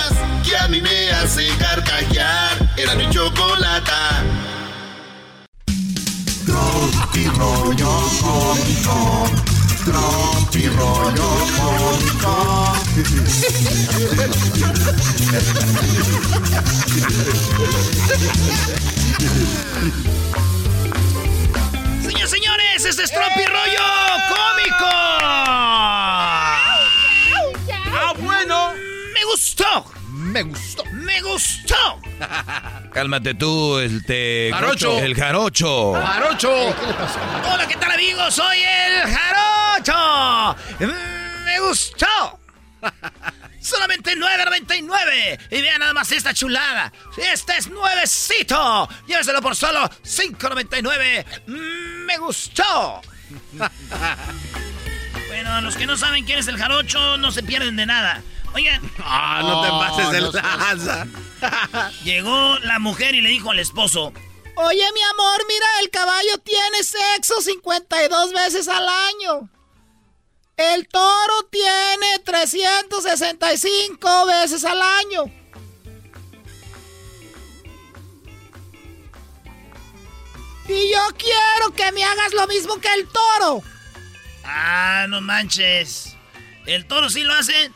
[7.11, 9.27] Tropi rollo cómico.
[9.83, 12.33] Tropi rollo cómico.
[22.01, 23.87] Señores, señores, este es Tropi Rollo
[24.29, 24.91] Cómico.
[27.93, 28.71] Ah, bueno.
[29.13, 29.83] Me gustó.
[30.07, 30.90] Me gustó.
[31.13, 32.01] Me gustó.
[32.93, 34.49] Cálmate tú, el te...
[34.53, 34.97] Jarocho.
[34.99, 35.93] El jarocho.
[35.93, 36.75] ¡Jarocho!
[36.79, 37.19] ¿Qué le pasó?
[37.53, 38.33] Hola, ¿qué tal amigos?
[38.33, 40.57] Soy el Jarocho.
[40.79, 42.39] Mm, Me gustó.
[43.61, 45.39] Solamente 9.99.
[45.51, 46.93] Y vean nada más esta chulada.
[47.17, 48.87] Este es nuevecito.
[49.05, 51.25] Lléveselo por solo 5.99.
[51.47, 53.01] Mm, Me gustó.
[55.27, 58.21] bueno, a los que no saben quién es el Jarocho, no se pierden de nada.
[58.53, 58.81] Oigan.
[59.03, 61.05] Ah, no te pases de no seas- lanza.
[62.03, 64.11] Llegó la mujer y le dijo al esposo.
[64.55, 69.49] Oye, mi amor, mira, el caballo tiene sexo 52 veces al año.
[70.57, 75.23] El toro tiene 365 veces al año.
[80.67, 83.63] Y yo quiero que me hagas lo mismo que el toro.
[84.43, 86.15] Ah, no manches.
[86.65, 87.71] El toro sí lo hace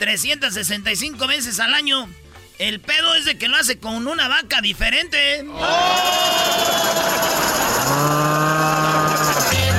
[0.00, 2.08] 365 veces al año.
[2.58, 5.44] El pedo es de que lo hace con una vaca diferente.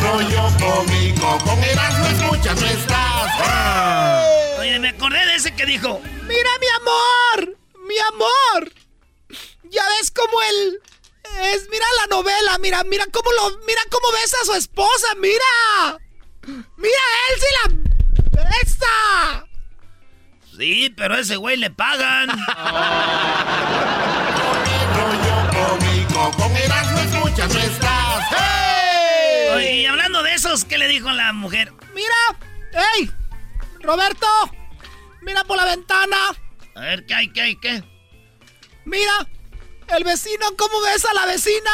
[0.04, 1.40] Rollo cómico.
[1.44, 4.60] Con Erasmo escuchas no estás.
[4.60, 6.00] Oye, me acordé de ese que dijo.
[6.28, 7.58] Mira, mi amor,
[7.88, 8.72] mi amor.
[9.72, 10.80] Ya ves cómo él
[11.52, 15.98] es, mira la novela, mira, mira cómo lo, mira cómo besa a su esposa, mira.
[16.78, 19.51] Mira, él sí la besa.
[20.62, 22.30] Sí, pero a ese güey le pagan.
[25.50, 26.32] Cómico.
[26.38, 27.58] Con Erasmo escuchas
[29.60, 31.74] y hablando de esos, ¿qué le dijo la mujer?
[31.96, 32.14] Mira,
[32.74, 33.10] hey,
[33.80, 34.28] Roberto,
[35.24, 36.18] mira por la ventana.
[36.76, 37.84] A ver, ¿qué hay, qué hay, qué?
[38.86, 39.28] Mira,
[39.88, 41.72] el vecino cómo besa a la vecina.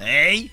[0.00, 0.50] ¿Ey?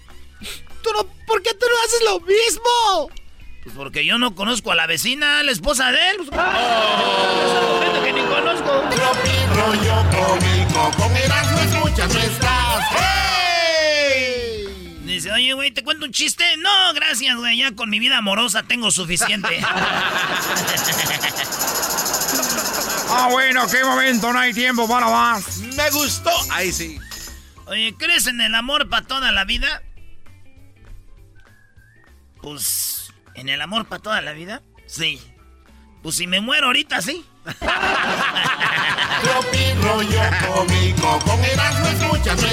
[0.84, 3.18] Tú no, ¿por qué tú no haces lo mismo?
[3.64, 6.18] Pues porque yo no conozco a la vecina, la esposa de él.
[6.18, 8.81] Pues, esa gente que ni conozco.
[8.90, 10.91] Tropi rollo cómico.
[10.98, 12.86] Con Erasmo escuchas estás.
[15.03, 16.45] Dice, oye, güey, ¿te cuento un chiste?
[16.57, 17.57] No, gracias, güey.
[17.57, 19.49] Ya con mi vida amorosa tengo suficiente.
[23.11, 25.57] Ah, bueno, qué momento, no hay tiempo para más.
[25.57, 26.30] Me gustó.
[26.52, 26.99] Ahí sí.
[27.65, 29.81] Oye, ¿crees en el amor para toda la vida?
[32.41, 32.98] Pues,
[33.40, 34.61] ¿en el amor para toda la vida?
[34.86, 35.20] Sí.
[36.02, 37.26] Pues si me muero ahorita, sí.
[39.82, 41.20] Rollo cómico.
[41.20, 42.44] Con escuchas.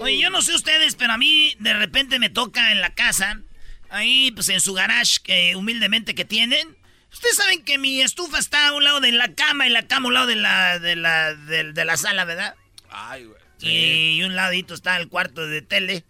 [0.00, 3.40] Oye, yo no sé ustedes, pero a mí de repente me toca en la casa,
[3.90, 6.76] ahí pues en su garage que humildemente que tienen.
[7.12, 10.06] Ustedes saben que mi estufa está a un lado de la cama y la cama
[10.06, 12.54] a un lado de la, de la, de, de la sala, ¿verdad?
[12.90, 13.40] Ay, güey.
[13.60, 16.04] Y un ladito está el cuarto de tele.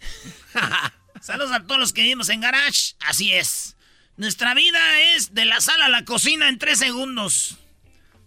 [1.26, 2.94] Saludos a todos los que vivimos en garage.
[3.00, 3.76] Así es.
[4.16, 7.58] Nuestra vida es de la sala a la cocina en tres segundos.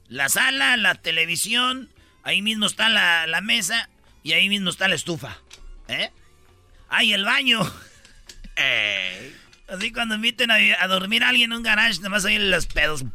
[0.10, 1.90] La sala, la televisión,
[2.24, 3.90] ahí mismo está la, la mesa
[4.22, 5.38] y ahí mismo está la estufa.
[5.88, 6.12] ¿Eh?
[6.90, 7.62] ¡Ay, el baño!
[9.70, 12.66] Así cuando inviten a, a, dormir a alguien en un garage, nada más oír los
[12.66, 13.06] pedos.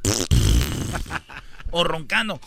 [1.73, 2.40] o roncando.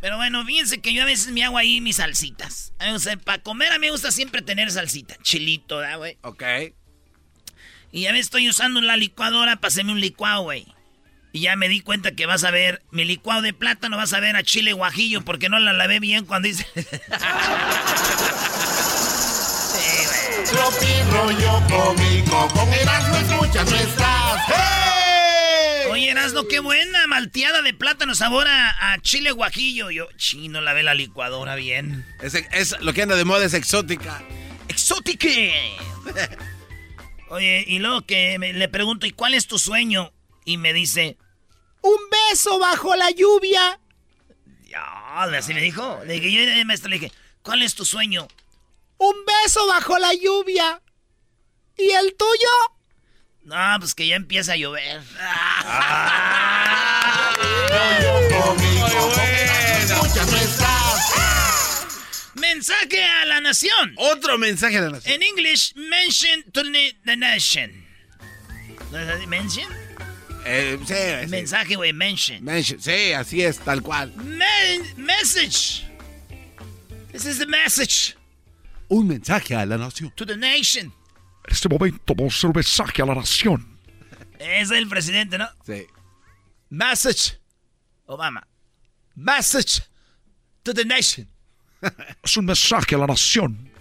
[0.00, 2.72] Pero bueno, fíjense que yo a veces me hago ahí mis salsitas.
[2.94, 5.16] O sea, para comer a mí me gusta siempre tener salsita.
[5.22, 6.18] Chilito, ¿verdad, güey?
[6.22, 6.42] Ok.
[7.90, 10.66] Y ya me estoy usando la licuadora para hacerme un licuado, güey.
[11.32, 14.20] Y ya me di cuenta que vas a ver mi licuado de plátano, vas a
[14.20, 16.66] ver a chile guajillo porque no la lavé bien cuando hice.
[20.50, 24.40] Tropi rollo cómico, con Erasmo escuchas no estás.
[24.48, 25.07] ¡Hey!
[25.98, 29.90] Oye, Erasmo, qué buena malteada de plátano sabor a, a chile guajillo.
[29.90, 32.06] Yo, chino, lavé la licuadora bien.
[32.20, 34.22] Es, es, lo que anda de moda es exótica.
[34.68, 35.26] ¡Exótica!
[37.30, 40.12] Oye, y luego que me, le pregunto, ¿y cuál es tu sueño?
[40.44, 41.18] Y me dice,
[41.82, 41.98] un
[42.30, 43.80] beso bajo la lluvia.
[44.68, 45.98] Ya, así me dijo.
[46.06, 47.12] Le dije, yo maestro, le dije,
[47.42, 48.28] ¿cuál es tu sueño?
[48.98, 50.80] Un beso bajo la lluvia.
[51.76, 52.77] ¿Y el tuyo?
[53.48, 55.00] No, pues que ya empieza a llover.
[62.34, 63.94] Mensaje a la nación.
[63.96, 65.14] Otro mensaje a la nación.
[65.14, 66.60] En English, mention to
[67.06, 67.72] the nation.
[69.26, 69.66] ¿Mention?
[70.44, 71.26] Eh, sí, sí.
[71.28, 72.44] Mensaje, güey, mention.
[72.44, 72.82] mention.
[72.82, 74.12] Sí, así es, tal cual.
[74.16, 75.86] Men message.
[77.12, 78.14] This is the message.
[78.88, 80.12] Un mensaje a la nación.
[80.16, 80.92] To the nation.
[81.48, 83.78] En este momento vamos a hacer un mensaje a la nación.
[84.38, 85.48] Es el presidente, ¿no?
[85.64, 85.86] Sí.
[86.68, 87.40] Message.
[88.04, 88.46] Obama.
[89.14, 89.82] Message
[90.62, 91.26] to the nation.
[92.22, 93.72] es un mensaje a la nación.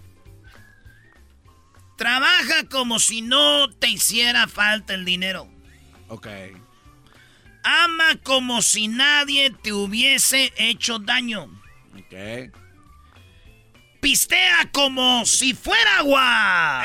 [1.97, 5.49] Trabaja como si no te hiciera falta el dinero.
[6.07, 6.27] Ok.
[7.65, 11.49] Ama como si nadie te hubiese hecho daño.
[11.97, 12.53] Ok.
[13.99, 16.83] Pistea como si fuera agua.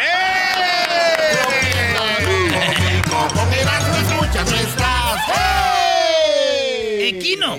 [7.01, 7.59] Equino.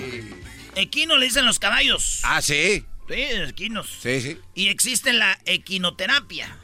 [0.74, 2.20] Equino le dicen los caballos.
[2.24, 2.84] Ah, sí.
[3.08, 3.98] Sí, equinos.
[4.02, 4.38] Sí, sí.
[4.54, 6.58] Y existe la equinoterapia.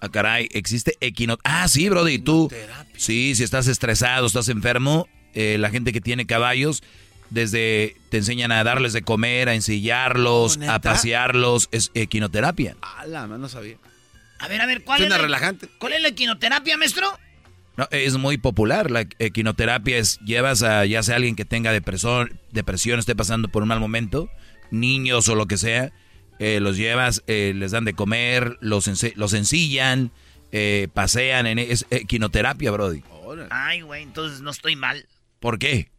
[0.00, 1.62] Ah, caray, existe equinoterapia.
[1.62, 2.50] Ah, sí, Brody, tú.
[2.96, 6.82] Sí, si estás estresado, estás enfermo, eh, la gente que tiene caballos,
[7.30, 12.76] desde te enseñan a darles de comer, a ensillarlos, a pasearlos, es equinoterapia.
[12.82, 13.76] Ah, la no sabía.
[14.38, 15.68] A ver, a ver, ¿cuál es la, relajante?
[15.78, 17.06] ¿Cuál es la equinoterapia, maestro?
[17.76, 18.90] No, es muy popular.
[18.90, 23.62] La equinoterapia es llevas a ya sea alguien que tenga depresión, depresión, esté pasando por
[23.62, 24.30] un mal momento,
[24.70, 25.92] niños o lo que sea,
[26.38, 30.10] eh, los llevas, eh, les dan de comer, los, los ensillan,
[30.52, 33.02] eh, pasean, en, es equinoterapia, Brody.
[33.50, 35.06] Ay, güey, entonces no estoy mal.
[35.40, 35.90] ¿Por qué?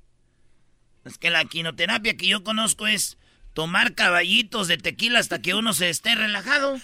[1.08, 3.18] Es que la equinoterapia que yo conozco es
[3.54, 6.74] tomar caballitos de tequila hasta que uno se esté relajado.
[6.74, 6.80] no,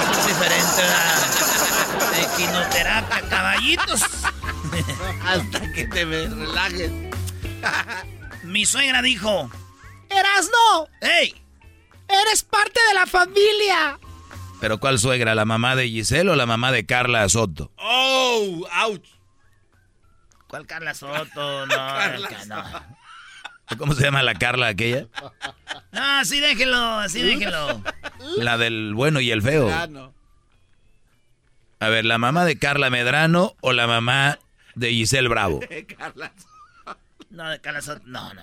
[0.00, 0.82] eso es diferente.
[0.82, 2.32] ¿verdad?
[2.34, 4.00] Equinoterapia, caballitos.
[5.24, 6.92] hasta que te relajes.
[8.44, 9.50] Mi suegra dijo...
[10.08, 10.88] ¡Erasno!
[11.00, 11.34] ¡Ey!
[12.08, 13.98] ¡Eres parte de la familia!
[14.60, 15.34] ¿Pero cuál suegra?
[15.34, 17.72] ¿La mamá de Giselle o la mamá de Carla Soto?
[17.76, 18.66] ¡Oh!
[18.72, 19.15] ¡Auch!
[20.56, 21.66] ¿Cuál Carla Soto?
[21.66, 23.76] No, Carla no.
[23.76, 25.06] ¿Cómo se llama la Carla aquella?
[25.92, 27.82] No, así déjelo, así déjelo.
[28.36, 29.70] La del bueno y el feo.
[31.80, 34.38] A ver, ¿la mamá de Carla Medrano o la mamá
[34.74, 35.60] de Giselle Bravo?
[37.30, 38.42] No, de Carla Soto, no, no.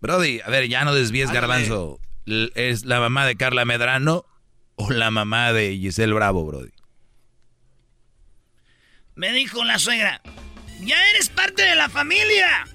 [0.00, 1.98] Brody, a ver, ya no desvíes garbanzo.
[2.26, 4.24] ¿Es la mamá de Carla Medrano
[4.76, 6.72] o la mamá de Giselle Bravo, Brody?
[9.20, 10.22] Me dijo la suegra,
[10.80, 12.66] ya eres parte de la familia.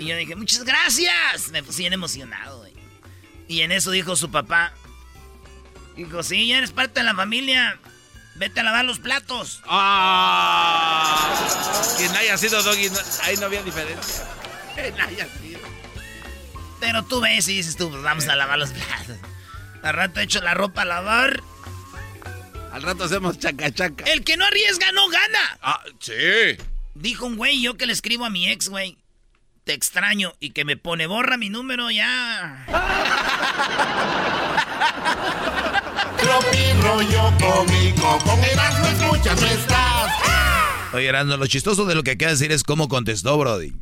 [0.00, 1.50] y yo dije, muchas gracias.
[1.50, 2.72] Me puse bien emocionado, güey.
[3.46, 4.72] Y en eso dijo su papá,
[5.96, 7.78] dijo, sí, ya eres parte de la familia.
[8.36, 9.60] Vete a lavar los platos.
[9.66, 11.28] ¡Ah!
[11.98, 12.88] Quien haya sido Doggy,
[13.24, 14.24] ahí no había diferencia.
[14.76, 15.60] Quien haya sido.
[16.80, 19.18] Pero tú ves y dices tú, pues vamos a lavar los platos.
[19.82, 21.42] Al rato echo la ropa a lavar.
[22.72, 24.04] Al rato hacemos chaca chaca.
[24.04, 25.58] El que no arriesga no gana.
[25.62, 26.12] Ah, sí.
[26.94, 28.98] Dijo un güey, yo que le escribo a mi ex, güey.
[29.64, 32.64] Te extraño y que me pone borra mi número ya.
[36.18, 40.12] Tropi rollo cómico, con Erasmo escuchas no estás.
[40.92, 43.72] Oye, Erasmo, lo chistoso de lo que acaba de decir es cómo contestó, Brody.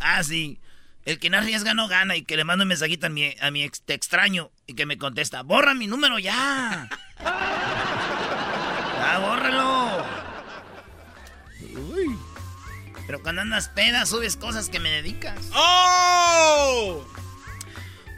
[0.00, 0.58] Ah, sí.
[1.04, 3.50] El que no arriesga no gana y que le mando un mensajito a mi, a
[3.50, 6.88] mi ex, te extraño y que me contesta, borra mi número ya.
[9.20, 10.04] ya.
[11.60, 12.16] Uy.
[13.06, 15.50] Pero cuando andas peda, subes cosas que me dedicas.
[15.54, 17.06] ¡Oh!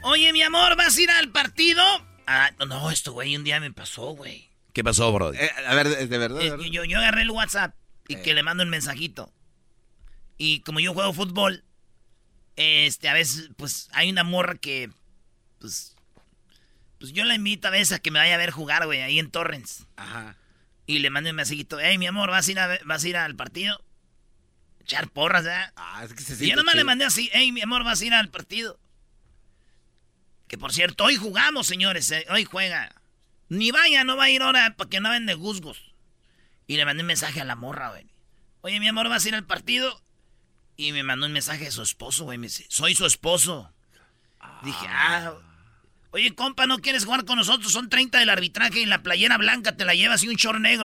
[0.03, 1.83] Oye, mi amor, ¿vas a ir al partido?
[2.27, 4.49] Ah, no, esto, güey, un día me pasó, güey.
[4.73, 5.33] ¿Qué pasó, bro?
[5.33, 6.41] Eh, a ver, de, de eh, verdad.
[6.71, 7.75] Yo, yo, agarré el WhatsApp
[8.09, 8.23] y eh.
[8.23, 9.33] que le mando un mensajito.
[10.39, 11.65] Y como yo juego fútbol,
[12.57, 14.91] este, a veces, pues, hay una morra que,
[15.59, 15.97] pues,
[16.99, 19.19] pues yo la invito a veces a que me vaya a ver jugar, güey, ahí
[19.19, 19.87] en Torrens.
[19.97, 20.37] Ajá.
[20.87, 23.17] Y le mando un mensajito, hey, mi amor, ¿vas a ir, a, vas a ir
[23.17, 23.83] al partido?
[24.81, 25.73] Echar porras, ¿verdad?
[25.75, 28.05] Ah, es que se Y yo nomás le mandé así, hey, mi amor, ¿vas a
[28.05, 28.79] ir al partido?
[30.47, 32.95] Que por cierto, hoy jugamos, señores, eh, hoy juega.
[33.49, 35.95] Ni vaya, no va a ir ahora para que no vende guzgos.
[36.69, 38.07] Y le mandé un mensaje a la morra, güey.
[38.61, 40.01] Oye, mi amor, ¿vas a ir al partido?
[40.77, 42.39] Y me mandó un mensaje de su esposo, güey.
[42.39, 43.73] Me dice, soy su esposo.
[44.63, 45.35] Dije, ah.
[46.17, 47.71] Oye, compa, ¿no quieres jugar con nosotros?
[47.71, 50.86] Son 30 del arbitraje y la playera blanca te la llevas y un short negro.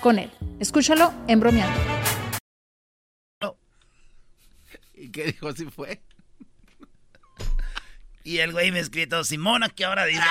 [0.00, 0.30] con él.
[0.60, 1.80] Escúchalo en bromeando.
[4.94, 5.48] ¿Y qué dijo?
[5.48, 6.00] ¿Así fue?
[8.24, 10.22] Y el güey me escrito, Simona, que ahora dice.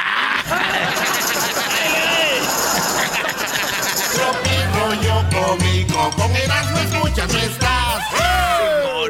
[4.73, 8.03] rollo cómico, con Erasmo escuchas no estás.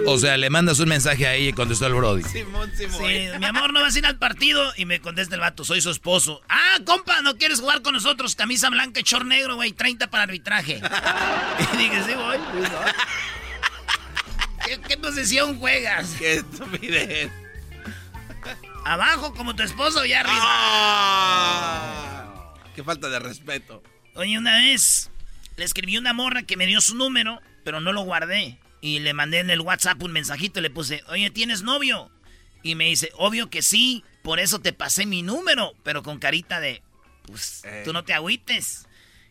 [0.07, 2.23] O sea, le mandas un mensaje a ella y contestó el Brody.
[2.23, 2.43] Sí,
[3.39, 4.73] mi amor, ¿no vas a ir al partido?
[4.75, 6.41] Y me contesta el vato, soy su esposo.
[6.49, 8.35] Ah, compa, ¿no quieres jugar con nosotros?
[8.35, 10.81] Camisa blanca y short negro, güey, 30 para arbitraje.
[11.73, 12.37] y dije, sí, voy.
[14.65, 16.15] ¿Qué, qué posición juegas?
[16.17, 17.31] Qué estupidez.
[18.85, 20.39] ¿Abajo como tu esposo y arriba?
[20.43, 23.81] Ah, qué falta de respeto.
[24.15, 25.09] Oye, una vez
[25.57, 28.57] le escribí una morra que me dio su número, pero no lo guardé.
[28.81, 32.11] Y le mandé en el WhatsApp un mensajito y le puse, oye, ¿tienes novio?
[32.63, 36.59] Y me dice, obvio que sí, por eso te pasé mi número, pero con carita
[36.59, 36.81] de,
[37.27, 38.87] pues, tú no te agüites.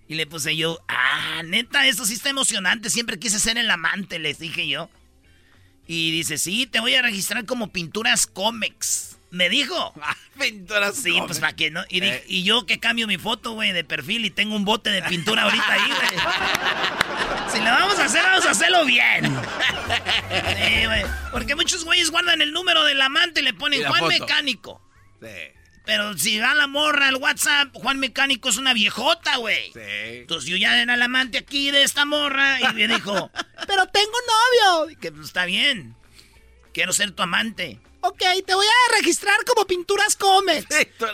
[0.06, 4.18] Y le puse yo, ah, neta, eso sí está emocionante, siempre quise ser el amante,
[4.18, 4.88] les dije yo.
[5.86, 9.09] Y dice, sí, te voy a registrar como Pinturas Comex.
[9.30, 9.94] Me dijo.
[10.38, 11.26] Pinturas Sí, Comex.
[11.26, 11.84] pues para que no.
[11.88, 12.24] Y, Eh.
[12.26, 15.42] y yo que cambio mi foto, güey, de perfil y tengo un bote de pintura
[15.42, 17.52] ahorita ahí, güey.
[17.52, 19.24] Si lo vamos a hacer, vamos a hacerlo bien.
[19.24, 21.02] Sí, güey.
[21.32, 24.10] Porque muchos güeyes guardan el número del amante y le ponen Y Juan foto.
[24.18, 24.82] Mecánico.
[25.20, 25.28] Sí.
[25.84, 29.72] Pero si va la morra al WhatsApp, Juan Mecánico es una viejota, güey.
[29.72, 29.80] Sí.
[30.20, 33.30] Entonces yo ya era el amante aquí de esta morra y me dijo,
[33.66, 34.12] Pero tengo
[34.76, 34.96] novio.
[35.00, 35.96] que pues, está bien.
[36.72, 37.80] Quiero ser tu amante.
[38.02, 40.66] Ok, te voy a registrar como Pinturas Comex.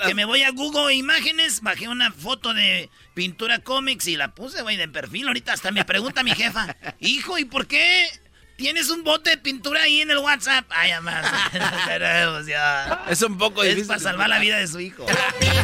[0.06, 4.62] Que me voy a Google Imágenes, bajé una foto de pintura cómics y la puse,
[4.62, 5.26] güey, de perfil.
[5.26, 8.08] Ahorita hasta me pregunta mi jefa, hijo, ¿y por qué
[8.56, 10.64] tienes un bote de pintura ahí en el WhatsApp?
[10.70, 11.26] Ay, además,
[12.46, 13.04] ya.
[13.08, 13.88] Es un poco Es difícil.
[13.88, 15.06] para salvar la vida de su hijo.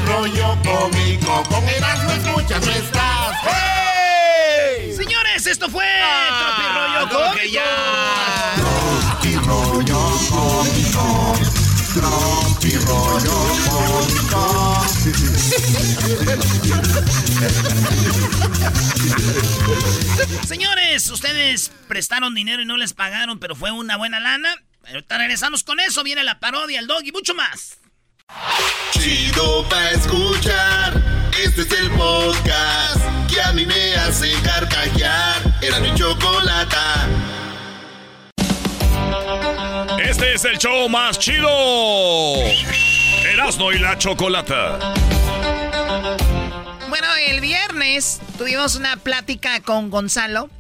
[0.07, 3.37] rollo cómico, con escuchas no estás.
[3.45, 4.93] ¡Hey!
[4.97, 7.37] Señores, esto fue Tropi Rollo Cómico.
[7.41, 9.12] que ya.
[9.45, 10.01] Rollo
[10.31, 11.35] cómico,
[11.95, 13.39] tropi rollo
[13.69, 14.87] cómico.
[20.47, 24.55] Señores, ustedes prestaron dinero y no les pagaron, pero fue una buena lana.
[24.87, 27.79] Ahorita regresamos con eso, viene la parodia, el dog y mucho más.
[28.93, 31.31] Chido pa' escuchar.
[31.43, 35.43] Este es el podcast que a mí me hace carcajear.
[35.61, 37.09] Era mi chocolata.
[40.01, 41.49] Este es el show más chido.
[43.25, 44.95] Erasmo y la chocolata.
[46.89, 50.51] Bueno, el viernes tuvimos una plática con Gonzalo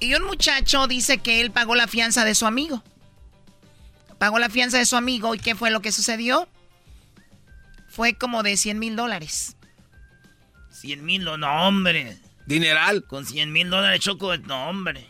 [0.00, 2.82] y un muchacho dice que él pagó la fianza de su amigo.
[4.18, 6.48] Pagó la fianza de su amigo y ¿qué fue lo que sucedió?
[7.88, 9.56] Fue como de 100 mil dólares.
[10.70, 12.18] 100 mil, no, hombre.
[12.46, 13.04] Dineral.
[13.04, 15.06] Con 100 mil dólares choco, no, hombre.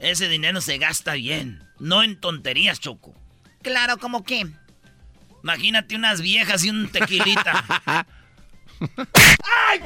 [0.00, 1.65] ese dinero se gasta bien.
[1.78, 3.14] No en tonterías, Choco.
[3.62, 4.46] Claro, ¿como qué?
[5.42, 8.06] Imagínate unas viejas y un tequilita.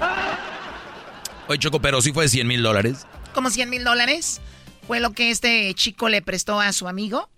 [1.48, 3.06] Oye, Choco, pero sí fue de 100 mil dólares.
[3.34, 4.40] ¿Como 100 mil dólares?
[4.86, 7.30] Fue lo que este chico le prestó a su amigo.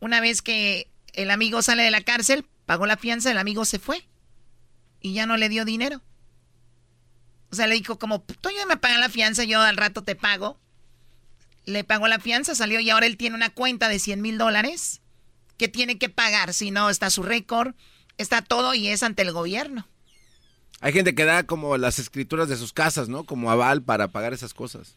[0.00, 3.78] Una vez que el amigo sale de la cárcel, pagó la fianza, el amigo se
[3.78, 4.06] fue.
[5.00, 6.02] Y ya no le dio dinero.
[7.50, 10.14] O sea, le dijo como, tú ya me pagas la fianza, yo al rato te
[10.16, 10.58] pago.
[11.66, 15.02] Le pagó la fianza, salió y ahora él tiene una cuenta de 100 mil dólares
[15.58, 16.54] que tiene que pagar.
[16.54, 17.74] Si no, está su récord,
[18.18, 19.86] está todo y es ante el gobierno.
[20.80, 23.24] Hay gente que da como las escrituras de sus casas, ¿no?
[23.24, 24.94] Como aval para pagar esas cosas.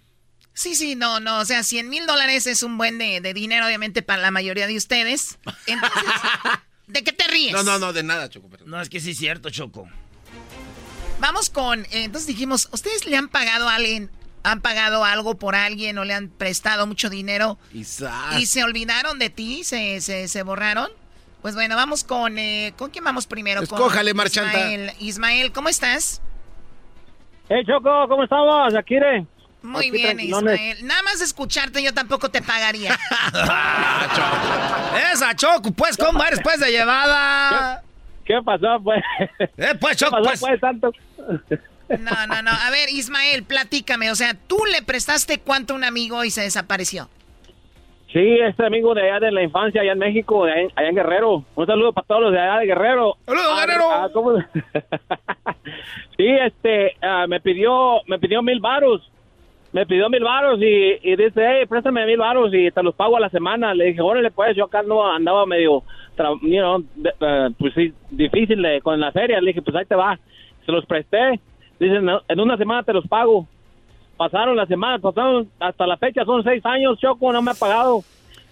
[0.53, 4.01] Sí, sí, no, no, o sea, 100 mil dólares es un buen de, dinero, obviamente,
[4.01, 5.39] para la mayoría de ustedes.
[5.67, 6.03] Entonces,
[6.87, 7.53] ¿de qué te ríes?
[7.53, 8.49] No, no, no, de nada, Choco.
[8.65, 9.87] No, es que sí es cierto, Choco.
[11.21, 14.09] Vamos con, eh, entonces dijimos, ¿ustedes le han pagado a alguien,
[14.43, 17.57] han pagado algo por alguien o le han prestado mucho dinero?
[17.73, 20.89] y se olvidaron de ti, se, se, se borraron?
[21.41, 22.37] Pues bueno, vamos con...
[22.37, 23.61] Eh, ¿Con quién vamos primero?
[23.61, 24.59] Escójale, Marchanta.
[24.59, 24.91] Ismael.
[24.99, 26.21] Ismael, ¿cómo estás?
[27.47, 28.75] Hey, Choco, ¿cómo estamos?
[28.75, 29.25] Akire.
[29.61, 30.85] Muy bien, Ismael.
[30.85, 32.97] Nada más escucharte yo tampoco te pagaría.
[33.31, 37.83] Ah, Esa Choco, pues, ¿cómo eres pues de llevada?
[38.25, 39.03] ¿Qué, pasó, pues?
[39.57, 40.91] Eh, pues, Choco, ¿Qué pasó, pues, tanto?
[41.89, 42.51] No, no, no.
[42.51, 44.11] A ver, Ismael, platícame.
[44.11, 47.09] O sea, ¿tú le prestaste cuánto a un amigo y se desapareció?
[48.11, 51.43] Sí, este amigo de allá de la infancia, allá en México, allá en, Guerrero.
[51.55, 53.17] Un saludo para todos los de allá de Guerrero.
[53.25, 53.85] ¡Saludos, ah, Guerrero!
[53.91, 55.55] Ah,
[56.17, 59.11] sí, este, ah, me pidió, me pidió mil varos.
[59.71, 63.19] Me pidió mil varos y, dice, hey, préstame mil varos y te los pago a
[63.19, 63.75] la semana.
[63.75, 65.83] Le dije, órale, pues, yo acá no andaba medio,
[66.41, 66.85] you
[67.21, 69.39] eh, pues sí, difícil con la feria.
[69.39, 70.17] Le dije, pues ahí te va.
[70.65, 71.39] Se los presté.
[71.79, 73.47] Dice, en una semana te los pago
[74.19, 78.03] pasaron las semanas, pasaron hasta la fecha, son seis años, Choco no me ha pagado.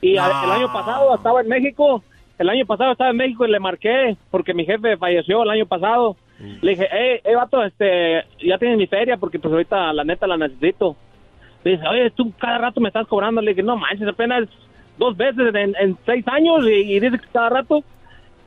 [0.02, 2.02] Y el año pasado estaba en México,
[2.40, 5.66] el año pasado estaba en México y le marqué porque mi jefe falleció el año
[5.66, 6.16] pasado.
[6.40, 6.54] Mm.
[6.62, 10.26] Le dije, hey, hey, vato, este, ya tienes mi feria porque pues ahorita la neta
[10.26, 10.95] la necesito.
[11.66, 13.41] Le dice, oye, tú cada rato me estás cobrando.
[13.41, 14.48] Le dije, no manches, apenas
[14.98, 17.84] dos veces en, seis años y, y dice que cada rato.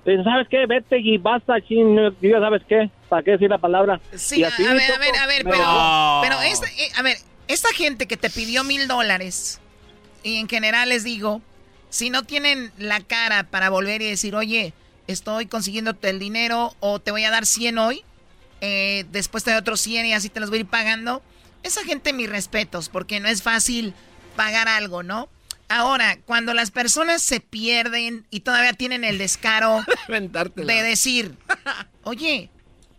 [0.04, 0.66] ¿Sabes qué?
[0.66, 4.00] Vete y basta, chin, ya sabes qué, ¿para qué decir la palabra?
[4.14, 7.16] Sí, a, ver, a ver, a ver, pero, pero esta, eh, a ver,
[7.48, 9.60] esta gente que te pidió mil dólares,
[10.22, 11.42] y en general les digo,
[11.90, 14.72] si no tienen la cara para volver y decir, oye,
[15.06, 18.02] estoy consiguiéndote el dinero o te voy a dar 100 hoy,
[18.60, 21.22] eh, después te doy otros 100 y así te los voy a ir pagando,
[21.62, 23.94] esa gente mis respetos, porque no es fácil
[24.36, 25.28] pagar algo, ¿no?
[25.70, 29.78] Ahora, cuando las personas se pierden y todavía tienen el descaro
[30.08, 31.36] de decir,
[32.02, 32.50] oye,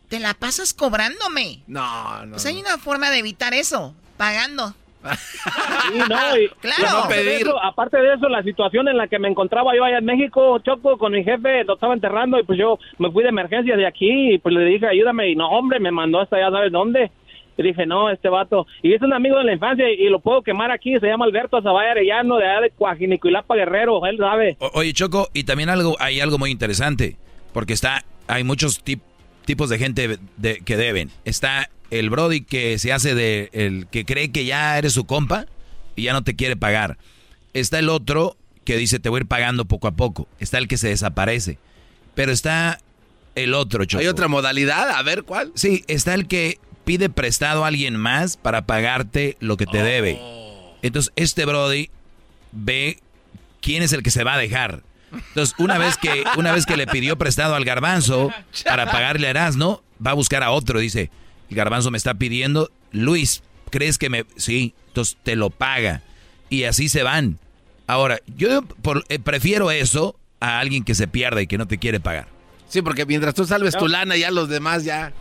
[0.07, 1.63] te la pasas cobrándome.
[1.67, 2.31] No, no.
[2.31, 4.73] Pues hay una forma de evitar eso, pagando.
[5.03, 7.59] Sí, no, y, claro.
[7.61, 10.97] aparte de eso, la situación en la que me encontraba yo allá en México, Choco,
[10.97, 14.35] con mi jefe, lo estaba enterrando y pues yo me fui de emergencia de aquí
[14.35, 15.29] y pues le dije, ayúdame.
[15.29, 17.11] Y no, hombre, me mandó hasta ya sabes dónde.
[17.57, 18.65] Y dije, no, este vato.
[18.81, 20.97] Y es un amigo de la infancia y, lo puedo quemar aquí.
[20.99, 24.05] Se llama Alberto Zabaya Arellano, de allá de Coajinicuilapa Guerrero.
[24.05, 24.57] Él sabe.
[24.73, 27.17] oye, Choco, y también algo, hay algo muy interesante.
[27.53, 31.09] Porque está, hay muchos tipos de gente de, que deben.
[31.25, 35.45] Está el Brody que se hace de, el que cree que ya eres su compa
[35.95, 36.97] y ya no te quiere pagar.
[37.53, 40.27] Está el otro que dice te voy a ir pagando poco a poco.
[40.39, 41.57] Está el que se desaparece.
[42.15, 42.79] Pero está
[43.35, 44.01] el otro, Choco.
[44.01, 44.89] ¿Hay otra modalidad?
[44.89, 45.51] A ver, ¿cuál?
[45.55, 46.59] Sí, está el que
[46.91, 50.19] pide prestado a alguien más para pagarte lo que te debe.
[50.81, 51.89] Entonces, este Brody
[52.51, 52.99] ve
[53.61, 54.83] quién es el que se va a dejar.
[55.13, 58.29] Entonces, una vez que, una vez que le pidió prestado al garbanzo
[58.65, 60.81] para pagarle a Erasmo, va a buscar a otro.
[60.81, 61.09] Dice,
[61.49, 64.25] el garbanzo me está pidiendo, Luis, ¿crees que me...?
[64.35, 66.01] Sí, entonces te lo paga.
[66.49, 67.39] Y así se van.
[67.87, 68.65] Ahora, yo
[69.07, 72.27] eh, prefiero eso a alguien que se pierda y que no te quiere pagar.
[72.67, 75.13] Sí, porque mientras tú salves tu lana, ya los demás ya...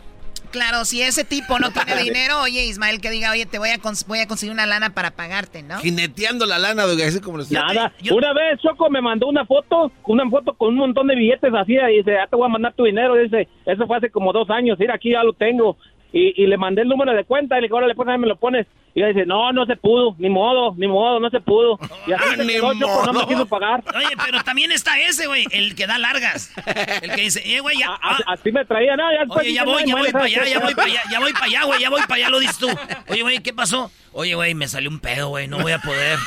[0.51, 3.79] Claro, si ese tipo no tiene dinero, oye, Ismael, que diga, oye, te voy a,
[4.07, 5.79] voy a conseguir una lana para pagarte, ¿no?
[5.79, 7.51] Jineteando la lana, así como los...
[7.51, 11.53] Nada, una vez Choco me mandó una foto, una foto con un montón de billetes
[11.53, 14.33] así, y dice, ya te voy a mandar tu dinero, dice, eso fue hace como
[14.33, 15.77] dos años, mira, aquí ya lo tengo.
[16.13, 18.67] Y, le mandé el número de cuenta y le dije, órale, pues me lo pones.
[18.93, 21.79] Y ella dice, no, no se pudo, ni modo, ni modo, no se pudo.
[22.07, 23.81] Y así ah, quedó, no me quiso pagar.
[23.95, 26.53] Oye, pero también está ese, güey, el que da largas.
[27.01, 27.97] El que dice, eh, güey, ya.
[28.01, 28.17] Ah.
[28.27, 30.87] así me traía, no, ya Oye, ya voy, ya voy para allá, ya voy para
[30.87, 32.67] allá, ya voy para allá, güey, ya voy para allá, lo dices tú.
[33.07, 33.89] Oye, güey, ¿qué pasó?
[34.11, 36.19] Oye, güey, me salió un pedo, güey, no voy a poder.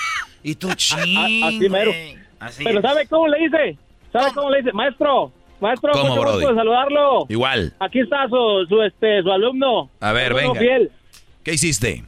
[0.43, 1.93] Y tú, ching, Así mero.
[2.62, 3.78] Pero ¿sabe cómo le dice?
[4.12, 4.73] ¿Sabe cómo le dice?
[4.73, 5.32] Maestro,
[5.65, 7.27] Maestro, ¿Cómo, mucho gusto de saludarlo.
[7.31, 7.73] Igual.
[7.78, 9.89] Aquí está su, su, este, su alumno.
[9.99, 10.61] A ver, venga.
[11.43, 12.05] ¿Qué hiciste?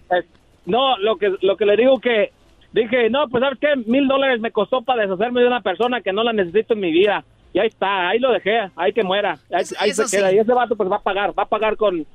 [0.66, 2.32] no, lo que, lo que le digo que
[2.72, 6.12] dije, no, pues sabes qué, mil dólares me costó para deshacerme de una persona que
[6.12, 7.24] no la necesito en mi vida.
[7.54, 10.28] Y ahí está, ahí lo dejé, ahí que muera, ahí, ahí se eso queda.
[10.28, 10.36] sí.
[10.36, 12.06] Y ese vato pues va a pagar, va a pagar con...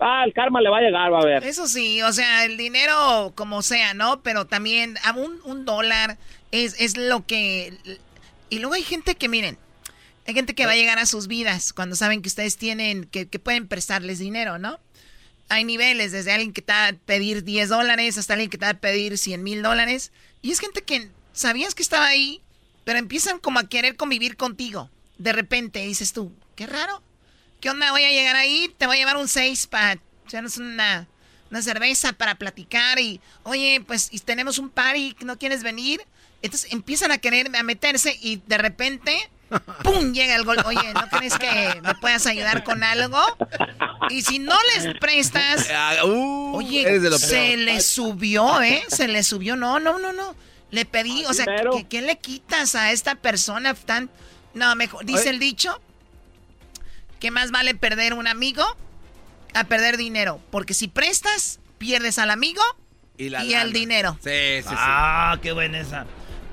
[0.00, 1.44] Ah, el karma le va a llegar, va a ver.
[1.44, 4.20] Eso sí, o sea, el dinero como sea, ¿no?
[4.22, 6.18] Pero también a un, un dólar
[6.50, 7.72] es, es lo que...
[8.50, 9.58] Y luego hay gente que, miren,
[10.28, 13.24] hay gente que va a llegar a sus vidas cuando saben que ustedes tienen, que,
[13.38, 14.78] pueden prestarles dinero, ¿no?
[15.48, 18.66] Hay niveles, desde alguien que te va a pedir 10 dólares hasta alguien que te
[18.66, 20.12] va a pedir 100 mil dólares.
[20.42, 22.42] Y es gente que sabías que estaba ahí,
[22.84, 24.90] pero empiezan como a querer convivir contigo.
[25.16, 27.02] De repente dices tú, qué raro.
[27.62, 27.90] ¿Qué onda?
[27.92, 31.08] Voy a llegar ahí, te voy a llevar un 6 para echarnos una,
[31.50, 36.02] una cerveza para platicar y, oye, pues y tenemos un party, ¿no quieres venir?
[36.42, 39.30] Entonces empiezan a querer a meterse y de repente,
[39.82, 40.12] ¡pum!
[40.12, 40.58] llega el gol.
[40.64, 43.20] Oye, ¿no crees que me puedas ayudar con algo?
[44.10, 45.68] Y si no les prestas,
[46.02, 48.82] oye, eres de lo se le subió, ¿eh?
[48.88, 49.56] Se le subió.
[49.56, 50.34] No, no, no, no.
[50.70, 51.46] Le pedí, o sea.
[51.72, 54.10] ¿qué, qué le quitas a esta persona tan...
[54.54, 55.30] No, mejor, dice Oye.
[55.30, 55.80] el dicho,
[57.20, 58.64] que más vale perder un amigo
[59.54, 60.40] a perder dinero.
[60.50, 62.62] Porque si prestas, pierdes al amigo
[63.16, 64.18] y, la al dinero.
[64.22, 64.30] Sí,
[64.62, 64.74] sí, sí.
[64.76, 66.06] Ah, qué buena esa.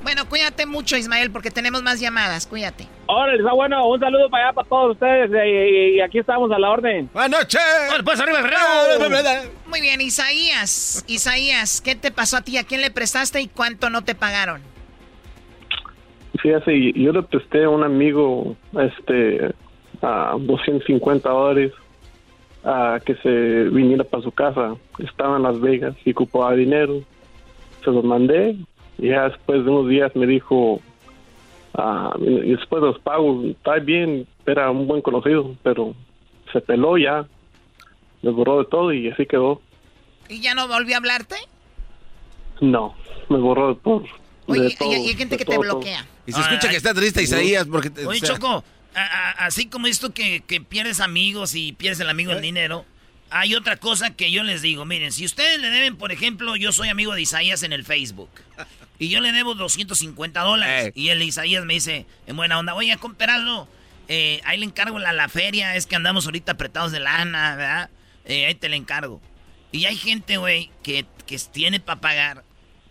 [0.05, 2.45] Bueno, cuídate mucho, Ismael, porque tenemos más llamadas.
[2.45, 2.87] Cuídate.
[3.07, 6.51] Órale, está bueno, un saludo para allá para todos ustedes eh, y, y aquí estamos
[6.51, 7.09] a la orden.
[7.11, 7.59] Buenas noches.
[8.05, 8.37] pues arriba,
[9.65, 11.03] Muy bien, Isaías.
[11.07, 12.55] Isaías, ¿qué te pasó a ti?
[12.59, 14.61] ¿A quién le prestaste y cuánto no te pagaron?
[16.39, 19.55] Fíjate, yo le presté a un amigo este
[20.03, 21.71] a 250 dólares
[22.63, 23.29] a que se
[23.71, 24.75] viniera para su casa.
[24.99, 27.01] Estaba en Las Vegas y ocupaba dinero.
[27.83, 28.55] Se los mandé
[28.97, 30.81] ya después de unos días me dijo,
[31.73, 35.93] ah, después de los pagos, está bien, era un buen conocido, pero
[36.53, 37.25] se peló ya,
[38.21, 39.61] me borró de todo y así quedó.
[40.29, 41.35] ¿Y ya no volvió a hablarte?
[42.61, 42.95] No,
[43.29, 44.03] me borró de todo.
[44.47, 46.05] Oye, de y- todo, y hay gente que te todo, bloquea.
[46.25, 47.89] Y se escucha que está triste Isaías porque...
[47.89, 48.63] te- Oye, o sea, Choco,
[48.95, 52.85] a- a- así como esto que, que pierdes amigos y pierdes el amigo el dinero,
[53.29, 54.85] hay otra cosa que yo les digo.
[54.85, 58.29] Miren, si ustedes le deben, por ejemplo, yo soy amigo de Isaías en el Facebook.
[58.99, 60.91] Y yo le debo 250 dólares.
[60.95, 63.67] Y el Isaías me dice, en buena onda, oye, comperarlo.
[64.07, 65.75] Eh, ahí le encargo la, la feria.
[65.75, 67.89] Es que andamos ahorita apretados de lana, ¿verdad?
[68.25, 69.21] Eh, ahí te le encargo.
[69.71, 72.43] Y hay gente, güey, que, que tiene para pagar.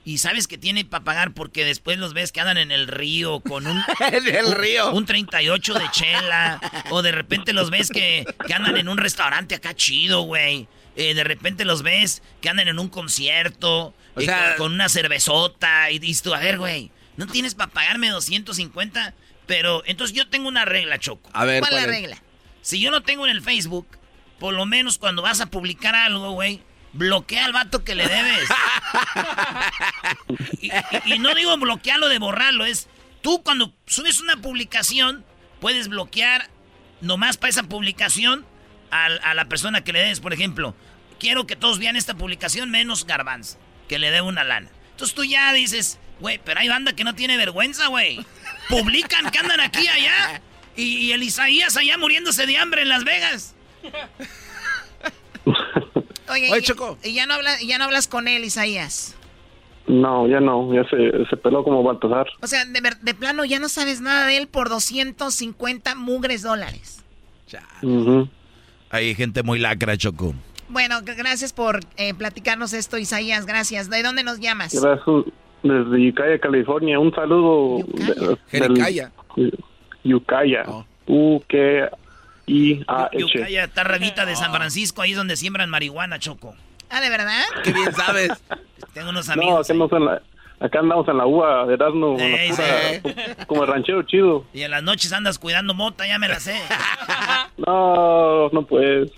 [0.07, 3.41] Y sabes que tiene para pagar porque después los ves que andan en el río
[3.41, 3.83] con un...
[4.01, 4.93] En el un- río.
[4.93, 6.61] Un 38 de chela.
[6.91, 10.69] o de repente los ves que, que andan en un restaurante acá chido, güey.
[10.97, 13.95] Eh, de repente los ves que andan en un concierto.
[14.16, 15.91] O sea- con, una cervezota.
[15.91, 19.15] Y dices tú, a ver, güey, ¿no tienes para pagarme 250?
[19.47, 21.28] Pero entonces yo tengo una regla, Choco.
[21.32, 22.23] A ver, ¿Cuál ¿cuál es la regla?
[22.62, 23.86] Si yo lo tengo en el Facebook,
[24.39, 26.62] por lo menos cuando vas a publicar algo, güey,
[26.95, 28.49] bloquea al vato que le debes.
[30.61, 32.89] y, y- y no digo bloquearlo de borrarlo, es
[33.23, 35.24] tú cuando subes una publicación,
[35.61, 36.49] puedes bloquear
[37.01, 38.47] nomás para esa publicación
[38.91, 40.20] al- a, la persona que le debes.
[40.20, 40.74] Por ejemplo,
[41.19, 43.59] quiero que todos vean esta publicación menos Garbanzo,
[43.89, 44.69] que le debe una lana.
[44.93, 48.24] Entonces tú ya dices, güey, pero hay banda que no tiene vergüenza, güey.
[48.69, 50.40] Publican que andan aquí y allá.
[50.77, 53.55] Y, y el Isaías allá muriéndose de hambre en Las Vegas.
[56.31, 56.98] Oye, Oye, y- Choco.
[57.02, 59.15] y ya no, habla- ya no hablas con él, Isaías.
[59.86, 62.27] No, ya no, ya se, se peló como Baltasar.
[62.40, 67.02] O sea, de, plano ya no sabes nada de él por 250 mugres dólares.
[67.82, 68.28] Ujú.
[68.90, 70.35] Hay gente muy lacra, Choco.
[70.69, 73.47] Bueno, gracias por eh, platicarnos esto, Isaías.
[73.47, 73.91] Gracias.
[73.91, 74.74] ¿De dónde nos llamas?
[74.74, 75.05] Gracias,
[75.62, 76.99] desde Ucaya, California.
[76.99, 77.85] Un saludo.
[77.95, 79.12] de- Jericaya.
[79.36, 80.65] del- Ucaya.
[81.07, 83.19] U-K-I-A-H.
[83.19, 86.55] Yucaya, está revita de San Francisco, ahí es donde siembran marihuana, Choco.
[86.91, 87.43] Ah, ¿de verdad?
[87.62, 88.31] Qué bien sabes.
[88.95, 89.70] Tengo unos No, amigos.
[89.70, 90.23] acá, andamos en la,
[90.61, 92.51] acá andamos en la uva, de Erasmo, Ey,
[93.03, 94.45] pura- como el ranchero chido.
[94.53, 96.57] Y en las noches andas cuidando mota, ya me la sé.
[97.57, 99.11] No, no puedes.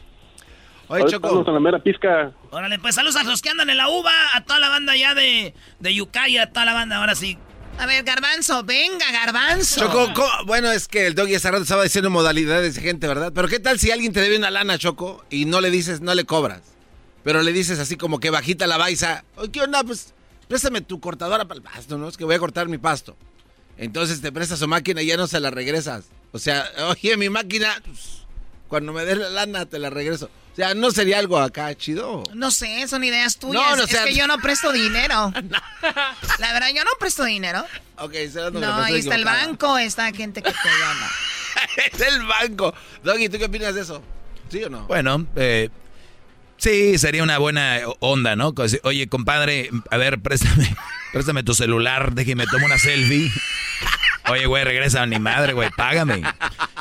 [0.89, 1.27] Oye, Choco.
[1.29, 2.33] Estamos en la mera pizca.
[2.51, 5.15] Órale, pues saludos a los que andan en la uva, a toda la banda ya
[5.15, 7.39] de, de Yucaya, a toda la banda, ahora sí.
[7.79, 9.81] A ver, Garbanzo, venga, Garbanzo.
[9.81, 13.33] Choco, co- bueno, es que el doggy hace rato estaba diciendo modalidades de gente, ¿verdad?
[13.35, 16.15] Pero ¿qué tal si alguien te debe una lana, Choco, y no le dices, no
[16.15, 16.63] le cobras?
[17.23, 19.83] Pero le dices así como que bajita la baisa, oye, ¿qué onda?
[19.85, 20.15] Pues
[20.49, 22.09] préstame tu cortadora para el pasto, ¿no?
[22.09, 23.17] Es que voy a cortar mi pasto.
[23.77, 26.07] Entonces te prestas su máquina y ya no se la regresas.
[26.33, 28.25] O sea, oye, mi máquina, pues,
[28.69, 30.31] cuando me des la lana te la regreso.
[30.57, 32.23] O sea, ¿no sería algo acá chido?
[32.33, 33.63] No sé, son ideas tuyas.
[33.63, 35.31] No, no, es o sea- que yo no presto dinero.
[36.39, 37.63] La verdad, yo no presto dinero.
[37.99, 41.11] Ok, donde No, me ahí está el banco, está gente que te llama.
[41.93, 42.73] es el banco.
[43.05, 44.03] Doggy, ¿tú qué opinas de eso?
[44.49, 44.87] ¿Sí o no?
[44.87, 45.69] Bueno, eh,
[46.57, 48.55] sí, sería una buena onda, ¿no?
[48.85, 50.75] Oye, compadre, a ver, préstame,
[51.13, 53.31] Préstame tu celular, déjeme tomar una selfie.
[54.31, 56.23] Oye, güey, regresa a mi madre, güey, págame.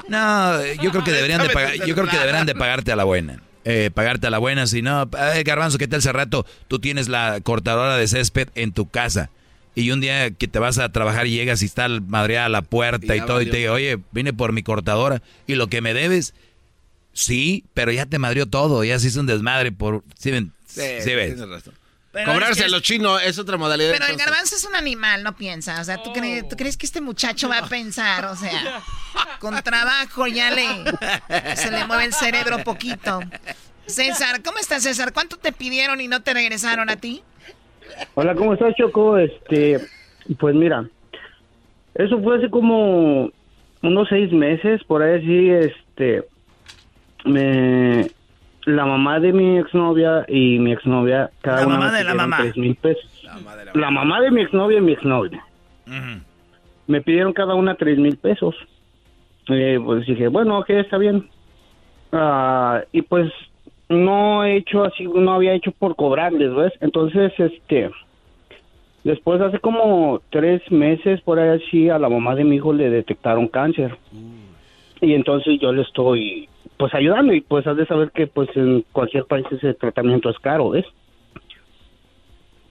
[0.07, 3.03] No, yo creo que deberían de pagar, yo creo que deberían de pagarte a la
[3.03, 3.41] buena.
[3.67, 6.45] Eh, pagarte a la buena, si no, eh, Garbanzo, ¿qué tal hace rato?
[6.67, 9.31] Tú tienes la cortadora de césped en tu casa.
[9.73, 13.15] Y un día que te vas a trabajar y llegas y está madreada la puerta
[13.15, 15.23] y, todo, y te digo, oye, vine por mi cortadora.
[15.47, 16.35] Y lo que me debes,
[17.11, 20.03] sí, pero ya te madrió todo, ya se hizo un desmadre por...
[20.17, 20.53] ¿Sí, ven?
[20.67, 21.35] Sí, ¿Sí ves?
[22.23, 23.91] Cobrarse a los chinos es otra modalidad.
[23.91, 25.81] Pero el garbanzo es un animal, no piensa.
[25.81, 28.25] O sea, ¿tú, crees, ¿tú crees que este muchacho va a pensar?
[28.25, 28.81] O sea,
[29.39, 30.65] con trabajo ya le
[31.55, 33.19] se le mueve el cerebro poquito.
[33.85, 35.13] César, ¿cómo estás, César?
[35.13, 37.21] ¿Cuánto te pidieron y no te regresaron a ti?
[38.15, 39.17] Hola, ¿cómo estás, Choco?
[39.17, 39.79] Este,
[40.39, 40.87] pues mira,
[41.95, 43.29] eso fue hace como
[43.81, 46.23] unos seis meses, por ahí sí, este,
[47.25, 48.09] me,
[48.65, 52.37] la mamá de mi exnovia y mi exnovia, cada La una mamá de la mamá.
[52.41, 53.27] tres mil pesos.
[53.73, 55.43] La mamá de mi exnovia y mi exnovia.
[56.87, 58.55] Me pidieron cada una tres mil pesos.
[59.49, 61.29] Eh, pues dije, bueno, ok, está bien.
[62.11, 63.31] Ah, y pues
[63.89, 66.73] no he hecho así, no había hecho por cobrarles, ¿ves?
[66.79, 67.91] Entonces, este,
[69.03, 72.89] después hace como tres meses, por ahí así, a la mamá de mi hijo le
[72.89, 73.95] detectaron cáncer.
[75.01, 78.83] Y entonces yo le estoy, pues, ayudando y pues has de saber que, pues, en
[78.91, 80.85] cualquier país ese tratamiento es caro, ¿ves?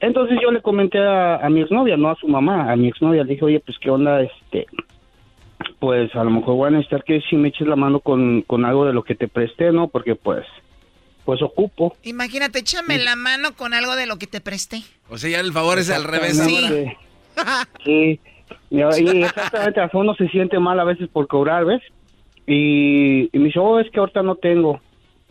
[0.01, 3.25] Entonces yo le comenté a, a mi exnovia, no a su mamá, a mi exnovia,
[3.25, 4.67] le dije, oye, pues, ¿qué onda, este,
[5.79, 8.65] pues a lo mejor voy a necesitar que si me eches la mano con, con
[8.65, 9.89] algo de lo que te presté, ¿no?
[9.89, 10.45] Porque pues,
[11.25, 11.97] pues ocupo.
[12.03, 14.83] Imagínate, échame la mano con algo de lo que te presté.
[15.09, 16.53] O sea, ya el favor es al revés ahora.
[16.55, 16.99] Exactamente.
[17.85, 18.21] Sí,
[18.71, 21.83] y, y exactamente, a uno se siente mal a veces por cobrar, ¿ves?
[22.47, 24.81] Y, me dice, oh, es que ahorita no tengo.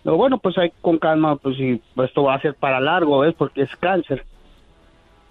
[0.04, 3.34] Digo, bueno, pues hay con calma, pues y esto va a ser para largo, ¿ves?
[3.36, 4.26] Porque es cáncer.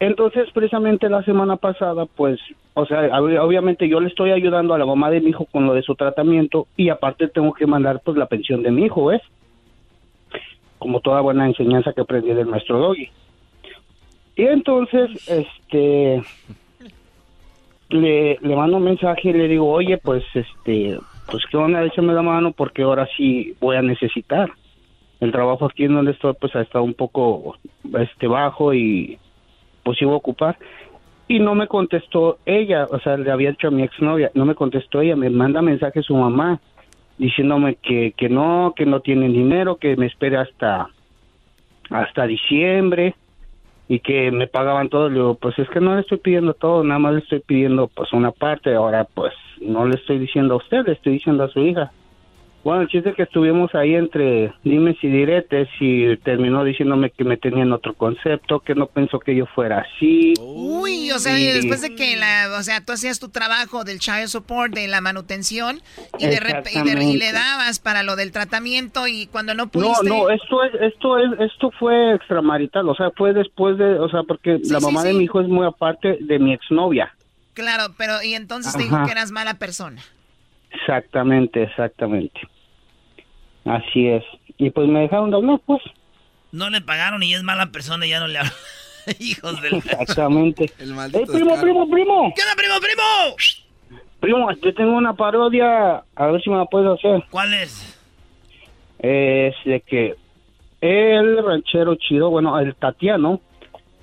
[0.01, 2.41] Entonces, precisamente la semana pasada, pues,
[2.75, 5.67] o sea, ob- obviamente yo le estoy ayudando a la mamá de mi hijo con
[5.67, 9.07] lo de su tratamiento y aparte tengo que mandar, pues, la pensión de mi hijo,
[9.07, 9.23] ¿ves?
[10.79, 13.11] Como toda buena enseñanza que aprendí del maestro Doggy.
[14.35, 16.25] Y entonces, este,
[17.91, 20.99] le, le mando un mensaje y le digo, oye, pues, este,
[21.31, 21.85] pues, ¿qué onda?
[21.85, 24.51] Échame la mano porque ahora sí voy a necesitar.
[25.21, 27.57] El trabajo aquí en donde estoy, pues, ha estado un poco,
[27.99, 29.19] este, bajo y,
[29.85, 30.59] pues, iba a ocupar.
[31.29, 34.55] Y no me contestó ella, o sea, le había dicho a mi exnovia, no me
[34.55, 36.61] contestó ella, me manda mensaje su mamá
[37.19, 40.89] diciéndome que, que no, que no tienen dinero, que me espere hasta,
[41.91, 43.15] hasta diciembre
[43.89, 45.09] y que me pagaban todo.
[45.09, 47.89] Le digo, pues es que no le estoy pidiendo todo, nada más le estoy pidiendo
[47.89, 48.75] pues una parte.
[48.75, 51.93] Ahora pues no le estoy diciendo a usted, le estoy diciendo a su hija.
[52.65, 57.25] Bueno, el chiste es que estuvimos ahí entre dimes y diretes y terminó diciéndome que
[57.25, 60.35] me tenían otro concepto, que no pensó que yo fuera así.
[60.39, 63.99] Uy, o sea, Y- después de que la, o sea, tú hacías tu trabajo del
[63.99, 65.81] child support, de la manutención,
[66.19, 66.35] y de,
[66.73, 70.09] y, de- y le dabas para lo del tratamiento, y cuando no No, pudiste...
[70.09, 74.23] no, esto es, esto es, esto fue extramarital, o sea, fue después de, o sea,
[74.23, 77.13] porque la sí, mamá de mi hijo es muy aparte de mi exnovia.
[77.55, 80.01] Claro, pero y entonces te dijo que eras mala persona.
[80.71, 82.41] Exactamente, exactamente.
[83.65, 84.25] Así es.
[84.59, 85.83] Y pues me dejaron de hablar, pues.
[86.51, 88.53] No le pagaron y es mala persona y ya no le hablan.
[89.21, 89.75] Hijos del...
[89.77, 90.71] Exactamente.
[90.79, 91.63] El ¡Eh, maldito primo, descaro.
[91.63, 92.33] primo, primo!
[92.37, 94.03] ¿Qué onda, primo, primo?
[94.21, 97.25] Primo, yo tengo una parodia, a ver si me la puedes hacer.
[97.31, 97.99] ¿Cuál es?
[99.01, 100.15] Es de que
[100.81, 103.41] el ranchero chido, bueno, el Tatiano,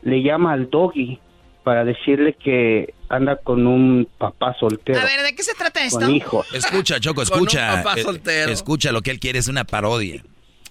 [0.02, 1.20] le llama al doggy
[1.64, 5.00] para decirle que anda con un papá soltero.
[5.00, 6.00] A ver, ¿de qué se trata esto?
[6.00, 6.48] Con hijos.
[6.54, 7.82] Escucha, Choco, Con un escucha.
[7.84, 8.52] papá Eh, soltero.
[8.52, 10.24] escucha, lo que él quiere es una parodia.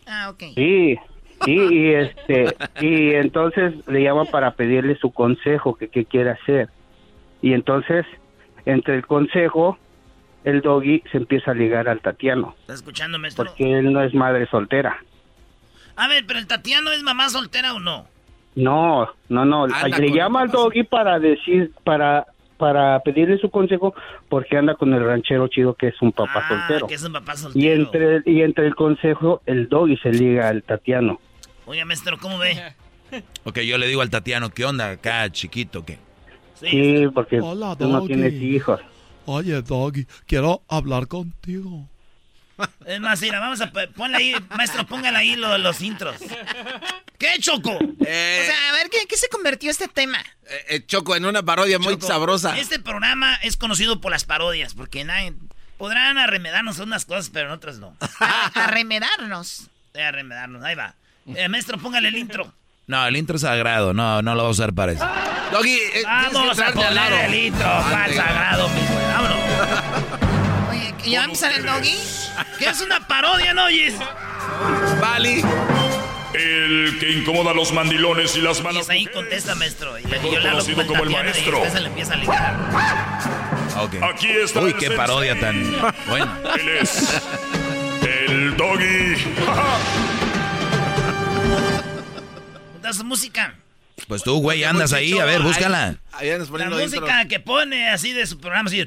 [0.06, 0.42] Ah, ok.
[0.54, 0.96] Sí,
[1.44, 6.68] sí, y este, y entonces le llama para pedirle su consejo, que qué quiere hacer.
[7.42, 8.06] Y entonces,
[8.64, 9.76] entre el consejo,
[10.44, 13.44] el doggy se empieza a ligar al Tatiano, ¿Está escuchando, maestro?
[13.44, 14.98] porque él no es madre soltera.
[15.96, 18.06] A ver, pero el Tatiano es mamá soltera o no?
[18.54, 22.26] No, no, no, Anda le llama al doggy para decir, para,
[22.56, 23.94] para pedirle su consejo,
[24.28, 26.86] porque anda con el ranchero chido que es un papá ah, soltero.
[26.86, 27.64] que es un papá soltero.
[27.64, 31.20] Y entre, y entre el consejo, el doggy se liga al Tatiano.
[31.66, 32.56] Oye, maestro, ¿cómo ve?
[33.44, 35.82] Ok, yo le digo al Tatiano, ¿qué onda acá, chiquito?
[35.82, 35.98] ¿Qué?
[36.60, 38.80] Sí, porque Hola, tú no tienes hijos.
[39.24, 41.88] Oye, Doggy, quiero hablar contigo.
[42.86, 43.70] Es más, mira, vamos a...
[43.70, 46.16] po- Ponle ahí, maestro, póngale ahí lo- los intros.
[47.18, 47.78] ¿Qué, Choco?
[48.06, 50.18] Eh, O sea, a ver, ¿qué, qué se convirtió este tema?
[50.48, 52.58] eh, eh, Choco, en una parodia muy sabrosa.
[52.58, 55.34] Este programa es conocido por las parodias, porque nadie...
[55.76, 57.96] Podrán arremedarnos unas cosas, pero en otras no.
[58.18, 59.68] A, a remedarnos.
[59.94, 60.94] Eh, arremedarnos, ahí va.
[61.36, 62.52] Eh, maestro, póngale el intro.
[62.88, 65.06] No, el intro es sagrado, no, no lo voy a usar para eso.
[65.52, 69.06] Doggy, eh, Vamos a poner el litro, Juan Sagrado, mi güey.
[71.08, 71.08] Vámonos.
[71.08, 71.98] Oye, ¿ya va a empezar el doggy?
[72.58, 73.94] ¿Qué es una parodia, no oyes?
[75.00, 75.42] Vali.
[76.34, 78.82] El que incomoda a los mandilones y las Y manos.
[78.82, 79.98] es ahí contesta, maestro.
[79.98, 81.52] Y le conocido como el y maestro.
[81.60, 82.56] después se le empieza a ligar.
[83.80, 83.94] Ok.
[84.02, 84.96] Aquí está Uy, el qué sensei.
[84.96, 85.76] parodia tan
[86.08, 86.38] buena.
[86.58, 87.22] Él es
[88.02, 89.16] el doggy.
[92.92, 93.54] Su música.
[94.06, 95.18] Pues tú, güey, andas ahí.
[95.18, 95.96] A ver, búscala.
[96.12, 98.86] Ahí andas La música que pone así de su programa, así de...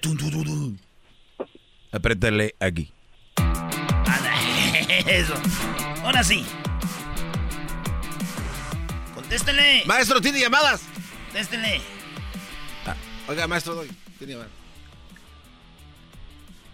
[1.91, 2.91] Apriétale aquí.
[5.07, 5.33] Eso.
[6.03, 6.45] Ahora sí.
[9.15, 9.83] Contéstele.
[9.85, 10.81] Maestro, tiene llamadas.
[11.25, 11.81] Contéstele.
[13.27, 14.51] Oiga, maestro, Doggy, tiene llamadas.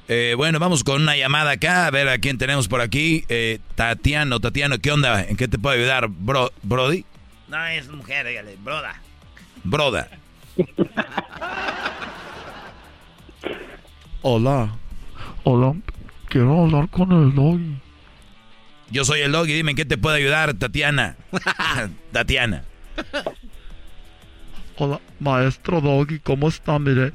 [0.08, 1.86] Eh, bueno, vamos con una llamada acá.
[1.86, 3.26] A ver a quién tenemos por aquí.
[3.28, 5.22] Eh, Tatiano, Tatiano, ¿qué onda?
[5.24, 7.06] ¿En qué te puedo ayudar, bro, Brody?
[7.48, 9.02] No, es mujer, dígale, broda.
[9.64, 10.10] Broda.
[14.22, 14.78] Hola.
[15.50, 15.74] Hola.
[16.28, 17.78] Quiero hablar con el doggy.
[18.92, 19.54] Yo soy el doggy.
[19.54, 21.16] Dime en qué te puedo ayudar, Tatiana.
[22.12, 22.66] Tatiana.
[24.76, 26.78] Hola, maestro doggy, ¿cómo está?
[26.80, 27.14] Mire,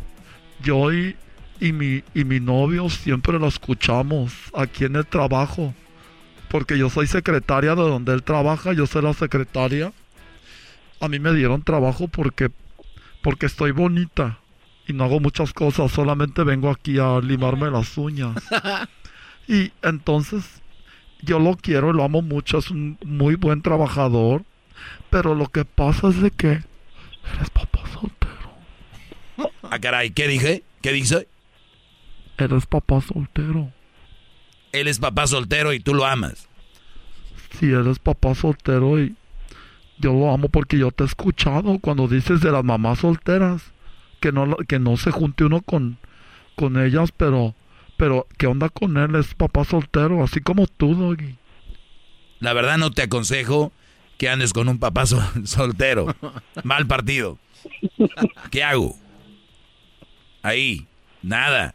[0.62, 1.14] yo y,
[1.60, 5.74] y mi, y mi novio siempre lo escuchamos aquí en el trabajo.
[6.48, 9.92] Porque yo soy secretaria de donde él trabaja, yo soy la secretaria.
[11.00, 12.50] A mí me dieron trabajo porque,
[13.20, 14.38] porque estoy bonita.
[14.86, 18.36] Y no hago muchas cosas, solamente vengo aquí a limarme las uñas.
[19.48, 20.62] Y entonces
[21.20, 24.44] yo lo quiero, lo amo mucho, es un muy buen trabajador.
[25.10, 26.62] Pero lo que pasa es de que
[29.62, 30.62] Ah, caray, ¿qué dije?
[30.80, 31.26] ¿Qué dice?
[32.38, 33.72] eres papá soltero.
[34.72, 36.48] Él es papá soltero y tú lo amas.
[37.58, 39.14] Si eres papá soltero y
[39.98, 43.71] yo lo amo porque yo te he escuchado cuando dices de las mamás solteras
[44.22, 45.98] que no que no se junte uno con
[46.56, 47.54] con ellas, pero
[47.98, 51.36] pero qué onda con él es papá soltero, así como tú, Doggy.
[52.40, 53.72] La verdad no te aconsejo
[54.18, 56.14] que andes con un papá sol- soltero.
[56.64, 57.38] Mal partido.
[58.50, 58.96] ¿Qué hago?
[60.42, 60.86] Ahí,
[61.22, 61.74] nada.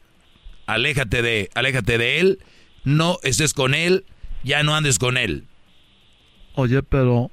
[0.65, 2.40] Aléjate de, aléjate de él.
[2.84, 4.06] No estés con él.
[4.44, 5.45] Ya no andes con él.
[6.56, 7.32] Oye, pero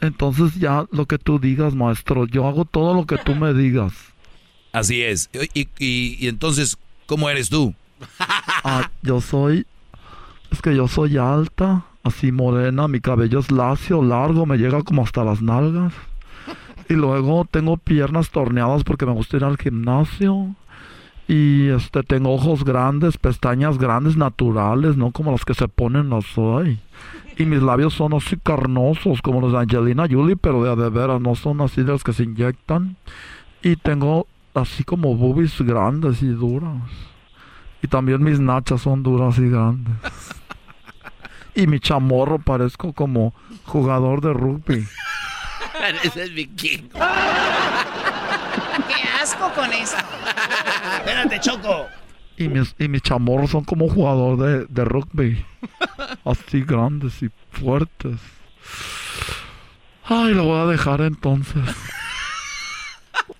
[0.00, 4.11] entonces ya lo que tú digas, maestro, yo hago todo lo que tú me digas.
[4.72, 5.30] Así es.
[5.54, 6.76] Y, y- y entonces,
[7.06, 7.74] ¿cómo eres tú?
[8.64, 9.66] Ah, yo soy.
[10.52, 15.02] Es que yo soy alta, así morena, mi cabello es lacio, largo, me llega como
[15.02, 15.92] hasta las nalgas.
[16.88, 20.54] Y luego tengo piernas torneadas porque me gusta ir al gimnasio.
[21.26, 26.36] Y este tengo ojos grandes, pestañas grandes, naturales, no como las que se ponen las
[26.38, 26.78] hoy.
[27.38, 31.20] Y mis labios son así carnosos, como los de Angelina Jolie, pero de de veras,
[31.20, 32.96] no son así de los que se inyectan.
[33.62, 36.82] Y tengo así como boobies grandes y duras.
[37.82, 39.94] Y también mis nachas son duras y grandes.
[41.54, 43.34] Y mi chamorro parezco como
[43.66, 44.86] jugador de rugby.
[46.02, 46.88] Ese es mi king.
[46.88, 46.98] Qué
[49.22, 49.98] asco con eso.
[50.96, 51.88] Espérate, Choco.
[52.38, 55.44] Y mis, y mis chamorros son como jugador de, de rugby.
[56.24, 58.18] Así grandes y fuertes.
[60.04, 61.62] Ay, lo voy a dejar entonces.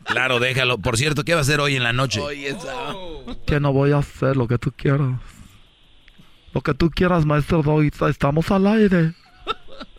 [0.05, 0.79] Claro, déjalo.
[0.79, 2.21] Por cierto, ¿qué va a hacer hoy en la noche?
[3.47, 5.19] Que no voy a hacer lo que tú quieras.
[6.53, 7.91] Lo que tú quieras, maestro Doggy.
[8.09, 9.15] Estamos al aire.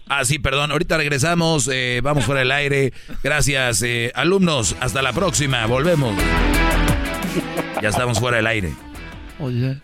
[0.08, 0.72] Ah, sí, perdón.
[0.72, 1.70] Ahorita regresamos.
[1.72, 2.94] eh, vamos fuera del aire.
[3.24, 4.76] Gracias, eh, alumnos.
[4.80, 5.66] Hasta la próxima.
[5.66, 6.14] Volvemos.
[7.82, 8.74] Ya estamos fuera del aire.
[9.40, 9.82] Oye,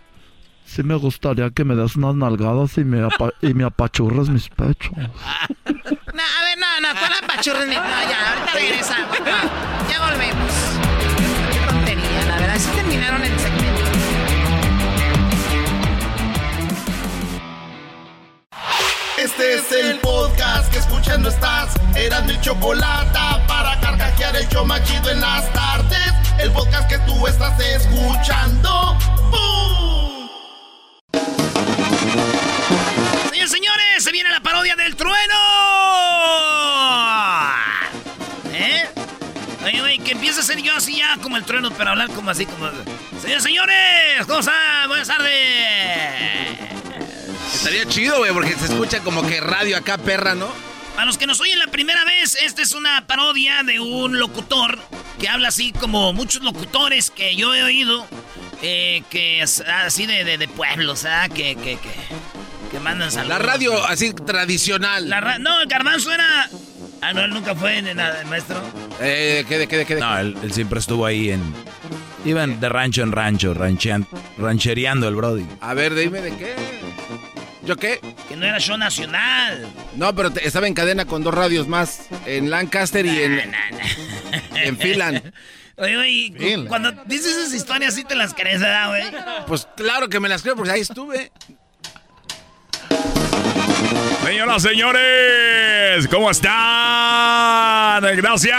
[0.69, 4.49] sí me gustaría que me des unas nalgadas y me, apa- y me apachurres mis
[4.49, 4.93] pechos.
[6.11, 7.65] No, a ver, no, no, ¿cuál apachurra?
[7.65, 9.19] No, ya, ahorita regresamos.
[9.19, 10.51] no, ya volvemos.
[11.53, 12.57] Qué tontería, la verdad.
[12.57, 13.79] Sí terminaron el segmento.
[19.17, 21.73] Este es el podcast que escuchando estás.
[21.95, 26.13] Eran mi chocolate para carcajear el show más chido en las tardes.
[26.39, 28.95] El podcast que tú estás escuchando.
[29.29, 30.09] ¡Bum!
[33.49, 35.34] Señores, señores, se viene la parodia del trueno.
[38.53, 38.88] ¿Eh?
[39.65, 42.30] Oye, oye, que empiece a ser yo así ya como el trueno, pero hablar como
[42.30, 42.69] así, como...
[43.19, 44.88] Señores, señores, ¿cómo están?
[44.88, 45.31] Buenas tardes.
[47.51, 50.47] Estaría chido, güey, porque se escucha como que radio acá, perra, ¿no?
[50.93, 54.77] Para los que nos oyen la primera vez, esta es una parodia de un locutor
[55.19, 58.05] que habla así como muchos locutores que yo he oído,
[58.61, 61.30] eh, que es así de, de, de pueblos, ¿ah?
[61.30, 61.89] Que, que, que,
[62.71, 63.39] que mandan saludos.
[63.39, 65.09] La radio así tradicional.
[65.09, 66.49] La ra- no, el garbanzo era
[67.01, 68.61] Ah, no, él nunca fue en nada, maestro.
[68.99, 70.01] Eh, ¿qué de qué de qué de?
[70.01, 71.41] No, él, él siempre estuvo ahí en.
[72.25, 74.05] Iban de rancho en rancho, ranchean,
[74.37, 75.45] ranchereando el Brody.
[75.61, 76.55] A ver, dime de qué.
[77.65, 78.01] ¿Yo qué?
[78.27, 79.65] Que no era show nacional.
[79.95, 82.07] No, pero te- estaba en cadena con dos radios más.
[82.25, 83.53] En Lancaster y en.
[84.55, 85.31] En Finland.
[85.77, 86.33] Oye, güey,
[86.63, 89.03] cu- cuando dices esas historias, sí te las crees, ¿verdad, güey?
[89.47, 91.31] Pues claro que me las creo, porque ahí estuve.
[94.30, 96.53] Señoras, señores, ¿cómo están?
[98.15, 98.56] Gracias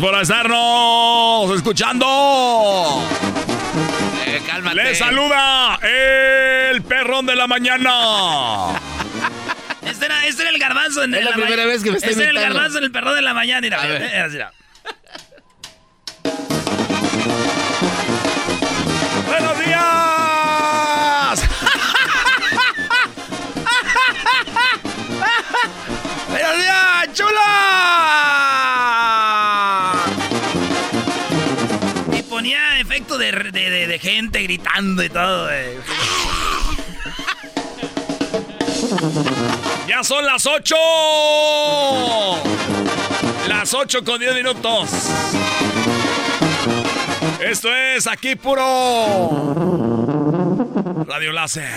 [0.00, 3.06] por estarnos escuchando.
[4.26, 4.76] Eh, cálmate.
[4.76, 8.70] Les saluda el perrón de la mañana.
[9.84, 12.08] Este era, este era el garbanzo en Es la ma- primera vez que me está
[12.08, 14.52] Este era el garbanzo en el perro de la mañana, mira, mira, mira.
[19.28, 20.21] ¡Buenos días!
[26.28, 27.42] ¡Buenos días, chula!
[32.12, 35.76] Y ponía efecto de, de, de- de gente gritando y todo, güey.
[39.86, 40.74] ¡Ya son las 8!
[43.48, 44.88] Las 8 con 10 minutos.
[47.40, 49.44] Esto es aquí puro
[51.06, 51.68] Radio Láser.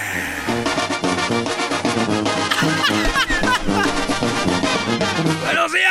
[5.56, 5.90] ¡Buenos días!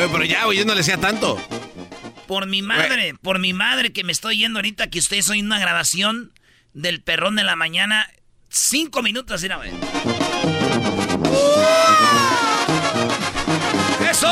[0.00, 1.40] Eh, pero ya, güey, yo no le decía tanto.
[2.26, 5.60] Por mi madre, por mi madre que me estoy yendo ahorita que ustedes oyen una
[5.60, 6.32] grabación
[6.72, 8.10] del perrón de la mañana.
[8.48, 9.70] Cinco minutos, mira, güey.
[14.10, 14.26] ¡Eso!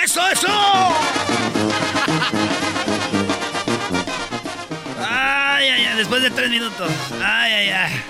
[0.00, 1.03] ¡Eso, eso!
[6.04, 6.90] Después de tres minutos.
[7.24, 8.02] Ay, ay, ay.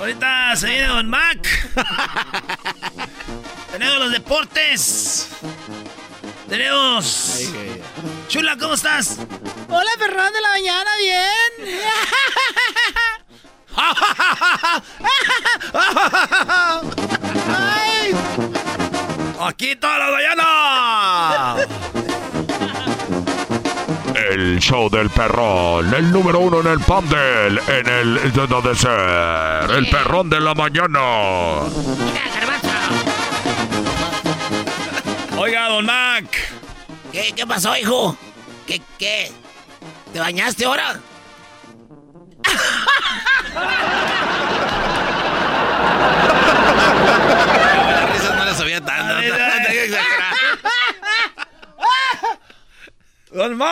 [0.00, 1.38] Ahorita se viene Don Mac.
[3.70, 5.28] Tenemos los deportes.
[6.48, 7.38] Tenemos.
[8.26, 9.18] Chula, ¿cómo estás?
[9.68, 11.78] Hola, perrón de la mañana, bien.
[17.48, 18.12] Ay.
[19.40, 21.56] Aquí toda la mañana.
[24.16, 29.70] El show del perrón, el número uno en el Pandel, en el de donde ser,
[29.70, 31.00] el perrón de la mañana.
[35.36, 36.24] Oiga, don Mac.
[37.12, 38.16] ¿Qué, qué pasó, hijo?
[38.66, 39.30] ¿Qué, qué?
[40.12, 40.98] ¿Te bañaste ahora?
[47.90, 49.14] Las risas no las sabía tanto.
[49.14, 50.34] No, tengo que exagerar.
[53.32, 53.66] ¡Don Mac!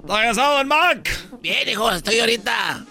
[0.00, 1.08] ¿Está cansado, don Mac?
[1.40, 2.84] Bien, hijo, estoy ahorita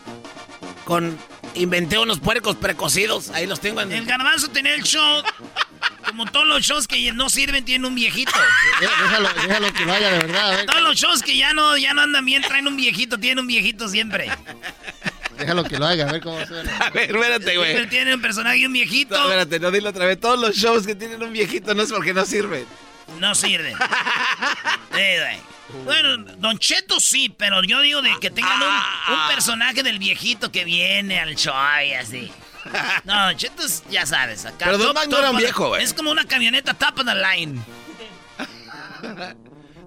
[0.85, 1.17] con...
[1.55, 3.89] Inventé unos puercos precocidos, ahí los tengo en...
[3.91, 5.23] El garbanzo tenía el show,
[6.05, 8.33] como todos los shows que no sirven tienen un viejito.
[8.81, 10.65] Déjalo, déjalo que vaya de verdad.
[10.65, 13.47] Todos los shows que ya no, ya no andan bien traen un viejito, tienen un
[13.47, 14.29] viejito siempre.
[15.37, 16.77] déjalo que lo haga, a ver cómo suena.
[16.77, 17.87] A ver, espérate, güey.
[17.87, 19.15] Tiene un personaje y un viejito.
[19.15, 20.19] No, espérate, no dilo otra vez.
[20.19, 22.65] Todos los shows que tienen un viejito no es porque no sirven.
[23.19, 23.75] No sirve.
[24.93, 25.41] Sí.
[25.83, 30.51] Bueno, Don Cheto sí, pero yo digo de que tengan un, un personaje del viejito
[30.51, 31.53] que viene al show
[31.85, 32.31] y así.
[33.03, 34.65] No, Don Cheto es, ya sabes, acá.
[34.65, 35.83] Pero Don no era un viejo, güey.
[35.83, 37.61] Es como una camioneta top of the line.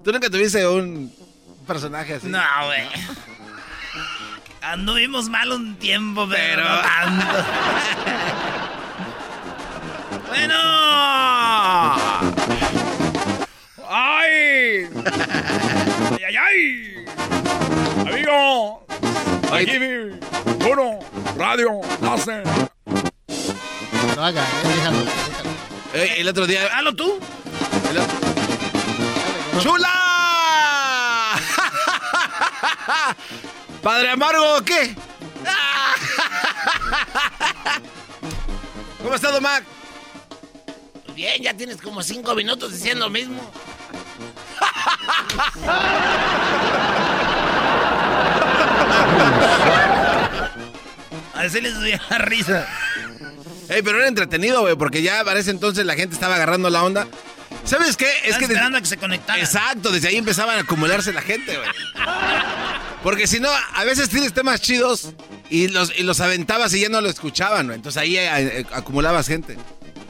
[0.03, 1.13] ¿Tú nunca tuviste un
[1.67, 2.27] personaje así?
[2.27, 2.83] No, güey.
[4.61, 7.25] Anduvimos mal un tiempo, pero, no tanto.
[10.27, 10.55] bueno.
[13.91, 14.87] ¡Ay!
[16.11, 17.05] ¡Ay, ay, ay!
[18.07, 18.85] Amigo,
[19.51, 19.77] aquí
[20.69, 20.99] uno,
[21.35, 22.43] radio, láser.
[24.15, 24.99] Lo haga, eh, déjalo.
[25.95, 26.67] Eh, el otro día.
[26.71, 27.19] Hazlo tú.
[27.89, 28.19] el otro-
[29.59, 29.89] ¡Chula!
[33.81, 34.93] ¿Padre Amargo o qué?
[39.01, 39.63] ¿Cómo está, Don Mac?
[41.15, 43.41] Bien, ya tienes como cinco minutos diciendo lo mismo.
[51.35, 52.67] A veces les doy la risa.
[53.69, 57.07] Ey, pero era entretenido, güey, porque ya parece entonces la gente estaba agarrando la onda.
[57.63, 58.07] ¿Sabes qué?
[58.25, 58.45] Es que.
[58.45, 59.41] esperando a que se conectaran.
[59.41, 61.69] Exacto, desde ahí empezaban a acumularse la gente, güey.
[63.03, 65.13] Porque si no, a veces tienes temas chidos
[65.49, 67.75] y los, y los aventabas y ya no lo escuchaban, güey.
[67.77, 69.57] Entonces ahí eh, eh, acumulabas gente.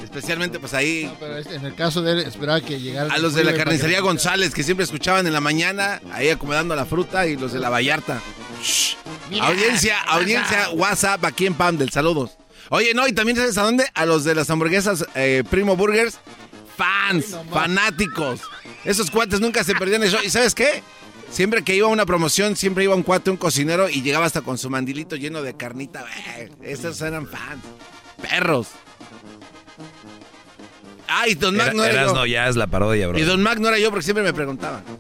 [0.04, 1.06] Especialmente, pues ahí.
[1.06, 3.14] No, pero este, en el caso de él, esperaba que llegara.
[3.14, 6.76] A los de la que- carnicería González, que siempre escuchaban en la mañana, ahí acomodando
[6.76, 8.20] la fruta, y los de la Vallarta.
[8.64, 8.96] Shh.
[9.30, 10.18] Mira, audiencia, ¿qué pasa?
[10.18, 12.32] audiencia, WhatsApp aquí en Pamdel, saludos.
[12.70, 13.86] Oye, no, y también sabes a dónde?
[13.94, 16.18] A los de las hamburguesas eh, Primo Burgers,
[16.78, 18.42] fans, fanáticos.
[18.86, 20.22] Esos cuates nunca se perdían el show.
[20.24, 20.82] ¿Y sabes qué?
[21.32, 24.42] Siempre que iba a una promoción, siempre iba un cuate, un cocinero, y llegaba hasta
[24.42, 26.06] con su mandilito lleno de carnita.
[26.64, 27.64] Esos eran fans.
[28.22, 28.68] Perros.
[31.08, 32.00] Ay, Don Mac Era- no era yo.
[32.02, 33.18] Erasno ya es la parodia, bro.
[33.18, 34.84] Y Don Mac no era yo porque siempre me preguntaban.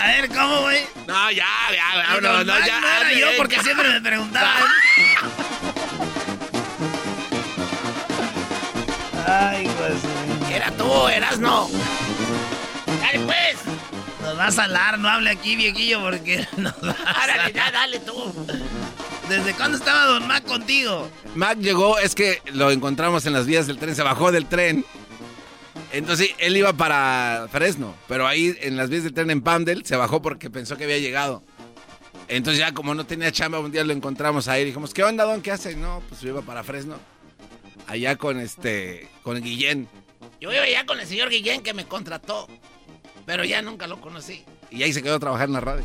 [0.00, 0.80] A ver, ¿cómo, güey?
[1.06, 2.80] No, ya, ya, no, no, Mac ya.
[2.80, 4.64] no era yo porque siempre me preguntaban.
[9.30, 10.52] Ay, pues.
[10.52, 11.68] Era tú, eras no.
[13.00, 13.56] Dale, pues.
[14.22, 17.50] Nos vas a hablar, no hable aquí, viejillo, porque nos vas a...
[17.50, 18.34] ya, dale tú.
[19.28, 21.08] ¿Desde cuándo estaba Don Mac contigo?
[21.36, 24.84] Mac llegó, es que lo encontramos en las vías del tren, se bajó del tren.
[25.92, 29.94] Entonces él iba para Fresno, pero ahí en las vías del tren en Pamdel se
[29.96, 31.44] bajó porque pensó que había llegado.
[32.26, 35.24] Entonces ya como no tenía chamba, un día lo encontramos ahí y dijimos, ¿qué onda,
[35.24, 35.40] Don?
[35.40, 35.76] ¿Qué hace?
[35.76, 36.96] No, pues yo iba para Fresno.
[37.90, 39.88] Allá con este, con Guillén.
[40.40, 42.46] Yo iba allá con el señor Guillén que me contrató,
[43.26, 44.44] pero ya nunca lo conocí.
[44.70, 45.84] Y ahí se quedó a trabajar en la radio.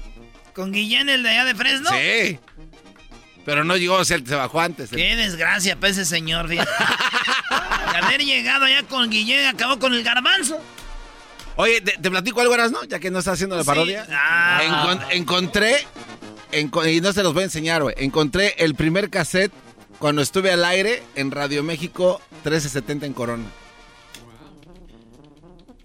[0.54, 1.90] ¿Con Guillén, el de allá de Fresno?
[1.90, 2.40] Sí.
[3.44, 4.90] Pero no llegó, o sea, se bajó antes.
[4.92, 6.70] Qué desgracia para ese señor, fíjate.
[7.92, 10.60] De haber llegado allá con Guillén, acabó con el garbanzo.
[11.56, 12.84] Oye, te, te platico algo, ¿no?
[12.84, 13.68] Ya que no está haciendo la Sí.
[13.68, 14.06] parodia.
[14.12, 14.62] Ah.
[14.64, 15.86] Encon- encontré,
[16.52, 17.96] enco- y no se los voy a enseñar, güey.
[17.98, 19.54] Encontré el primer cassette
[20.00, 23.46] cuando estuve al aire en Radio México 1370 en Corona.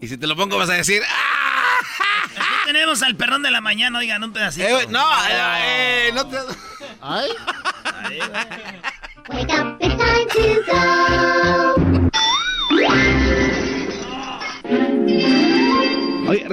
[0.01, 1.79] Y si te lo pongo vas a decir, ¡ah!
[2.37, 4.67] Aquí tenemos al perrón de la mañana, oigan, un pedacito.
[4.67, 6.37] Eh, no, eh, eh, no te...
[7.03, 7.31] Ay.
[9.29, 12.01] Wake up, it's time to go.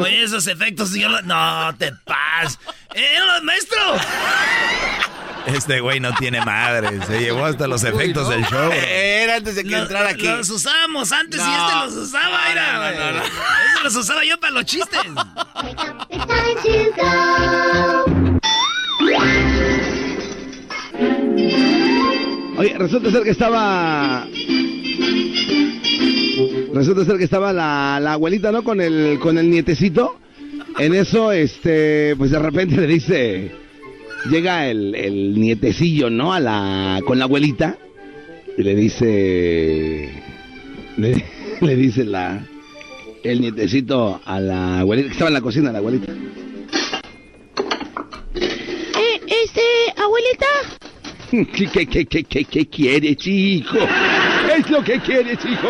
[0.01, 2.59] Oye, esos efectos, yo lo- No, te pas.
[2.93, 3.77] ¡Eh, maestro!
[5.47, 6.99] Este güey no tiene madre.
[7.05, 8.71] Se llevó hasta los efectos del show.
[8.71, 10.23] Era antes de que Lo- entrara aquí.
[10.27, 11.67] Los usábamos antes y No.
[11.67, 12.73] este los usaba, era.
[12.73, 13.23] no, no, no, no.
[13.23, 14.99] Eso los usaba yo para los chistes.
[22.57, 24.25] Oye, resulta ser que estaba.
[26.73, 28.63] Resulta ser que estaba la, la abuelita, ¿no?
[28.63, 30.17] Con el, con el nietecito.
[30.79, 33.51] En eso, este, pues de repente le dice.
[34.25, 36.33] Llega el, el nietecillo, ¿no?
[36.33, 37.77] A la, con la abuelita.
[38.57, 40.11] Y le dice.
[40.97, 41.25] Le,
[41.61, 42.43] le dice la.
[43.23, 46.11] El nietecito a la abuelita, que estaba en la cocina, la abuelita.
[48.35, 49.61] Eh, este,
[49.97, 50.45] abuelita.
[51.29, 53.77] ¿Qué, qué, qué, qué, qué, qué quieres, hijo?
[53.77, 55.69] ¿Qué es lo que quieres, hijo?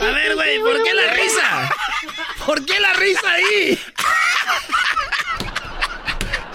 [0.00, 1.70] A ver, güey, ¿por qué la risa?
[2.44, 3.78] ¿Por qué la risa ahí?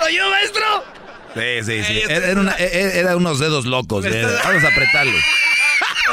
[0.06, 0.93] ¿Oye, maestro?
[1.34, 2.02] Sí, sí, sí.
[2.08, 4.06] Era, era una- era- unos dedos locos.
[4.06, 5.18] era- Vamos a apretarle.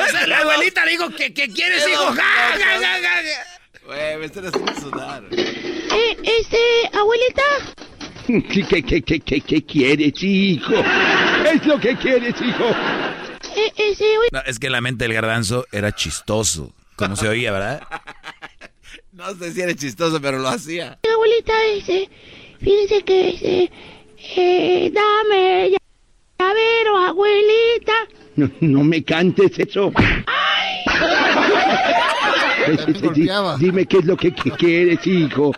[0.02, 2.06] O sea, la abuelita le dijo, ¿qué, qué quieres, hijo?
[2.12, 2.22] Ja,
[2.52, 3.80] ja, ja, ja, ja.
[3.86, 5.22] Güey, me están haciendo sudar.
[5.32, 6.58] Eh, este,
[6.96, 7.42] abuelita.
[8.26, 10.72] ¿Qué, qué, qué, qué, qué, qué quieres, hijo?
[11.42, 12.68] ¿Qué es lo que quieres, hijo?
[13.56, 16.72] Eh, este, oye, No, es que la mente del garbanzo era chistoso.
[16.96, 17.82] Como se oía, ¿verdad?
[19.12, 20.98] No sé si era chistoso, pero lo hacía.
[21.12, 22.08] abuelita, este,
[22.60, 23.72] fíjese que, este,
[24.36, 25.78] eh, dame ya-
[26.38, 27.92] llavero, abuelita.
[28.36, 29.92] No, no me cantes eso.
[33.14, 33.28] Di-
[33.58, 35.52] Dime qué es lo que, que quieres, hijo.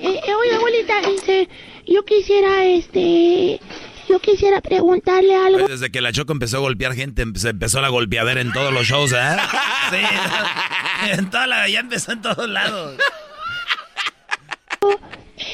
[0.00, 1.48] Eh, eh, oye, abuelita, este,
[1.86, 3.60] yo quisiera, este,
[4.08, 5.68] yo quisiera preguntarle algo.
[5.68, 8.86] Desde que la Choco empezó a golpear gente, se empezó la golpeadera en todos los
[8.86, 9.16] shows, ¿eh?
[9.90, 9.96] Sí,
[11.18, 12.96] en toda la, ya empezó en todos lados.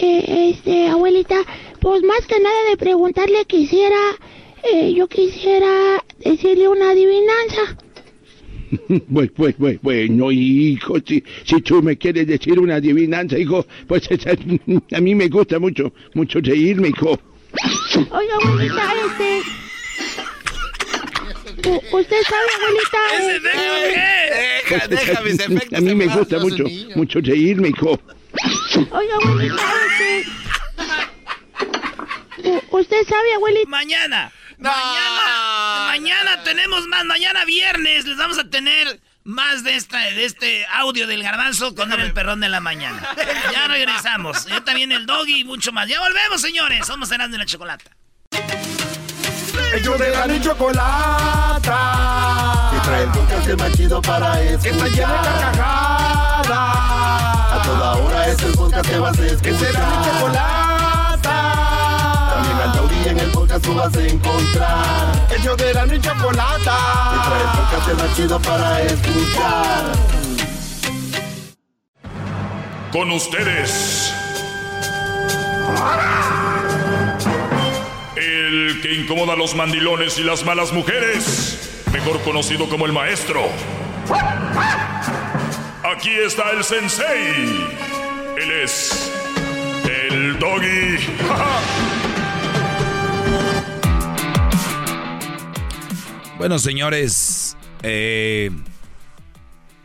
[0.01, 1.37] Eh, este, abuelita,
[1.81, 3.97] pues más que nada de preguntarle quisiera,
[4.62, 7.77] eh, yo quisiera decirle una adivinanza.
[9.12, 14.03] Pues, pues, pues, bueno, hijo, si, si tú me quieres decir una adivinanza, hijo, pues
[14.11, 17.11] esa- a mí me gusta mucho, mucho reírme, hijo.
[18.11, 19.43] Oye, abuelita, este,
[21.70, 22.98] u- usted sabe, abuelita.
[23.19, 24.74] ¿Ese efecto qué?
[24.74, 25.78] Deja, deja mis efectos.
[25.78, 26.65] A mí me gusta mucho,
[26.97, 27.98] mucho reírme, hijo.
[28.90, 29.95] Oye, abuelita, este,
[32.70, 33.68] usted sabe, abuelita.
[33.68, 34.32] Mañana.
[34.59, 35.86] Mañana.
[35.86, 37.05] Mañana tenemos más.
[37.05, 41.93] Mañana viernes les vamos a tener más de esta, de este audio del garbanzo con
[41.93, 43.06] el perrón de la mañana.
[43.52, 44.47] Ya regresamos.
[44.47, 45.89] Ya también el doggy y mucho más.
[45.89, 46.86] Ya volvemos, señores.
[46.86, 47.90] Somos Erasmo y la Chocolata.
[49.74, 51.60] Ellos de la ni chocolata.
[52.73, 54.62] Que trae el podcast más chido para escuchar.
[54.62, 56.48] Que está de carcajadas.
[56.48, 59.43] A toda hora es el podcast que vas a escuchar.
[59.43, 60.66] Que será mi chocolata.
[63.47, 65.28] Podcast tú vas a encontrar.
[65.39, 66.77] Ellos de la ni chocolata.
[67.12, 69.93] Que trae el podcast más chido para escuchar.
[72.93, 74.12] Con ustedes.
[78.16, 81.85] El que incomoda a los mandilones y las malas mujeres.
[81.93, 83.43] Mejor conocido como el maestro.
[85.85, 87.68] Aquí está el sensei.
[88.36, 89.12] Él es
[89.85, 90.98] el doggy.
[96.39, 98.51] Bueno, señores, eh,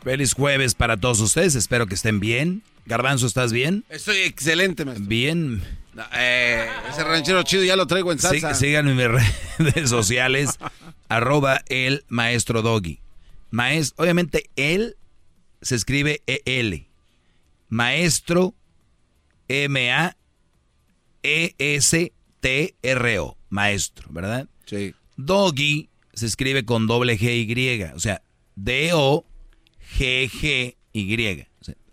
[0.03, 1.55] feliz jueves para todos ustedes.
[1.55, 2.61] Espero que estén bien.
[2.85, 3.85] Garbanzo, ¿estás bien?
[3.89, 5.07] Estoy excelente, maestro.
[5.07, 5.63] Bien.
[6.17, 8.53] Eh, ese ranchero chido ya lo traigo en salsa.
[8.53, 9.07] Sí, síganme en mis
[9.57, 10.59] redes sociales,
[11.09, 12.99] arroba el maestro doggy.
[13.49, 14.97] Maestro, obviamente, él
[15.61, 16.87] se escribe EL.
[17.69, 18.55] Maestro
[19.47, 20.17] M-A-E-S-T-R-O.
[23.49, 24.47] Maestro, ¿verdad?
[24.65, 24.93] Sí.
[25.17, 27.93] Doggy se escribe con doble G-Y.
[27.95, 28.21] O sea,
[28.55, 29.25] D-O-G-G-Y.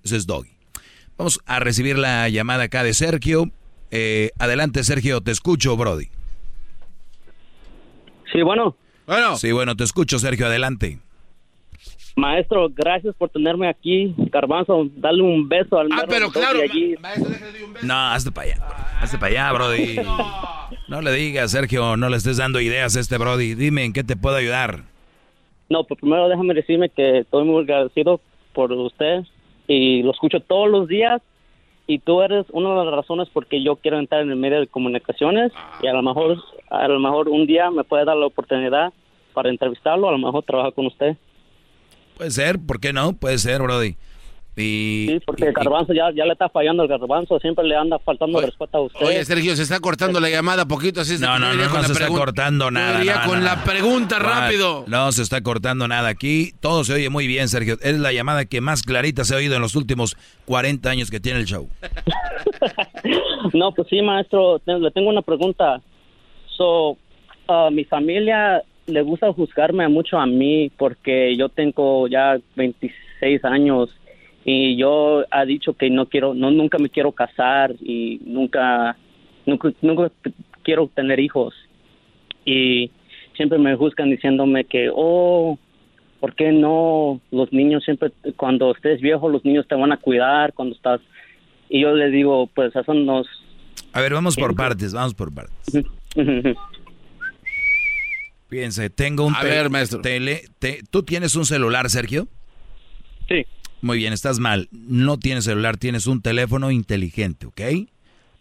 [0.05, 0.51] Eso es doggy.
[1.17, 3.51] Vamos a recibir la llamada acá de Sergio.
[3.91, 6.09] Eh, adelante, Sergio, te escucho, Brody.
[8.33, 8.77] Sí, bueno.
[9.07, 9.37] Bueno.
[9.37, 10.99] Sí, bueno, te escucho, Sergio, adelante.
[12.17, 14.13] Maestro, gracias por tenerme aquí.
[14.17, 16.95] Garbanzo, dale un beso al Ah, pero doggy claro, allí.
[17.83, 18.67] No, hazte para allá.
[19.01, 19.97] Hazte para allá, Brody.
[19.97, 23.55] No le digas, Sergio, no le estés dando ideas a este Brody.
[23.55, 24.85] Dime, ¿en qué te puedo ayudar?
[25.69, 28.21] No, pues primero déjame decirme que estoy muy agradecido
[28.55, 29.25] por usted
[29.67, 31.21] y lo escucho todos los días
[31.87, 34.67] y tú eres una de las razones porque yo quiero entrar en el medio de
[34.67, 35.53] comunicaciones
[35.83, 38.93] y a lo mejor a lo mejor un día me puede dar la oportunidad
[39.35, 41.17] para entrevistarlo, a lo mejor trabajar con usted.
[42.17, 43.13] Puede ser, ¿por qué no?
[43.13, 43.97] Puede ser, Brody.
[44.59, 47.99] Y, Sí, porque el garbanzo ya, ya le está fallando el garbanzo, siempre le anda
[47.99, 49.07] faltando respuesta a usted.
[49.07, 52.09] Oye, Sergio, se está cortando la llamada poquito, así No, no, no, no se está
[52.09, 53.03] cortando nada.
[53.03, 54.85] no, con no, la pregunta rápido.
[54.87, 56.53] No se está cortando nada aquí.
[56.61, 57.77] Todo se oye muy bien, Sergio.
[57.81, 60.17] Es la llamada que más clarita se ha oído en los últimos
[60.47, 61.69] 40 años que tiene el show.
[63.55, 65.81] No, pues sí, maestro, le tengo una pregunta.
[66.57, 66.91] So,
[67.49, 73.91] uh, mi familia le gusta juzgarme mucho a mí porque yo tengo ya 26 años
[74.51, 78.97] y yo ha dicho que no quiero, no nunca me quiero casar y nunca,
[79.45, 80.11] nunca, nunca
[80.63, 81.53] quiero tener hijos
[82.47, 82.91] y
[83.37, 85.59] siempre me juzgan diciéndome que, oh,
[86.19, 87.21] ¿por qué no?
[87.31, 91.01] Los niños siempre, cuando estés viejo, los niños te van a cuidar cuando estás
[91.69, 93.27] y yo le digo, pues eso nos...
[93.93, 95.85] A ver, vamos por partes, vamos por partes.
[98.49, 99.35] Fíjense, tengo un...
[99.35, 100.01] A ver, maestro.
[100.01, 102.29] tele- te- ¿Tú tienes un celular, Sergio?
[103.29, 103.45] Sí.
[103.81, 104.69] Muy bien, estás mal.
[104.73, 107.61] No tienes celular, tienes un teléfono inteligente, ¿ok?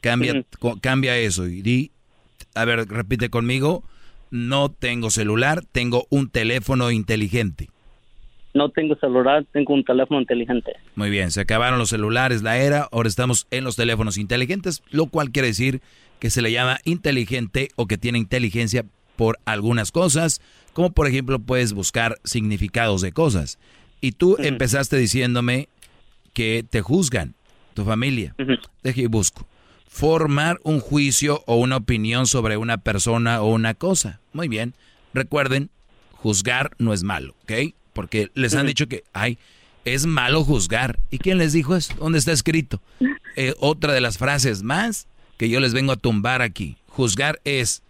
[0.01, 0.45] Cambia,
[0.81, 1.91] cambia eso y di...
[2.55, 3.83] A ver, repite conmigo.
[4.31, 7.69] No tengo celular, tengo un teléfono inteligente.
[8.53, 10.73] No tengo celular, tengo un teléfono inteligente.
[10.95, 15.05] Muy bien, se acabaron los celulares, la era, ahora estamos en los teléfonos inteligentes, lo
[15.05, 15.81] cual quiere decir
[16.19, 18.83] que se le llama inteligente o que tiene inteligencia
[19.15, 20.41] por algunas cosas,
[20.73, 23.59] como por ejemplo puedes buscar significados de cosas.
[24.01, 25.69] Y tú empezaste diciéndome
[26.33, 27.33] que te juzgan,
[27.73, 28.35] tu familia.
[28.83, 29.47] Deje y busco.
[29.87, 34.19] Formar un juicio o una opinión sobre una persona o una cosa.
[34.33, 34.73] Muy bien.
[35.13, 35.69] Recuerden,
[36.11, 37.73] juzgar no es malo, ¿ok?
[37.93, 39.37] Porque les han dicho que, ay,
[39.85, 40.99] es malo juzgar.
[41.09, 41.93] ¿Y quién les dijo eso?
[41.97, 42.81] ¿Dónde está escrito?
[43.39, 45.07] Eh, otra de las frases más
[45.37, 46.75] que yo les vengo a tumbar aquí.
[46.87, 47.83] Juzgar es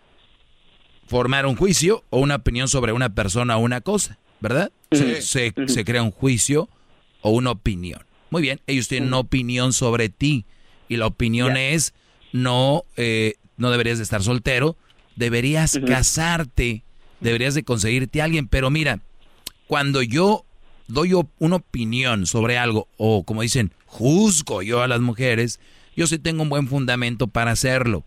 [1.08, 4.72] formar un juicio o una opinión sobre una persona o una cosa, ¿verdad?
[4.92, 6.70] Se, se- se crea un juicio
[7.22, 8.02] o una opinión.
[8.30, 10.46] Muy bien, ellos tienen una opinión sobre ti
[10.90, 11.94] y la opinión es
[12.34, 14.76] no, eh, no deberías de estar soltero,
[15.16, 16.84] deberías casarte,
[17.22, 19.00] deberías de conseguirte a alguien, pero mira,
[19.68, 20.46] cuando yo
[20.88, 25.60] doy una opinión sobre algo o como dicen, juzgo yo a las mujeres,
[25.96, 28.04] yo sí tengo un buen fundamento para hacerlo.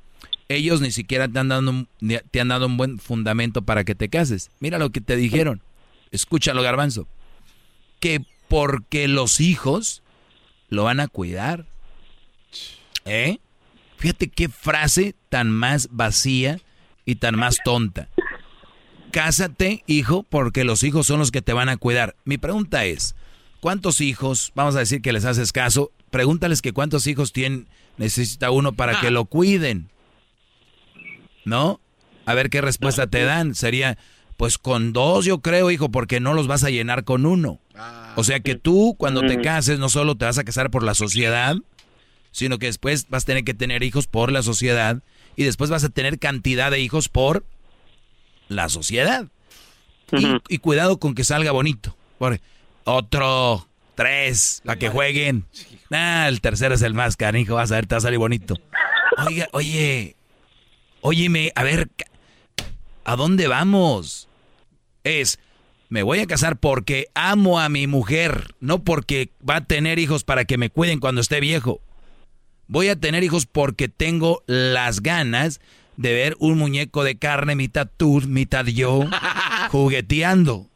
[0.49, 1.89] Ellos ni siquiera te han dado un,
[2.31, 4.51] te han dado un buen fundamento para que te cases.
[4.61, 5.63] Mira lo que te dijeron.
[6.11, 7.07] Escúchalo, garbanzo.
[8.01, 10.03] Que porque los hijos
[10.69, 11.67] lo van a cuidar.
[13.05, 13.39] ¿Eh?
[13.97, 16.61] Fíjate qué frase tan más vacía
[17.05, 18.09] y tan más tonta.
[19.11, 22.17] Cásate, hijo, porque los hijos son los que te van a cuidar.
[22.25, 23.15] Mi pregunta es,
[23.61, 27.69] ¿cuántos hijos, vamos a decir que les haces caso, pregúntales que cuántos hijos tienen,
[27.99, 29.91] necesita uno para que lo cuiden?
[31.45, 31.81] ¿No?
[32.27, 33.55] A ver qué respuesta te dan.
[33.55, 33.99] Sería,
[34.41, 37.61] pues con dos yo creo, hijo, porque no los vas a llenar con uno.
[38.17, 40.95] O sea que tú cuando te cases no solo te vas a casar por la
[40.95, 41.57] sociedad,
[42.31, 45.03] sino que después vas a tener que tener hijos por la sociedad
[45.37, 47.45] y después vas a tener cantidad de hijos por
[48.49, 49.27] la sociedad.
[50.49, 51.95] y, cuidado con que salga bonito.
[52.85, 55.45] otro, tres, para que jueguen.
[55.91, 58.55] Ah, el tercero es el más canijo, vas a ver, te va a salir bonito.
[59.27, 60.17] Oiga, oye,
[61.03, 61.91] óyeme, a ver,
[63.05, 64.29] ¿a dónde vamos?
[65.05, 65.39] Es,
[65.89, 70.25] me voy a casar porque amo a mi mujer, no porque va a tener hijos
[70.25, 71.81] para que me cuiden cuando esté viejo.
[72.69, 75.61] Voy a tener hijos porque tengo las ganas
[75.97, 79.05] de ver un muñeco de carne, mitad tú, mitad yo,
[79.71, 80.67] jugueteando.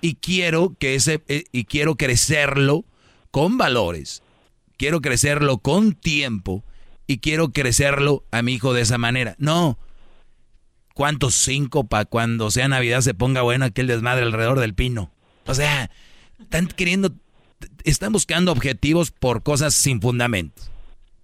[0.00, 2.84] Y quiero que ese, eh, y quiero crecerlo
[3.30, 4.22] con valores.
[4.76, 6.64] Quiero crecerlo con tiempo
[7.06, 9.36] y quiero crecerlo a mi hijo de esa manera.
[9.38, 9.78] No.
[10.94, 15.10] ¿Cuántos cinco para cuando sea Navidad se ponga bueno aquel desmadre alrededor del pino?
[15.46, 15.90] O sea,
[16.40, 17.12] están queriendo,
[17.84, 20.72] están buscando objetivos por cosas sin fundamentos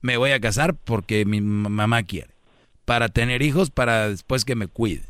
[0.01, 2.31] me voy a casar porque mi mamá quiere.
[2.85, 5.03] Para tener hijos, para después que me cuide.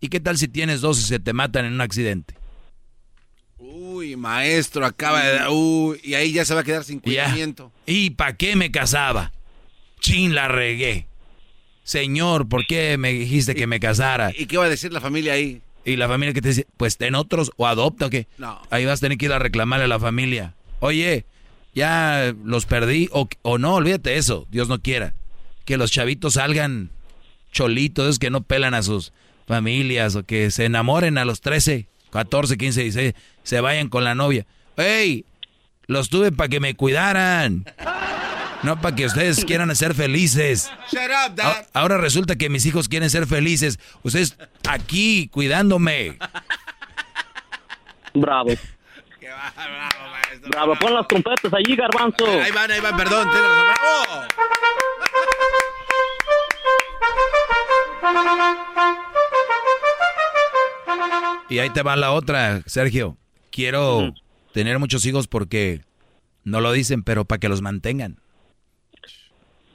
[0.00, 2.34] ¿Y qué tal si tienes dos y se te matan en un accidente?
[3.58, 5.48] Uy, maestro, acaba de...
[5.48, 7.72] Uy, y ahí ya se va a quedar sin cuidamiento.
[7.86, 9.32] ¿Y para qué me casaba?
[10.00, 11.08] Chin, la regué.
[11.84, 14.32] Señor, ¿por qué me dijiste que me casara?
[14.36, 15.60] ¿Y qué va a decir la familia ahí?
[15.84, 18.26] Y la familia que te dice, pues ten otros o adopta o qué.
[18.38, 18.60] No.
[18.70, 20.54] Ahí vas a tener que ir a reclamarle a la familia.
[20.80, 21.26] Oye,
[21.74, 25.14] ya los perdí o, o no, olvídate eso, Dios no quiera.
[25.66, 26.90] Que los chavitos salgan
[27.52, 29.12] cholitos, que no pelan a sus
[29.46, 34.14] familias o que se enamoren a los 13, 14, 15, 16, se vayan con la
[34.14, 34.46] novia.
[34.78, 35.26] ¡Ey!
[35.86, 37.66] Los tuve para que me cuidaran.
[38.64, 40.70] No para que ustedes quieran ser felices.
[41.72, 43.78] Ahora resulta que mis hijos quieren ser felices.
[44.02, 44.36] Ustedes
[44.68, 46.16] aquí cuidándome.
[48.14, 48.50] Bravo.
[50.48, 52.26] Bravo, pon las trompetas allí, garbanzo.
[52.26, 54.24] Ahí van, ahí van, perdón, bravo.
[61.48, 63.16] Y ahí te va la otra, Sergio.
[63.50, 64.12] Quiero
[64.52, 65.82] tener muchos hijos porque
[66.42, 68.18] no lo dicen, pero para que los mantengan.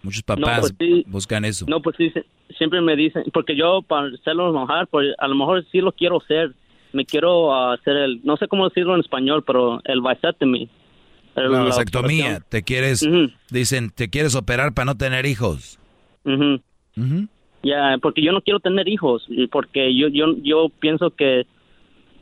[0.01, 1.65] Muchos papás pues buscan eso.
[1.67, 2.11] No, pues sí,
[2.57, 6.21] siempre me dicen, porque yo para hacerlos mojar, pues a lo mejor sí lo quiero
[6.21, 6.53] ser,
[6.93, 10.69] me quiero hacer el, no sé cómo decirlo en español, pero el vasectomy.
[11.35, 13.07] La vasectomía, te quieres,
[13.49, 15.79] dicen, te quieres operar para no tener hijos.
[17.61, 21.45] Ya, porque yo no quiero tener hijos, porque yo, yo, yo pienso que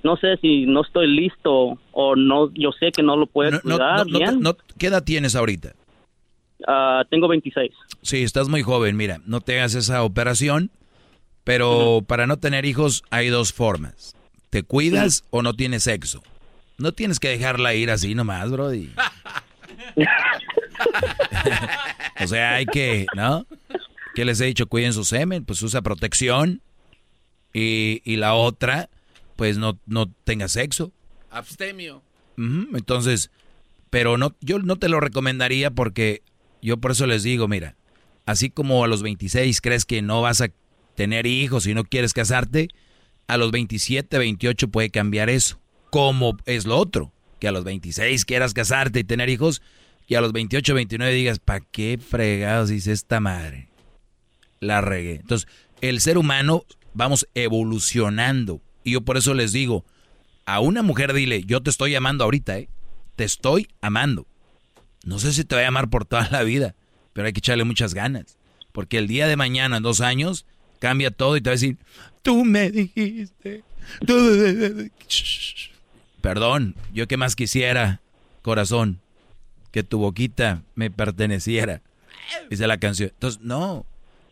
[0.03, 4.05] no sé si no estoy listo o no, yo sé que no lo puedo cuidar
[4.05, 4.41] bien.
[4.77, 5.73] ¿Qué edad tienes ahorita?
[6.67, 7.71] Ah, tengo 26.
[8.01, 10.71] Sí, estás muy joven, mira, no te hagas esa operación,
[11.43, 14.15] pero para no tener hijos hay dos formas.
[14.49, 16.23] ¿Te cuidas o no tienes sexo?
[16.77, 18.91] No tienes que dejarla ir así nomás, Brody.
[22.21, 23.45] o sea, hay que, ¿no?
[24.15, 24.67] ¿Qué les he dicho?
[24.67, 26.61] Cuiden su semen, pues usa protección.
[27.53, 28.89] Y, y la otra,
[29.35, 30.91] pues no, no tenga sexo.
[31.29, 32.01] Abstemio.
[32.37, 33.31] entonces,
[33.89, 36.21] pero no, yo no te lo recomendaría porque
[36.61, 37.75] yo por eso les digo, mira,
[38.25, 40.49] así como a los 26 crees que no vas a
[40.95, 42.69] tener hijos y no quieres casarte,
[43.27, 45.59] a los 27, 28 puede cambiar eso.
[45.89, 49.61] Como es lo otro, que a los 26 quieras casarte y tener hijos
[50.07, 53.67] y a los 28, 29 digas, ¿para qué fregados dice esta madre?
[54.59, 55.15] La regué.
[55.15, 55.49] Entonces,
[55.81, 58.61] el ser humano vamos evolucionando.
[58.83, 59.85] Y yo por eso les digo,
[60.45, 62.69] a una mujer dile, yo te estoy amando ahorita, ¿eh?
[63.17, 64.25] Te estoy amando.
[65.07, 66.75] No sé si te voy a amar por toda la vida,
[67.13, 68.37] pero hay que echarle muchas ganas.
[68.73, 70.45] Porque el día de mañana, en dos años,
[70.79, 71.77] cambia todo y te va a decir,
[72.23, 73.63] tú me dijiste.
[76.19, 78.01] Perdón, yo que más quisiera,
[78.41, 78.99] corazón,
[79.71, 81.81] que tu boquita me perteneciera.
[82.49, 83.09] Dice la canción.
[83.13, 83.85] Entonces, no,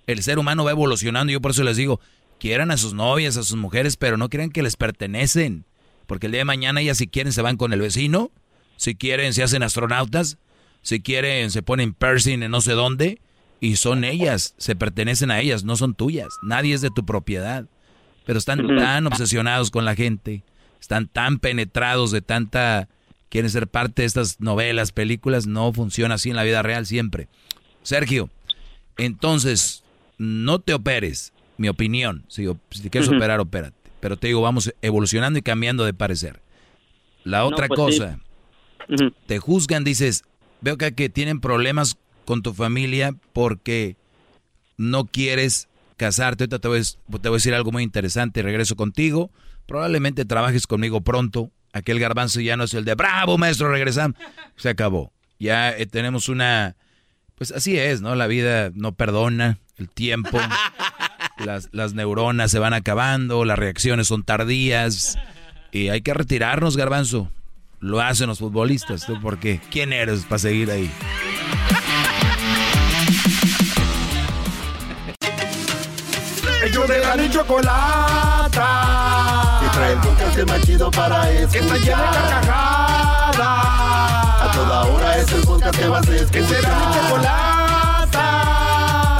[0.08, 1.32] el ser humano va evolucionando.
[1.32, 2.02] Yo por eso les digo,
[2.38, 5.64] quieran a sus novias, a sus mujeres, pero no crean que les pertenecen.
[6.06, 8.30] Porque el día de mañana ellas si quieren se van con el vecino,
[8.76, 10.38] si quieren se hacen astronautas,
[10.86, 13.20] si quieren se ponen piercing en no sé dónde,
[13.60, 16.28] y son ellas, se pertenecen a ellas, no son tuyas.
[16.44, 17.66] Nadie es de tu propiedad.
[18.24, 20.44] Pero están tan obsesionados con la gente,
[20.80, 22.88] están tan penetrados de tanta...
[23.30, 27.30] Quieren ser parte de estas novelas, películas, no funciona así en la vida real siempre.
[27.82, 28.30] Sergio,
[28.98, 29.84] entonces,
[30.20, 32.26] no te operes, mi opinión.
[32.28, 32.46] Si,
[32.84, 33.76] te quieres operar, opérate.
[34.00, 36.42] Pero te digo, vamos evolucionando y cambiando de parecer.
[37.24, 38.20] La otra pues cosa,
[39.26, 40.24] te juzgan, dices,
[40.66, 43.96] veo que, que tienen problemas con tu familia porque
[44.78, 46.44] no quieres casarte.
[46.46, 48.42] Ahorita te voy, a- decir algo muy interesante.
[48.42, 49.30] Regreso contigo.
[49.68, 51.52] Probablemente trabajes conmigo pronto.
[51.72, 54.18] Aquel garbanzo ya no es el de bravo, maestro, regresamos.
[54.56, 55.12] Se acabó.
[55.40, 56.76] Ya eh, tenemos una.
[57.36, 58.16] Pues así es, ¿no?
[58.16, 59.60] La vida no perdona.
[59.78, 60.40] El tiempo.
[61.74, 63.46] Las neuronas se van acabando.
[63.46, 65.18] Las reacciones son tardías.
[65.72, 67.30] Y hay que retirarnos, garbanzo.
[67.86, 69.06] Lo hacen los futbolistas.
[69.06, 69.62] ¿Tú por qué?
[69.70, 70.90] ¿Quién eres para seguir ahí?
[76.64, 78.60] Ellos de la ni chocolata.
[79.64, 81.52] Y trae el podcast más chido para escuchar.
[81.52, 83.38] Que está llena de carcajadas.
[84.42, 86.32] A toda hora es el podcast que vas a escuchar.
[86.32, 88.26] Que será mi chocolata.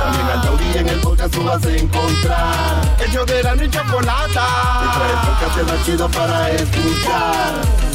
[0.06, 2.98] También al taurí en el podcast tú vas a encontrar.
[3.08, 4.48] Ellos de la ni chocolata.
[4.82, 7.95] Y trae el podcast más chido para escuchar.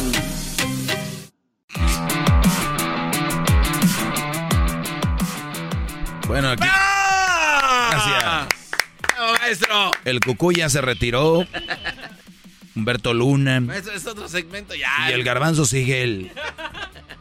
[6.31, 6.63] Bueno, aquí.
[7.89, 8.47] Gracias.
[9.41, 9.91] maestro!
[10.05, 11.45] El cucú ya se retiró.
[12.73, 13.59] Humberto Luna.
[13.59, 15.09] Maestro, es otro segmento ya.
[15.09, 16.31] Y el garbanzo sigue el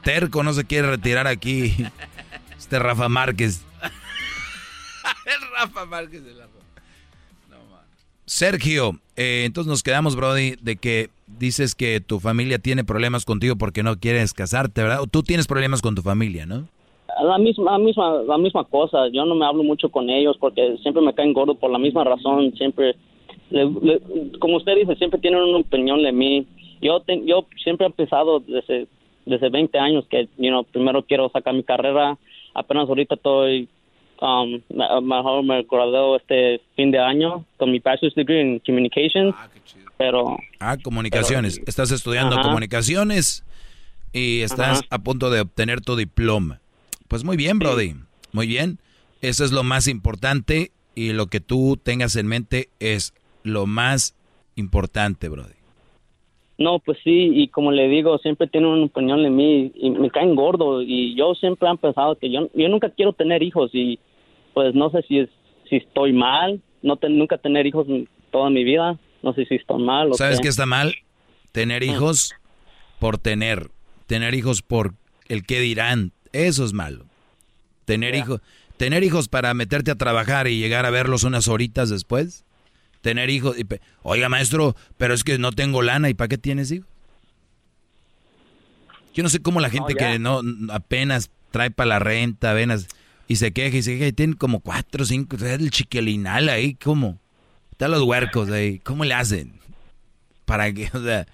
[0.05, 1.74] terco, no se quiere retirar aquí.
[2.57, 3.62] Este Rafa Márquez.
[5.27, 6.47] el Rafa Márquez de la
[8.27, 13.57] Sergio, eh, entonces nos quedamos, Brody, de que dices que tu familia tiene problemas contigo
[13.57, 15.01] porque no quieres casarte, ¿verdad?
[15.01, 16.69] O tú tienes problemas con tu familia, ¿no?
[17.23, 19.09] La misma, la misma, la misma cosa.
[19.13, 22.05] Yo no me hablo mucho con ellos porque siempre me caen gordos por la misma
[22.05, 22.53] razón.
[22.57, 22.95] Siempre,
[23.51, 24.01] le- le-
[24.39, 26.47] como usted dice, siempre tienen una opinión de mí.
[26.81, 28.87] Yo, te- yo siempre he empezado desde,
[29.27, 32.17] desde 20 años que, you know, primero quiero sacar mi carrera.
[32.55, 33.69] Apenas ahorita estoy,
[34.21, 39.35] um, me- mejor me gradué este fin de año con mi bachelor's degree en communications.
[39.99, 41.61] Pero Ah, comunicaciones.
[41.67, 42.45] Estás estudiando Ajá.
[42.49, 43.45] comunicaciones
[44.15, 44.87] y estás Ajá.
[44.91, 46.60] a punto de obtener tu diploma.
[47.11, 47.97] Pues muy bien, Brody.
[48.31, 48.78] Muy bien.
[49.20, 53.12] Eso es lo más importante y lo que tú tengas en mente es
[53.43, 54.15] lo más
[54.55, 55.55] importante, Brody.
[56.57, 60.09] No, pues sí, y como le digo, siempre tienen una opinión de mí y me
[60.09, 63.99] caen gordo y yo siempre he pensado que yo, yo nunca quiero tener hijos y
[64.55, 65.28] pues no sé si es,
[65.69, 69.57] si estoy mal, no te- nunca tener hijos en toda mi vida, no sé si
[69.57, 70.43] estoy mal o ¿Sabes qué.
[70.45, 70.95] qué está mal?
[71.51, 72.35] Tener hijos
[73.01, 73.70] por tener.
[74.07, 74.95] Tener hijos por
[75.28, 76.12] el qué dirán.
[76.32, 77.07] Eso es malo.
[77.85, 78.40] Tener hijos.
[78.77, 82.44] Tener hijos para meterte a trabajar y llegar a verlos unas horitas después.
[83.02, 83.59] Tener hijos.
[83.59, 83.66] y
[84.02, 86.09] Oiga, maestro, pero es que no tengo lana.
[86.09, 86.89] ¿Y para qué tienes hijos?
[89.15, 90.40] Yo no sé cómo la gente que no
[90.70, 92.86] apenas trae para la renta, apenas,
[93.27, 95.36] y se queja y se queja y tienen como cuatro o cinco.
[95.44, 97.19] El chiquilinal ahí, ¿cómo?
[97.73, 98.78] Están los huercos ahí.
[98.78, 99.59] ¿Cómo le hacen?
[100.44, 100.90] ¿Para qué?
[100.94, 101.27] O sea,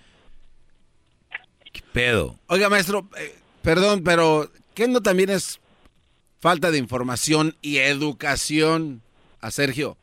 [1.73, 2.39] ¿qué pedo?
[2.47, 5.59] Oiga, maestro, eh, perdón, pero ¿qué no también es
[6.39, 9.03] falta de información y educación
[9.41, 9.97] a Sergio?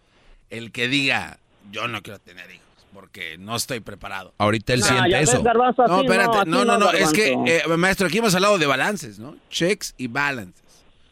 [0.50, 1.40] El que diga,
[1.72, 2.64] yo no quiero tener hijos
[2.94, 4.34] porque no estoy preparado.
[4.38, 5.42] Ahorita él Ah, siente eso.
[5.42, 9.18] Garbanzo, No, espérate, no, no, no, es que, eh, maestro, aquí hemos hablado de balances,
[9.20, 9.38] ¿no?
[9.50, 10.62] Checks y balances.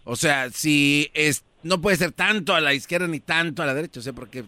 [0.04, 3.74] O sea, si es, no puede ser tanto a la izquierda ni tanto a la
[3.74, 4.44] derecha, o sea, porque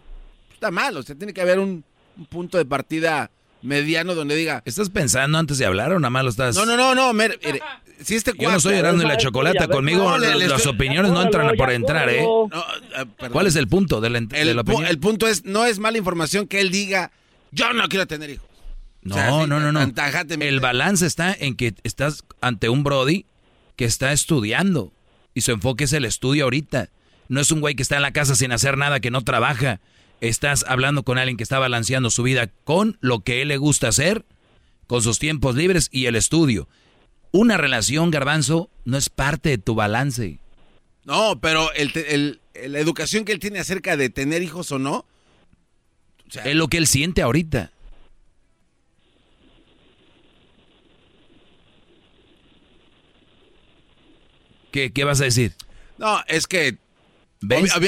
[0.54, 1.84] está mal, o sea, tiene que haber un,
[2.18, 3.30] un punto de partida
[3.64, 4.62] mediano donde diga...
[4.66, 6.56] ¿Estás pensando antes de hablar o nada más lo estás...?
[6.56, 7.62] No, no, no, no, mire, mire,
[8.02, 9.68] si este Yo no soy cuate- Erasmo y la Chocolata.
[9.68, 12.22] Conmigo No, le- le las estoy- opiniones no entran por entrar, ¿eh?
[12.24, 12.50] No,
[13.18, 13.32] perdón.
[13.32, 14.86] ¿Cuál es el punto de la, de El, la opinión?
[14.88, 17.12] el punto es, no es mala información que él diga,
[17.52, 18.48] yo no quiero tener hijos.
[19.02, 19.82] No, O sea, sí, no, no, no.
[20.40, 23.26] El balance está en que estás ante un Brody
[23.76, 24.94] que está estudiando
[25.34, 26.90] y su enfoque es el estudio ahorita.
[27.28, 29.82] No es un güey que está en la casa sin hacer nada, que no trabaja.
[30.22, 33.90] Estás hablando con alguien que está balanceando su vida con lo que él le gusta
[33.90, 34.26] hacer,
[34.88, 36.70] con sus tiempos libres y el estudio.
[37.34, 40.38] Una relación, garbanzo, no es parte de tu balance.
[41.04, 42.40] No, pero el, el-
[42.72, 45.06] la educación que él tiene acerca de tener hijos o no,
[46.46, 47.72] es lo que él siente ahorita.
[54.72, 55.54] ¿Qué, qué vas a decir?
[55.98, 56.78] no, es que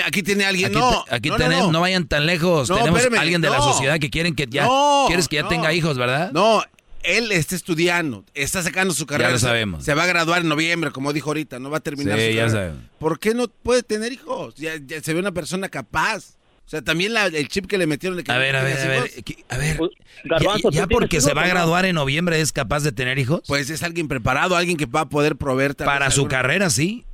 [0.05, 1.81] aquí tiene alguien, Aquí, no, aquí no, tenemos, no, no.
[1.81, 2.67] vayan tan lejos.
[2.67, 4.67] Tenemos alguien de la sociedad que quieren que ya
[5.07, 6.31] quieres que ya tenga hijos, ¿verdad?
[6.31, 6.63] No,
[7.07, 9.31] él está estudiando, está sacando su carrera.
[9.31, 9.83] lo se- sabemos.
[9.83, 12.31] Se va a graduar en noviembre, como dijo ahorita, no va a terminar Sí, su
[12.31, 12.51] ya carrera.
[12.51, 12.83] sabemos.
[12.99, 14.55] ¿Por qué no puede tener hijos?
[14.55, 16.35] Ya, ya se ve una persona capaz.
[16.65, 18.63] O sea, también la- el chip que le metieron de que A no ver, a
[18.63, 19.11] ver, a ver,
[19.49, 19.79] a ver.
[20.23, 21.51] Garbanzo, ¿Ya, ya ¿tú tienes porque se va a no?
[21.51, 23.41] graduar en noviembre es capaz de tener hijos?
[23.47, 27.05] Pues es alguien preparado, alguien que va a poder proveer Para su alguna- carrera, sí.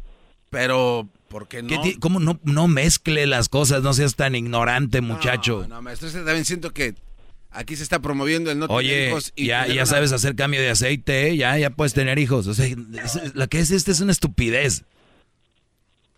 [0.49, 1.67] Pero, ¿por qué no?
[1.69, 3.83] ¿Qué ti- ¿Cómo no, no mezcle las cosas?
[3.83, 5.65] No seas tan ignorante, muchacho.
[5.67, 6.93] No, maestro, este también siento que
[7.51, 9.33] aquí se está promoviendo el no tener Oye, hijos.
[9.35, 11.37] y ya, tener ya sabes hacer cambio de aceite, ¿eh?
[11.37, 12.47] ya, ya puedes tener hijos.
[12.47, 14.83] O sea, es- la que es esta es una estupidez.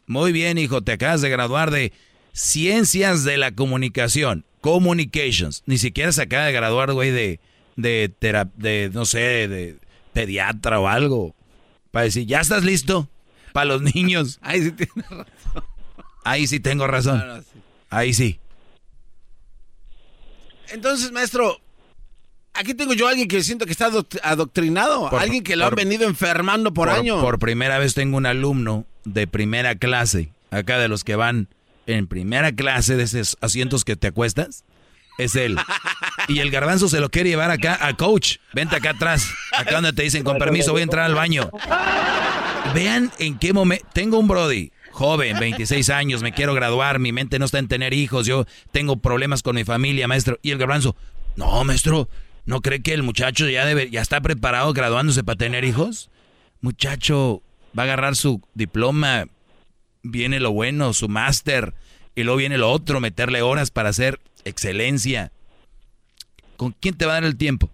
[0.05, 1.93] Muy bien, hijo, te acabas de graduar de
[2.33, 5.63] ciencias de la comunicación, communications.
[5.65, 7.39] Ni siquiera se acaba de graduar, güey, de,
[7.77, 8.11] de,
[8.57, 9.77] de, no sé, de
[10.13, 11.35] pediatra o algo.
[11.91, 13.09] Para decir, ¿ya estás listo?
[13.53, 14.39] Para los niños.
[14.41, 15.27] Ahí sí tienes razón.
[16.25, 17.43] Ahí sí tengo razón.
[17.89, 18.39] Ahí sí.
[20.73, 21.61] Entonces, maestro,
[22.53, 23.91] aquí tengo yo a alguien que siento que está
[24.23, 25.07] adoctrinado.
[25.15, 27.21] alguien que lo ha venido enfermando por, años.
[27.21, 31.47] Por primera vez tengo un alumno de primera clase, acá de los que van
[31.85, 34.65] en primera clase de esos asientos que te acuestas.
[35.17, 35.57] Es él.
[36.29, 38.37] Y el garbanzo se lo quiere llevar acá a coach.
[38.53, 39.27] Vente acá atrás.
[39.51, 41.49] Acá donde te dicen, con permiso, voy a entrar al baño.
[42.73, 43.85] Vean en qué momento.
[43.91, 47.93] Tengo un Brody joven, 26 años, me quiero graduar, mi mente no está en tener
[47.93, 50.39] hijos, yo tengo problemas con mi familia, maestro.
[50.41, 50.95] Y el garbanzo,
[51.35, 52.07] no, maestro,
[52.45, 56.09] ¿no cree que el muchacho ya, debe, ya está preparado graduándose para tener hijos?
[56.61, 57.41] Muchacho,
[57.77, 59.25] va a agarrar su diploma,
[60.03, 61.73] viene lo bueno, su máster,
[62.15, 65.31] y luego viene lo otro, meterle horas para hacer excelencia.
[66.55, 67.71] ¿Con quién te va a dar el tiempo?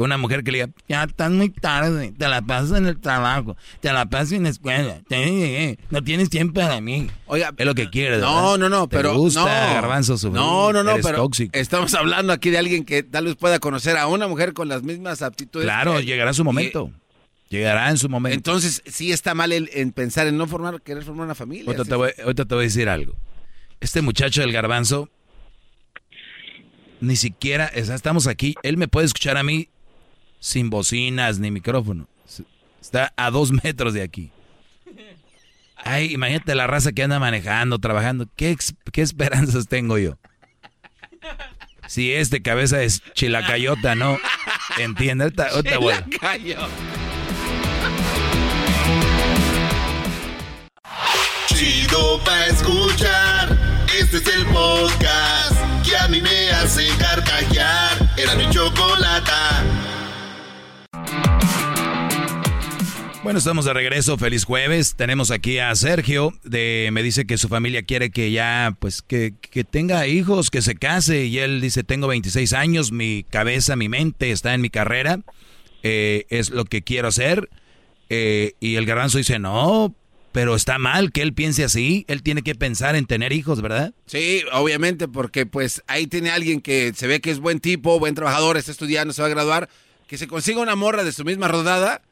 [0.00, 2.98] Con una mujer que le diga, ya estás muy tarde, te la pasas en el
[2.98, 5.02] trabajo, te la pasas en la escuela,
[5.90, 7.10] no tienes tiempo para mí.
[7.26, 8.22] Oiga, es lo que quieres.
[8.22, 9.14] No, no, no, pero.
[9.14, 13.36] gusta, no, garbanzo, No, no, no, pero estamos hablando aquí de alguien que tal vez
[13.36, 15.66] pueda conocer a una mujer con las mismas aptitudes.
[15.66, 16.90] Claro, llegará su momento.
[17.50, 18.36] Llegará en su momento.
[18.36, 21.66] Entonces, sí está mal en pensar en no formar, querer formar una familia.
[21.66, 23.12] Ahorita te, voy, ahorita te voy a decir algo.
[23.80, 25.10] Este muchacho del garbanzo,
[27.02, 29.68] ni siquiera, estamos aquí, él me puede escuchar a mí
[30.40, 32.08] sin bocinas ni micrófono.
[32.80, 34.32] Está a dos metros de aquí.
[35.76, 38.26] Ay, imagínate la raza que anda manejando, trabajando.
[38.36, 38.56] ¿Qué,
[38.92, 40.18] qué esperanzas tengo yo?
[41.86, 44.18] Si este cabeza es chilacayota, ¿no?
[44.78, 45.32] ¿Entiendes?
[51.46, 53.58] Chido pa' escuchar.
[53.98, 58.14] Este es el podcast que a mí me hace carcajear.
[58.16, 59.64] Era mi chocolata.
[63.22, 64.16] Bueno, estamos de regreso.
[64.16, 64.94] Feliz jueves.
[64.96, 66.32] Tenemos aquí a Sergio.
[66.42, 69.34] De, me dice que su familia quiere que ya, pues, que,
[69.70, 71.26] tenga hijos, que se case.
[71.26, 75.20] Y él dice, tengo 26 años, mi cabeza, mi mente está en mi carrera.
[75.82, 77.50] Eh, es lo que quiero hacer.
[78.08, 79.94] Eh, y el garbanzo dice, no,
[80.32, 82.06] pero está mal que él piense así.
[82.08, 83.92] Él tiene que pensar en tener hijos, ¿verdad?
[84.06, 88.14] Sí, obviamente, porque pues ahí tiene alguien que se ve que es buen tipo, buen
[88.14, 89.68] trabajador, está estudiando, se va a graduar,
[90.10, 92.02] que se consiga una morra de su misma rodada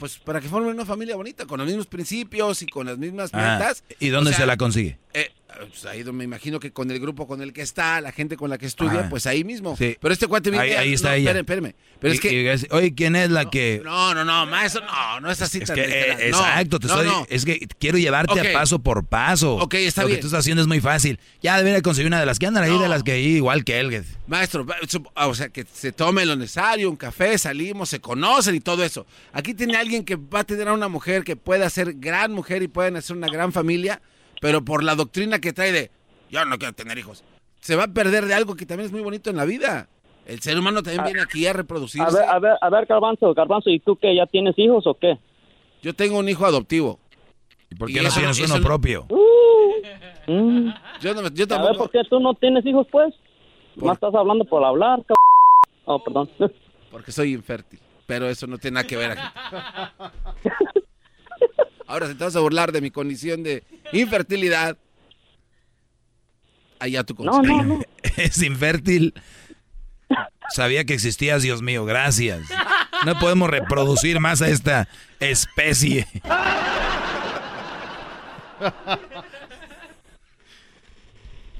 [0.00, 3.30] pues para que formen una familia bonita, con los mismos principios y con las mismas
[3.32, 3.84] ah, metas.
[4.00, 4.98] ¿Y dónde se la consigue?
[5.14, 8.36] Eh, pues ahí me imagino que con el grupo con el que está, la gente
[8.36, 9.76] con la que estudia, pues ahí mismo.
[9.76, 10.76] Pero este cuate viene...
[10.76, 11.32] Ahí, está ella.
[11.32, 12.68] Espérenme, Pero es que...
[12.70, 13.80] oye, ¿quién es la que...?
[13.84, 17.44] No, no, no, maestro, no, no es así es que, eh, Exacto, te estoy, es
[17.44, 19.56] que quiero llevarte a paso por paso.
[19.56, 20.12] Ok, está bien.
[20.12, 21.18] Lo que tú estás haciendo es muy fácil.
[21.42, 24.04] Ya debería conseguir una de las que andan ahí, de las que igual que él.
[24.26, 24.66] Maestro,
[25.14, 29.06] o sea, que se tome lo necesario, un café, salimos, se conocen y todo eso.
[29.32, 32.62] Aquí tiene alguien que va a tener a una mujer que pueda ser gran mujer
[32.62, 34.00] y pueden hacer una gran familia,
[34.44, 35.90] pero por la doctrina que trae de
[36.28, 37.24] yo no quiero tener hijos.
[37.60, 39.88] Se va a perder de algo que también es muy bonito en la vida.
[40.26, 42.06] El ser humano también viene aquí a reproducirse.
[42.06, 44.14] A ver, a ver, a ver, Garbanzo, Garbanzo, ¿y tú qué?
[44.14, 45.18] ¿Ya tienes hijos o qué?
[45.80, 46.98] Yo tengo un hijo adoptivo.
[47.70, 49.06] ¿Y por qué no tienes uno propio?
[49.08, 49.22] Uh,
[51.00, 51.68] yo, no, yo tampoco...
[51.68, 53.14] A ver, ¿por qué tú no tienes hijos, pues?
[53.76, 55.16] Más estás hablando por hablar, cabrón.
[55.86, 56.28] Oh, perdón.
[56.90, 59.22] Porque soy infértil, pero eso no tiene nada que ver aquí.
[61.94, 63.62] Ahora, si te vas a burlar de mi condición de
[63.92, 64.76] infertilidad,
[66.80, 67.80] allá tu no, no, no.
[68.16, 69.14] Es infértil.
[70.50, 72.48] Sabía que existías, Dios mío, gracias.
[73.06, 74.88] No podemos reproducir más a esta
[75.20, 76.08] especie.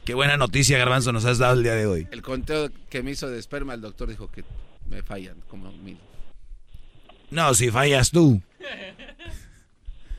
[0.04, 2.08] Qué buena noticia, Garbanzo, nos has dado el día de hoy.
[2.10, 4.42] El conteo que me hizo de esperma, el doctor dijo que
[4.90, 5.96] me fallan como mil.
[7.30, 8.42] No, si fallas tú.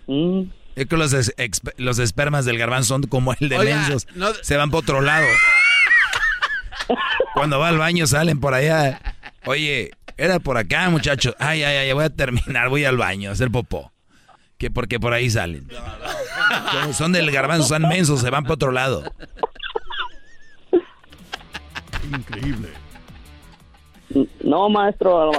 [0.07, 0.43] Mm.
[0.75, 1.15] Es que los,
[1.77, 4.07] los espermas del garbanzo son como el de mensos.
[4.41, 5.25] Se van por otro lado.
[7.33, 9.01] Cuando va al baño salen por allá.
[9.45, 11.35] Oye, era por acá, muchachos.
[11.39, 13.91] Ay, ay, ay, voy a terminar, voy al baño a hacer popó.
[14.57, 15.67] Que porque por ahí salen.
[16.93, 19.03] son del garbanzo, son mensos, se van por otro lado.
[22.09, 22.69] Increíble.
[24.43, 25.31] No, maestro.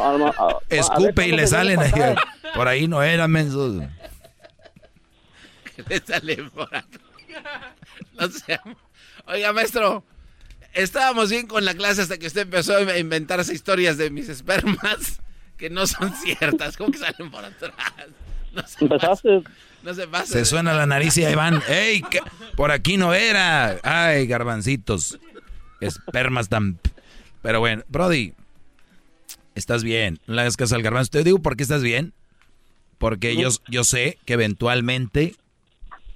[0.68, 1.78] Escupe y le salen.
[2.55, 3.82] Por ahí no eran mensos.
[5.89, 6.70] le sale por
[8.19, 8.61] No sé.
[9.27, 10.05] Oiga, maestro,
[10.73, 15.20] estábamos bien con la clase hasta que usted empezó a inventarse historias de mis espermas
[15.57, 16.77] que no son ciertas.
[16.77, 17.74] ¿Cómo que salen por atrás?
[18.81, 19.43] Empezaste.
[19.82, 20.27] No se pasa.
[20.32, 21.62] Se suena la nariz y ahí van.
[21.69, 22.03] ¡Ey!
[22.03, 22.20] que-
[22.57, 23.78] Por aquí no era.
[23.82, 25.19] ¡Ay, garbancitos!
[25.81, 26.78] Espermas tan.
[27.43, 28.32] Pero bueno, Brody,
[29.55, 30.19] estás bien.
[30.27, 31.11] No le hagas caso al garbanzo.
[31.11, 32.15] Te digo por qué estás bien.
[32.98, 35.36] Porque yo, yo sé que eventualmente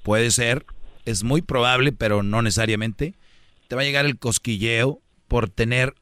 [0.02, 0.64] puede ser,
[1.04, 3.14] es muy probable, pero no necesariamente,
[3.68, 5.94] te va a llegar el cosquilleo por tener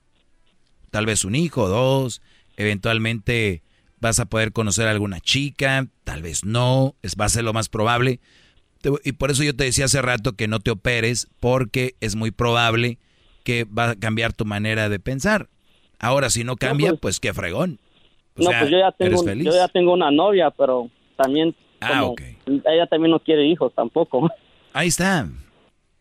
[0.91, 2.23] tal vez un hijo o dos.
[2.57, 3.63] Eventualmente
[4.01, 7.53] vas a poder conocer a alguna chica, tal vez no, es, va a ser lo
[7.53, 8.21] más probable.
[8.81, 12.15] Te- Y por eso yo te decía hace rato que no te operes, porque es
[12.15, 12.99] muy probable
[13.45, 15.49] que va a cambiar tu manera de pensar.
[15.99, 17.79] Ahora, si no cambia, pues- pues, qué fregón.
[18.37, 21.55] O no, sea, pues yo ya, tengo, yo ya tengo una novia, pero también.
[21.81, 22.23] Ah, como ok.
[22.47, 24.29] Ella también no quiere hijos tampoco.
[24.73, 25.29] Ahí está.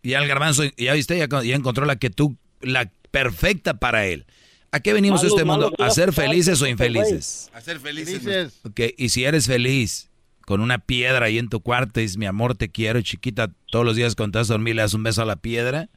[0.01, 4.25] Y al garbanzo, ya viste, ya, ya encontró la que tú, la perfecta para él.
[4.71, 5.73] ¿A qué venimos a Malo, este mundo?
[5.79, 7.49] ¿A ser felices o infelices?
[7.53, 8.59] A ser felices.
[8.63, 10.09] Ok, y si eres feliz
[10.45, 13.85] con una piedra ahí en tu cuarto y dices, mi amor, te quiero, chiquita, todos
[13.85, 15.89] los días cuando te vas a dormir le das un beso a la piedra,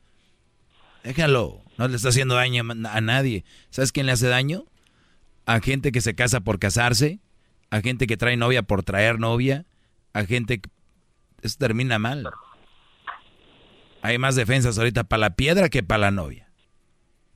[1.04, 3.44] déjalo, no le está haciendo daño a a nadie.
[3.70, 4.64] ¿Sabes quién le hace daño?
[5.46, 7.20] A gente que se casa por casarse,
[7.70, 9.64] a gente que trae novia por traer novia,
[10.12, 10.70] a gente que...
[11.42, 12.28] Eso termina mal.
[14.02, 16.50] Hay más defensas ahorita para la piedra que para la novia.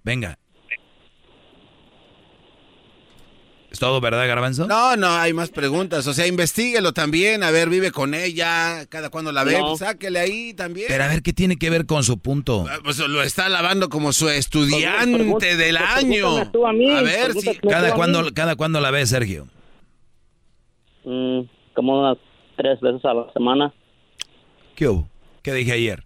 [0.02, 0.39] Venga.
[3.70, 4.69] ¿Es todo verdad, Garbanzo?
[4.69, 6.06] No, no, hay más preguntas.
[6.06, 7.43] O sea, investiguelo también.
[7.43, 8.86] A ver, vive con ella.
[8.89, 9.69] Cada cuando la ve, No.
[9.69, 10.86] pues, sáquele ahí también.
[10.89, 12.66] Pero a ver, ¿qué tiene que ver con su punto?
[12.85, 16.36] Pues lo está alabando como su estudiante del pues, año.
[16.97, 17.56] A ver si.
[17.56, 19.48] ¿Cada cuándo, ¿Cada cuándo la ves, Sergio?
[21.05, 21.40] Mm,
[21.74, 22.18] como unas
[22.56, 23.72] tres veces a la semana.
[24.74, 25.09] ¿Qué hubo?
[25.43, 26.05] ¿Qué dije ayer?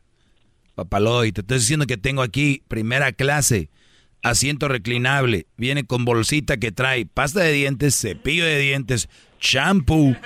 [0.74, 3.68] Papaloy, te estoy diciendo que tengo aquí primera clase,
[4.22, 9.08] asiento reclinable, viene con bolsita que trae pasta de dientes, cepillo de dientes,
[9.40, 10.16] shampoo,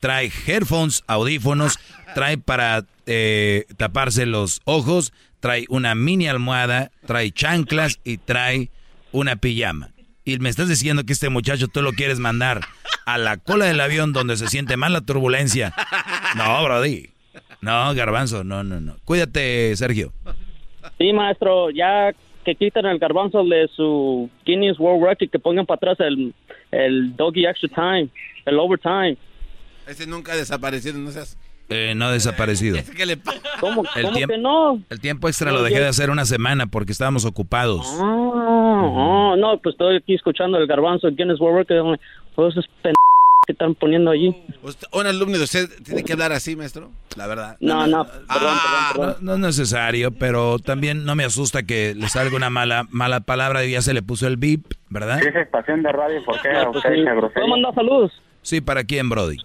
[0.00, 1.78] trae headphones, audífonos,
[2.14, 8.70] trae para eh, taparse los ojos, trae una mini almohada, trae chanclas y trae
[9.12, 9.90] una pijama.
[10.28, 12.60] Y me estás diciendo que este muchacho tú lo quieres mandar
[13.06, 15.72] a la cola del avión donde se siente mal la turbulencia.
[16.36, 17.08] No, Brody.
[17.62, 18.96] No, garbanzo, no, no, no.
[19.06, 20.12] Cuídate, Sergio.
[20.98, 22.12] Sí, maestro, ya
[22.44, 26.34] que quiten el garbanzo de su Guinness World Record, que pongan para atrás el,
[26.72, 28.10] el doggy extra time,
[28.44, 29.16] el overtime.
[29.86, 31.38] Ese nunca ha desaparecido, no seas.
[31.70, 32.78] Eh, no ha desaparecido.
[32.96, 33.40] ¿Qué le pasa?
[33.60, 34.82] ¿Cómo, El cómo tiempo- que no?
[34.88, 37.86] El tiempo extra lo dejé de hacer una semana porque estábamos ocupados.
[38.00, 41.98] Ah, ah, no, pues estoy aquí escuchando el garbanzo, el Guinness World Record,
[42.34, 42.94] todos esos pen...
[43.46, 44.34] que están poniendo allí.
[44.92, 46.90] Un alumno de usted tiene que hablar así, maestro.
[47.16, 47.56] La verdad.
[47.60, 52.36] No, no, Ah, No, no es necesario, pero también no me asusta que le salga
[52.36, 55.22] una mala mala palabra y ya se le puso el beep, ¿verdad?
[55.22, 56.84] esa estación de radio, ¿por qué No, pues?
[57.34, 58.12] ¿Puedo mandar saludos?
[58.42, 59.36] Sí, ¿para quién, Brody?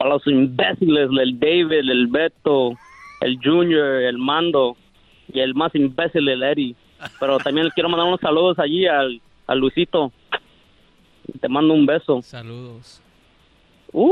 [0.00, 2.70] Para los imbéciles, el David, el Beto,
[3.20, 4.74] el Junior, el Mando
[5.30, 6.74] y el más imbécil, el Eddie.
[7.20, 10.10] Pero también le quiero mandar unos saludos allí al, al Luisito.
[11.38, 12.22] Te mando un beso.
[12.22, 13.02] Saludos.
[13.92, 14.10] Uh.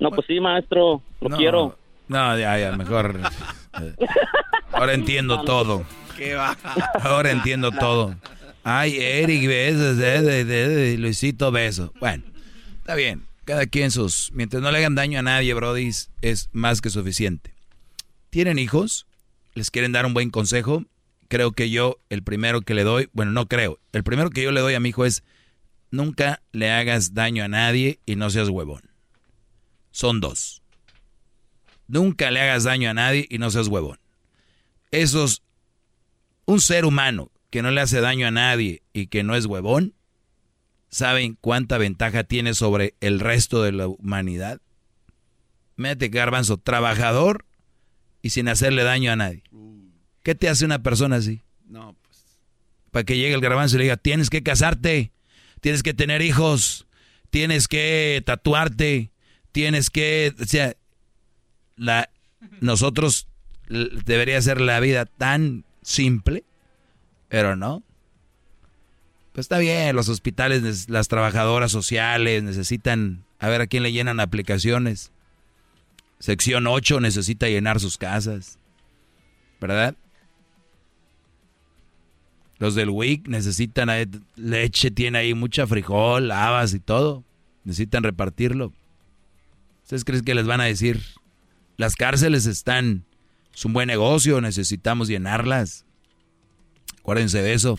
[0.00, 1.78] No, pues sí, maestro, lo No, quiero.
[2.08, 3.20] No, ya, ya, mejor.
[3.80, 3.94] eh,
[4.72, 5.84] Ahora entiendo todo.
[7.04, 8.16] Ahora entiendo todo.
[8.64, 11.92] Ay, Eric, besos, de, de, de, de, Luisito, beso.
[12.00, 12.24] Bueno,
[12.80, 13.22] está bien.
[13.48, 14.30] Cada quien sus...
[14.34, 17.54] Mientras no le hagan daño a nadie, Brody, es más que suficiente.
[18.28, 19.06] ¿Tienen hijos?
[19.54, 20.84] ¿Les quieren dar un buen consejo?
[21.28, 23.08] Creo que yo, el primero que le doy...
[23.14, 23.80] Bueno, no creo.
[23.92, 25.24] El primero que yo le doy a mi hijo es...
[25.90, 28.82] Nunca le hagas daño a nadie y no seas huevón.
[29.92, 30.60] Son dos.
[31.86, 33.98] Nunca le hagas daño a nadie y no seas huevón.
[34.90, 35.42] Esos...
[36.44, 39.94] Un ser humano que no le hace daño a nadie y que no es huevón,
[40.88, 44.60] ¿saben cuánta ventaja tiene sobre el resto de la humanidad?
[45.76, 47.44] Mete garbanzo, trabajador
[48.22, 49.42] y sin hacerle daño a nadie.
[50.22, 51.42] ¿Qué te hace una persona así?
[51.66, 51.96] No,
[52.90, 55.12] Para que llegue el garbanzo y le diga, tienes que casarte,
[55.60, 56.86] tienes que tener hijos,
[57.30, 59.12] tienes que tatuarte,
[59.52, 60.34] tienes que...
[60.40, 60.74] O sea,
[61.76, 62.10] la,
[62.60, 63.28] nosotros
[63.68, 66.44] debería ser la vida tan simple,
[67.28, 67.82] pero no.
[69.38, 74.18] Pues está bien, los hospitales, las trabajadoras sociales necesitan, a ver a quién le llenan
[74.18, 75.12] aplicaciones.
[76.18, 78.58] Sección 8 necesita llenar sus casas,
[79.60, 79.94] ¿verdad?
[82.58, 87.22] Los del WIC necesitan ahí leche, tiene ahí mucha frijol, habas y todo.
[87.62, 88.72] Necesitan repartirlo.
[89.84, 91.00] ¿Ustedes creen que les van a decir?
[91.76, 93.04] Las cárceles están,
[93.54, 95.84] es un buen negocio, necesitamos llenarlas.
[96.98, 97.78] Acuérdense de eso.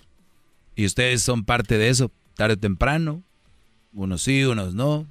[0.80, 3.22] Y ustedes son parte de eso, tarde o temprano.
[3.91, 5.06] Unos sí, unos no.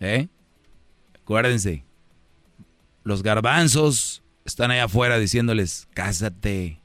[0.00, 0.28] ¿Eh?
[1.14, 1.82] Acuérdense,
[3.04, 6.78] los garbanzos están allá afuera diciéndoles, cásate,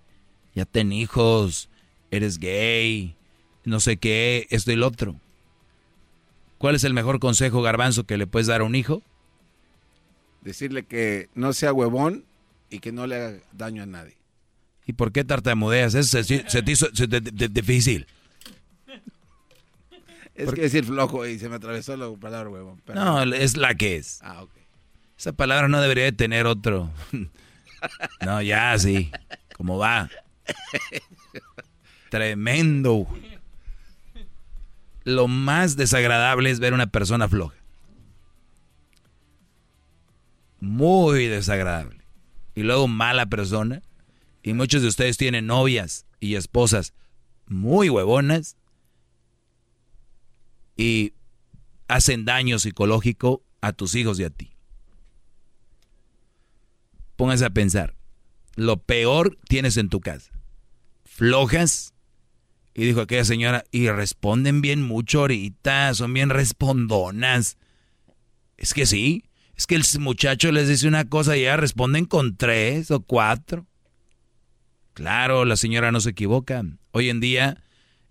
[0.55, 1.69] ya ten hijos,
[2.11, 3.17] eres gay,
[3.65, 5.19] no sé qué, esto y lo otro.
[6.59, 9.03] ¿Cuál es el mejor consejo, garbanzo, que le puedes dar a un hijo?
[10.43, 12.23] Decirle que no sea huevón
[12.69, 14.18] y que no le haga daño a nadie.
[14.89, 15.93] ¿Y por qué tartamudeas?
[15.93, 16.87] Eso se, te hizo
[17.51, 18.07] difícil.
[20.33, 22.81] Es que decir flojo y se me atravesó la palabra huevón.
[22.95, 24.19] No, es la que es.
[24.23, 24.49] Ah, ok.
[25.15, 26.89] Esa palabra no debería de tener otro.
[28.25, 29.11] no, ya sí.
[29.55, 30.09] ¿Cómo va?
[32.09, 33.07] Tremendo.
[35.03, 37.57] Lo más desagradable es ver una persona floja.
[40.59, 42.01] Muy desagradable.
[42.55, 43.83] Y luego mala persona.
[44.43, 46.93] Y muchos de ustedes tienen novias y esposas
[47.45, 48.57] muy huevonas.
[50.77, 51.13] Y
[51.87, 54.51] hacen daño psicológico a tus hijos y a ti.
[57.15, 57.95] Pónganse a pensar.
[58.55, 60.31] Lo peor tienes en tu casa.
[61.03, 61.93] Flojas.
[62.73, 67.57] Y dijo aquella señora, y responden bien mucho ahorita, son bien respondonas.
[68.55, 72.37] Es que sí, es que el muchacho les dice una cosa y ya responden con
[72.37, 73.67] tres o cuatro.
[74.99, 76.61] Claro, la señora no se equivoca.
[76.91, 77.63] Hoy en día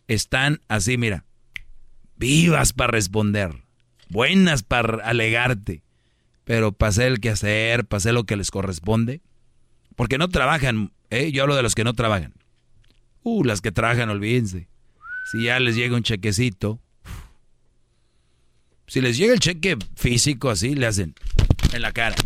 [0.06, 1.24] están así, mira,
[2.16, 3.62] vivas para responder,
[4.08, 5.82] buenas para alegarte
[6.48, 9.20] pero pasé el que hacer, pasé lo que les corresponde.
[9.96, 11.30] Porque no trabajan, ¿eh?
[11.30, 12.32] Yo hablo de los que no trabajan.
[13.22, 14.66] Uh, las que trabajan, olvídense.
[15.30, 16.80] Si ya les llega un chequecito.
[18.86, 21.14] Si les llega el cheque físico así, le hacen
[21.74, 22.16] en la cara.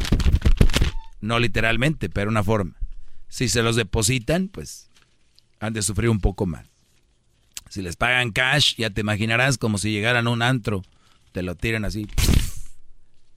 [1.21, 2.77] No literalmente, pero una forma.
[3.33, 4.91] Si se los depositan, pues
[5.59, 6.67] han de sufrir un poco más.
[7.71, 10.83] Si les pagan cash, ya te imaginarás como si llegaran a un antro,
[11.33, 12.07] te lo tiran así.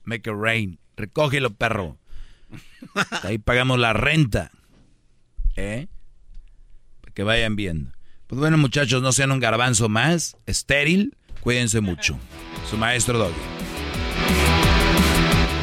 [0.04, 0.78] Make it rain.
[0.98, 1.96] Recógelo, perro.
[3.22, 4.50] Ahí pagamos la renta.
[5.56, 5.86] ¿Eh?
[7.00, 7.92] Para que vayan viendo.
[8.26, 10.36] Pues bueno, muchachos, no sean un garbanzo más.
[10.44, 11.16] Estéril.
[11.40, 12.18] Cuídense mucho.
[12.68, 13.34] Su maestro Doggy.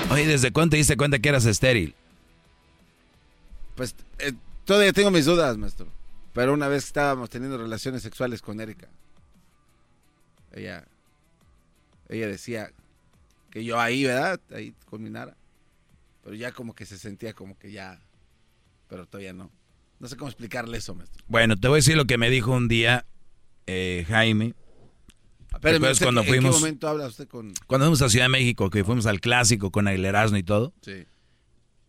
[0.10, 1.94] Oye, ¿desde cuándo te diste cuenta que eras estéril?
[3.76, 4.34] Pues eh,
[4.66, 5.88] todavía tengo mis dudas, maestro.
[6.34, 8.90] Pero una vez estábamos teniendo relaciones sexuales con Erika,
[10.52, 10.86] ella,
[12.10, 12.72] ella decía,
[13.54, 14.40] que yo ahí, ¿verdad?
[14.52, 15.38] Ahí con mi Nara.
[16.24, 18.00] Pero ya como que se sentía como que ya,
[18.88, 19.52] pero todavía no.
[20.00, 21.24] No sé cómo explicarle eso, maestro.
[21.28, 23.06] Bueno, te voy a decir lo que me dijo un día
[23.68, 24.56] eh, Jaime.
[25.62, 27.54] Pero cuando fuimos, ¿En qué momento habla usted con...?
[27.68, 30.74] Cuando fuimos a Ciudad de México, que fuimos al Clásico con Erasmo y todo.
[30.82, 31.06] Sí.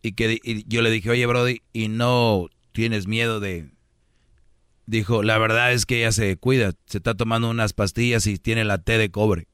[0.04, 3.70] Y que yo le dije, oye, Brody, ¿y no tienes miedo de...?
[4.84, 8.64] Dijo, la verdad es que ella se cuida, se está tomando unas pastillas y tiene
[8.64, 9.48] la T de cobre.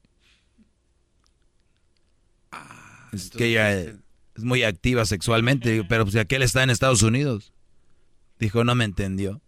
[3.12, 3.94] Es que ella es
[4.38, 7.52] muy activa sexualmente, pero pues aquel está en Estados Unidos.
[8.40, 9.40] Dijo, no me entendió.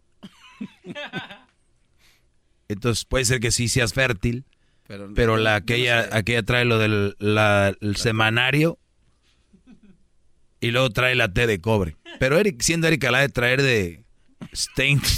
[2.69, 4.45] Entonces puede ser que sí seas fértil,
[5.17, 7.17] pero, la aquella, aquella trae lo del
[7.97, 8.79] semanario
[10.63, 11.97] y luego trae la T de cobre.
[12.21, 14.05] Pero Eric, siendo Erika la de traer de
[14.53, 15.03] Stain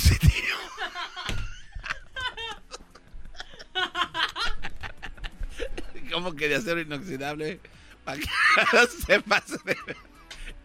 [6.11, 7.61] ¿Cómo quería ser inoxidable?
[8.05, 8.25] ¿Para qué?
[8.73, 9.77] no se pase de...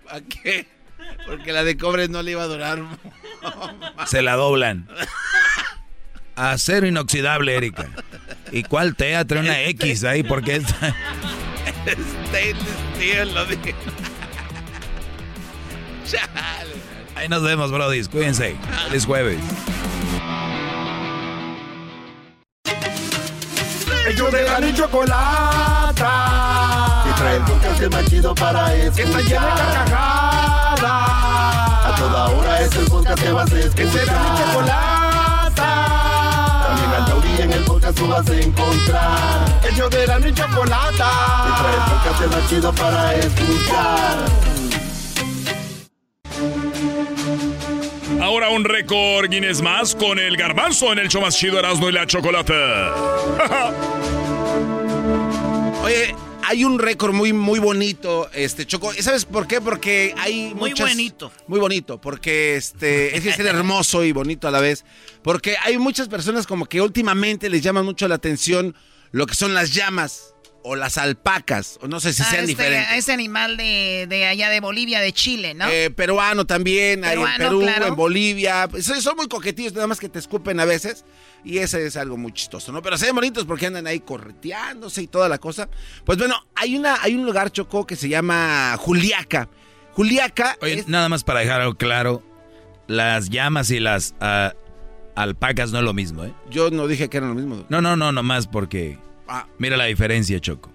[0.05, 0.65] ¿Para qué?
[1.27, 2.81] Porque la de cobre no le iba a durar.
[4.07, 4.87] se la doblan.
[6.35, 7.89] Acero inoxidable, Erika.
[8.53, 10.63] ¿Y cuál te Trae una X ahí porque es...
[12.27, 13.75] Stainless lo dije.
[17.15, 18.03] Ahí nos vemos, Brody.
[18.05, 18.55] Cuídense.
[18.87, 19.39] Feliz jueves.
[24.07, 26.49] Ellos de la chocolata
[27.19, 28.95] trae el podcast más chido para escuchar.
[28.95, 30.81] Que está llena de carcajadas.
[31.85, 33.75] A toda hora es el podcast que vas a escuchar.
[33.75, 35.69] Que será mi chocolata.
[36.67, 39.61] También al taurí en el podcast tú vas a encontrar.
[39.63, 41.11] El show de la niña chocolata.
[41.45, 44.58] Que trae el podcast más chido para escuchar.
[48.39, 51.91] Ahora un récord Guinness más con el garbanzo en el show más chido Erasmo y
[51.91, 52.53] la chocolata.
[55.83, 58.93] Oye, hay un récord muy, muy bonito, este, Choco.
[58.93, 59.59] ¿Sabes por qué?
[59.59, 61.33] Porque hay Muy bonito.
[61.47, 64.85] Muy bonito, porque este, es que hermoso y bonito a la vez.
[65.21, 68.73] Porque hay muchas personas como que últimamente les llama mucho la atención
[69.11, 70.33] lo que son las llamas
[70.71, 72.91] o las alpacas, o no sé si Ah, sean este- diferentes.
[72.97, 75.67] Ese animal de, de allá de Bolivia, de Chile, ¿no?
[75.67, 77.87] Eh, peruano también, hay en Peruano, Perú, claro.
[77.87, 78.67] en Bolivia.
[78.69, 81.05] Pues, son son muy coquetillos, nada más que te escupen a veces.
[81.43, 82.81] Y ese es algo muy chistoso, ¿no?
[82.83, 85.69] Pero se ven bonitos porque andan ahí correteándose y toda la cosa.
[86.05, 89.49] Pues bueno, hay, una, hay un lugar, Choco, que se llama Juliaca.
[89.93, 92.23] Juliaca Oye, es- nada más para dejar algo claro,
[92.87, 94.53] las llamas y las ah,
[95.15, 96.33] alpacas no es lo mismo, ¿eh?
[96.49, 97.65] Yo no dije que eran lo mismo.
[97.69, 98.99] No, no, no, nomás porque...
[99.29, 99.45] Ah.
[99.59, 100.69] Mira la diferencia, Choco.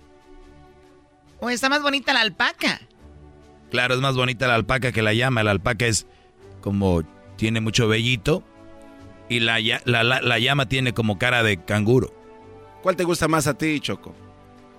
[1.40, 2.80] O está más bonita la alpaca.
[3.70, 5.42] Claro, es más bonita la alpaca que la llama.
[5.42, 6.06] La alpaca es
[6.60, 7.02] como...
[7.36, 8.44] Tiene mucho vellito.
[9.28, 12.14] Y la, ya- la, la- la llama tiene como cara de canguro.
[12.82, 14.14] ¿Cuál te gusta más a ti, Choco?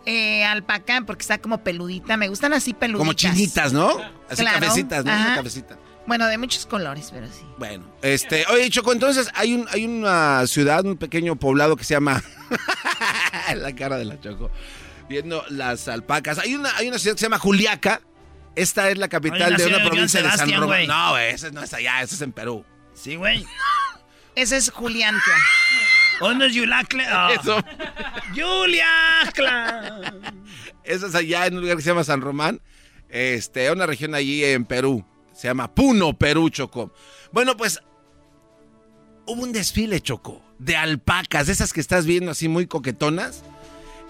[0.05, 2.15] Eh, alpaca, porque está como peludita.
[2.15, 2.99] Me gustan así peluditas.
[2.99, 3.89] Como chinitas, ¿no?
[4.29, 5.11] Así Claro, cabecitas, ¿no?
[5.11, 5.25] ajá.
[5.25, 5.77] Una cabecita.
[6.07, 7.45] Bueno, de muchos colores, pero sí.
[7.57, 11.95] Bueno, este, oye, Choco, entonces hay un, hay una ciudad, un pequeño poblado que se
[11.95, 12.23] llama
[13.55, 14.51] la cara de la Choco,
[15.09, 16.37] viendo las alpacas.
[16.39, 18.01] Hay una, hay una ciudad que se llama Juliaca.
[18.55, 20.87] Esta es la capital una de una provincia de San Román.
[20.87, 22.63] No, ese no es allá, ese es en Perú.
[22.93, 23.45] Sí, güey.
[24.35, 25.33] Ese es Juliantla.
[26.19, 27.33] ¿Dónde es Yulacla?
[27.41, 27.63] Eso.
[28.33, 30.13] Yuliacla.
[30.83, 32.59] Eso es allá en un lugar que se llama San Román.
[33.07, 35.05] Este, una región allí en Perú.
[35.35, 36.93] Se llama Puno, Perú, Choco.
[37.31, 37.79] Bueno, pues
[39.25, 43.43] hubo un desfile, Choco, de alpacas, de esas que estás viendo así muy coquetonas.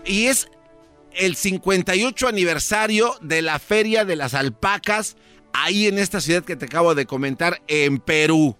[0.05, 0.47] Y es
[1.13, 5.17] el 58 aniversario de la Feria de las Alpacas,
[5.53, 8.57] ahí en esta ciudad que te acabo de comentar, en Perú.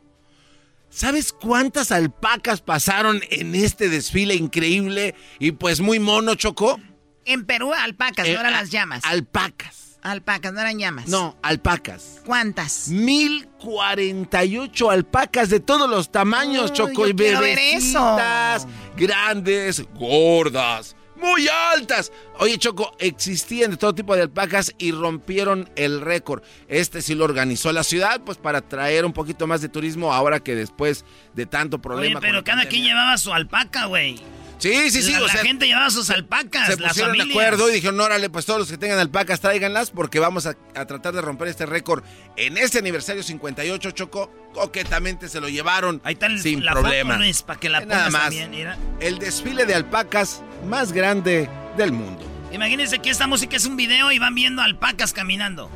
[0.90, 6.80] ¿Sabes cuántas alpacas pasaron en este desfile increíble y pues muy mono, Choco?
[7.26, 9.04] En Perú, alpacas, Eh, no eran a- las llamas.
[9.04, 9.85] Alpacas.
[10.06, 11.08] Alpacas, no eran llamas.
[11.08, 12.22] No, alpacas.
[12.26, 12.90] ¿Cuántas?
[12.90, 17.06] 1048 alpacas de todos los tamaños, Choco.
[17.06, 22.12] yo y bebecitas, grandes, gordas, muy altas.
[22.38, 26.44] Oye, Choco, existían de todo tipo de alpacas y rompieron el récord.
[26.68, 30.40] Este sí lo organizó la ciudad, pues para traer un poquito más de turismo ahora
[30.40, 31.04] que después
[31.34, 32.20] de tanto Oye, problema.
[32.20, 34.22] con pero cada quien llevaba su alpaca, güey.
[34.58, 35.12] Sí, sí, sí.
[35.12, 37.44] La, o la sea, gente llevaba sus alpacas, se las pusieron de familias.
[37.46, 40.86] acuerdo y dijeron, órale, pues todos los que tengan alpacas, tráiganlas porque vamos a, a
[40.86, 42.04] tratar de romper este récord.
[42.38, 47.16] En este aniversario 58, Choco, coquetamente se lo llevaron Ahí está el- sin la problema.
[47.16, 48.22] foto, Luis, para que la Eh, Nada más.
[48.24, 48.78] también, mira.
[49.02, 52.24] El desfile de alpacas más grande del mundo.
[52.54, 55.70] Imagínense que esta música es un video y van viendo alpacas caminando.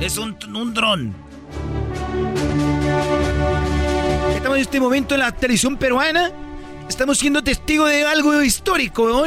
[0.00, 1.14] Es un, un dron.
[4.34, 6.30] Estamos en este momento en la televisión peruana.
[6.88, 9.24] Estamos siendo testigos de algo histórico, ¿no?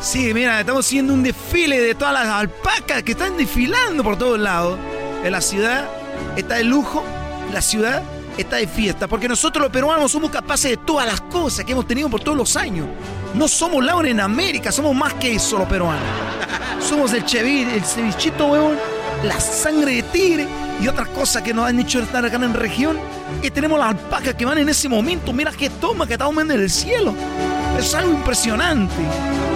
[0.00, 4.38] Sí, mira, estamos haciendo un desfile de todas las alpacas que están desfilando por todos
[4.38, 4.78] lados.
[5.22, 5.88] En la ciudad
[6.36, 7.02] está de lujo,
[7.52, 8.02] la ciudad
[8.36, 11.86] está de fiesta, porque nosotros los peruanos somos capaces de todas las cosas que hemos
[11.86, 12.86] tenido por todos los años.
[13.34, 16.02] No somos Laura en América, somos más que eso los peruanos.
[16.80, 18.76] Somos el chevir, el cevichito, weón,
[19.24, 20.46] la sangre de tigre
[20.80, 22.98] y otras cosas que nos han hecho estar acá en la región.
[23.42, 25.32] Y tenemos las alpacas que van en ese momento.
[25.32, 27.14] Mira qué toma que está tomando en el cielo.
[27.78, 28.94] Es algo impresionante.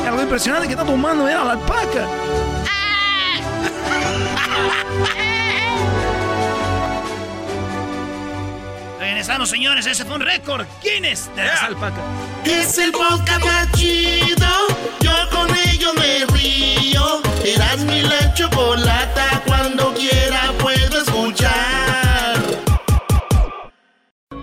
[0.03, 2.07] Es algo impresionante que está tomando, mira la alpaca.
[8.99, 9.87] Regresamos, señores.
[9.87, 10.67] Ese fue un récord.
[10.81, 12.01] ¿Quién es de las alpacas?
[12.45, 14.47] Es el podcast más chido.
[15.01, 17.21] Yo con ello me río.
[17.45, 18.68] Eras mi la chocolata.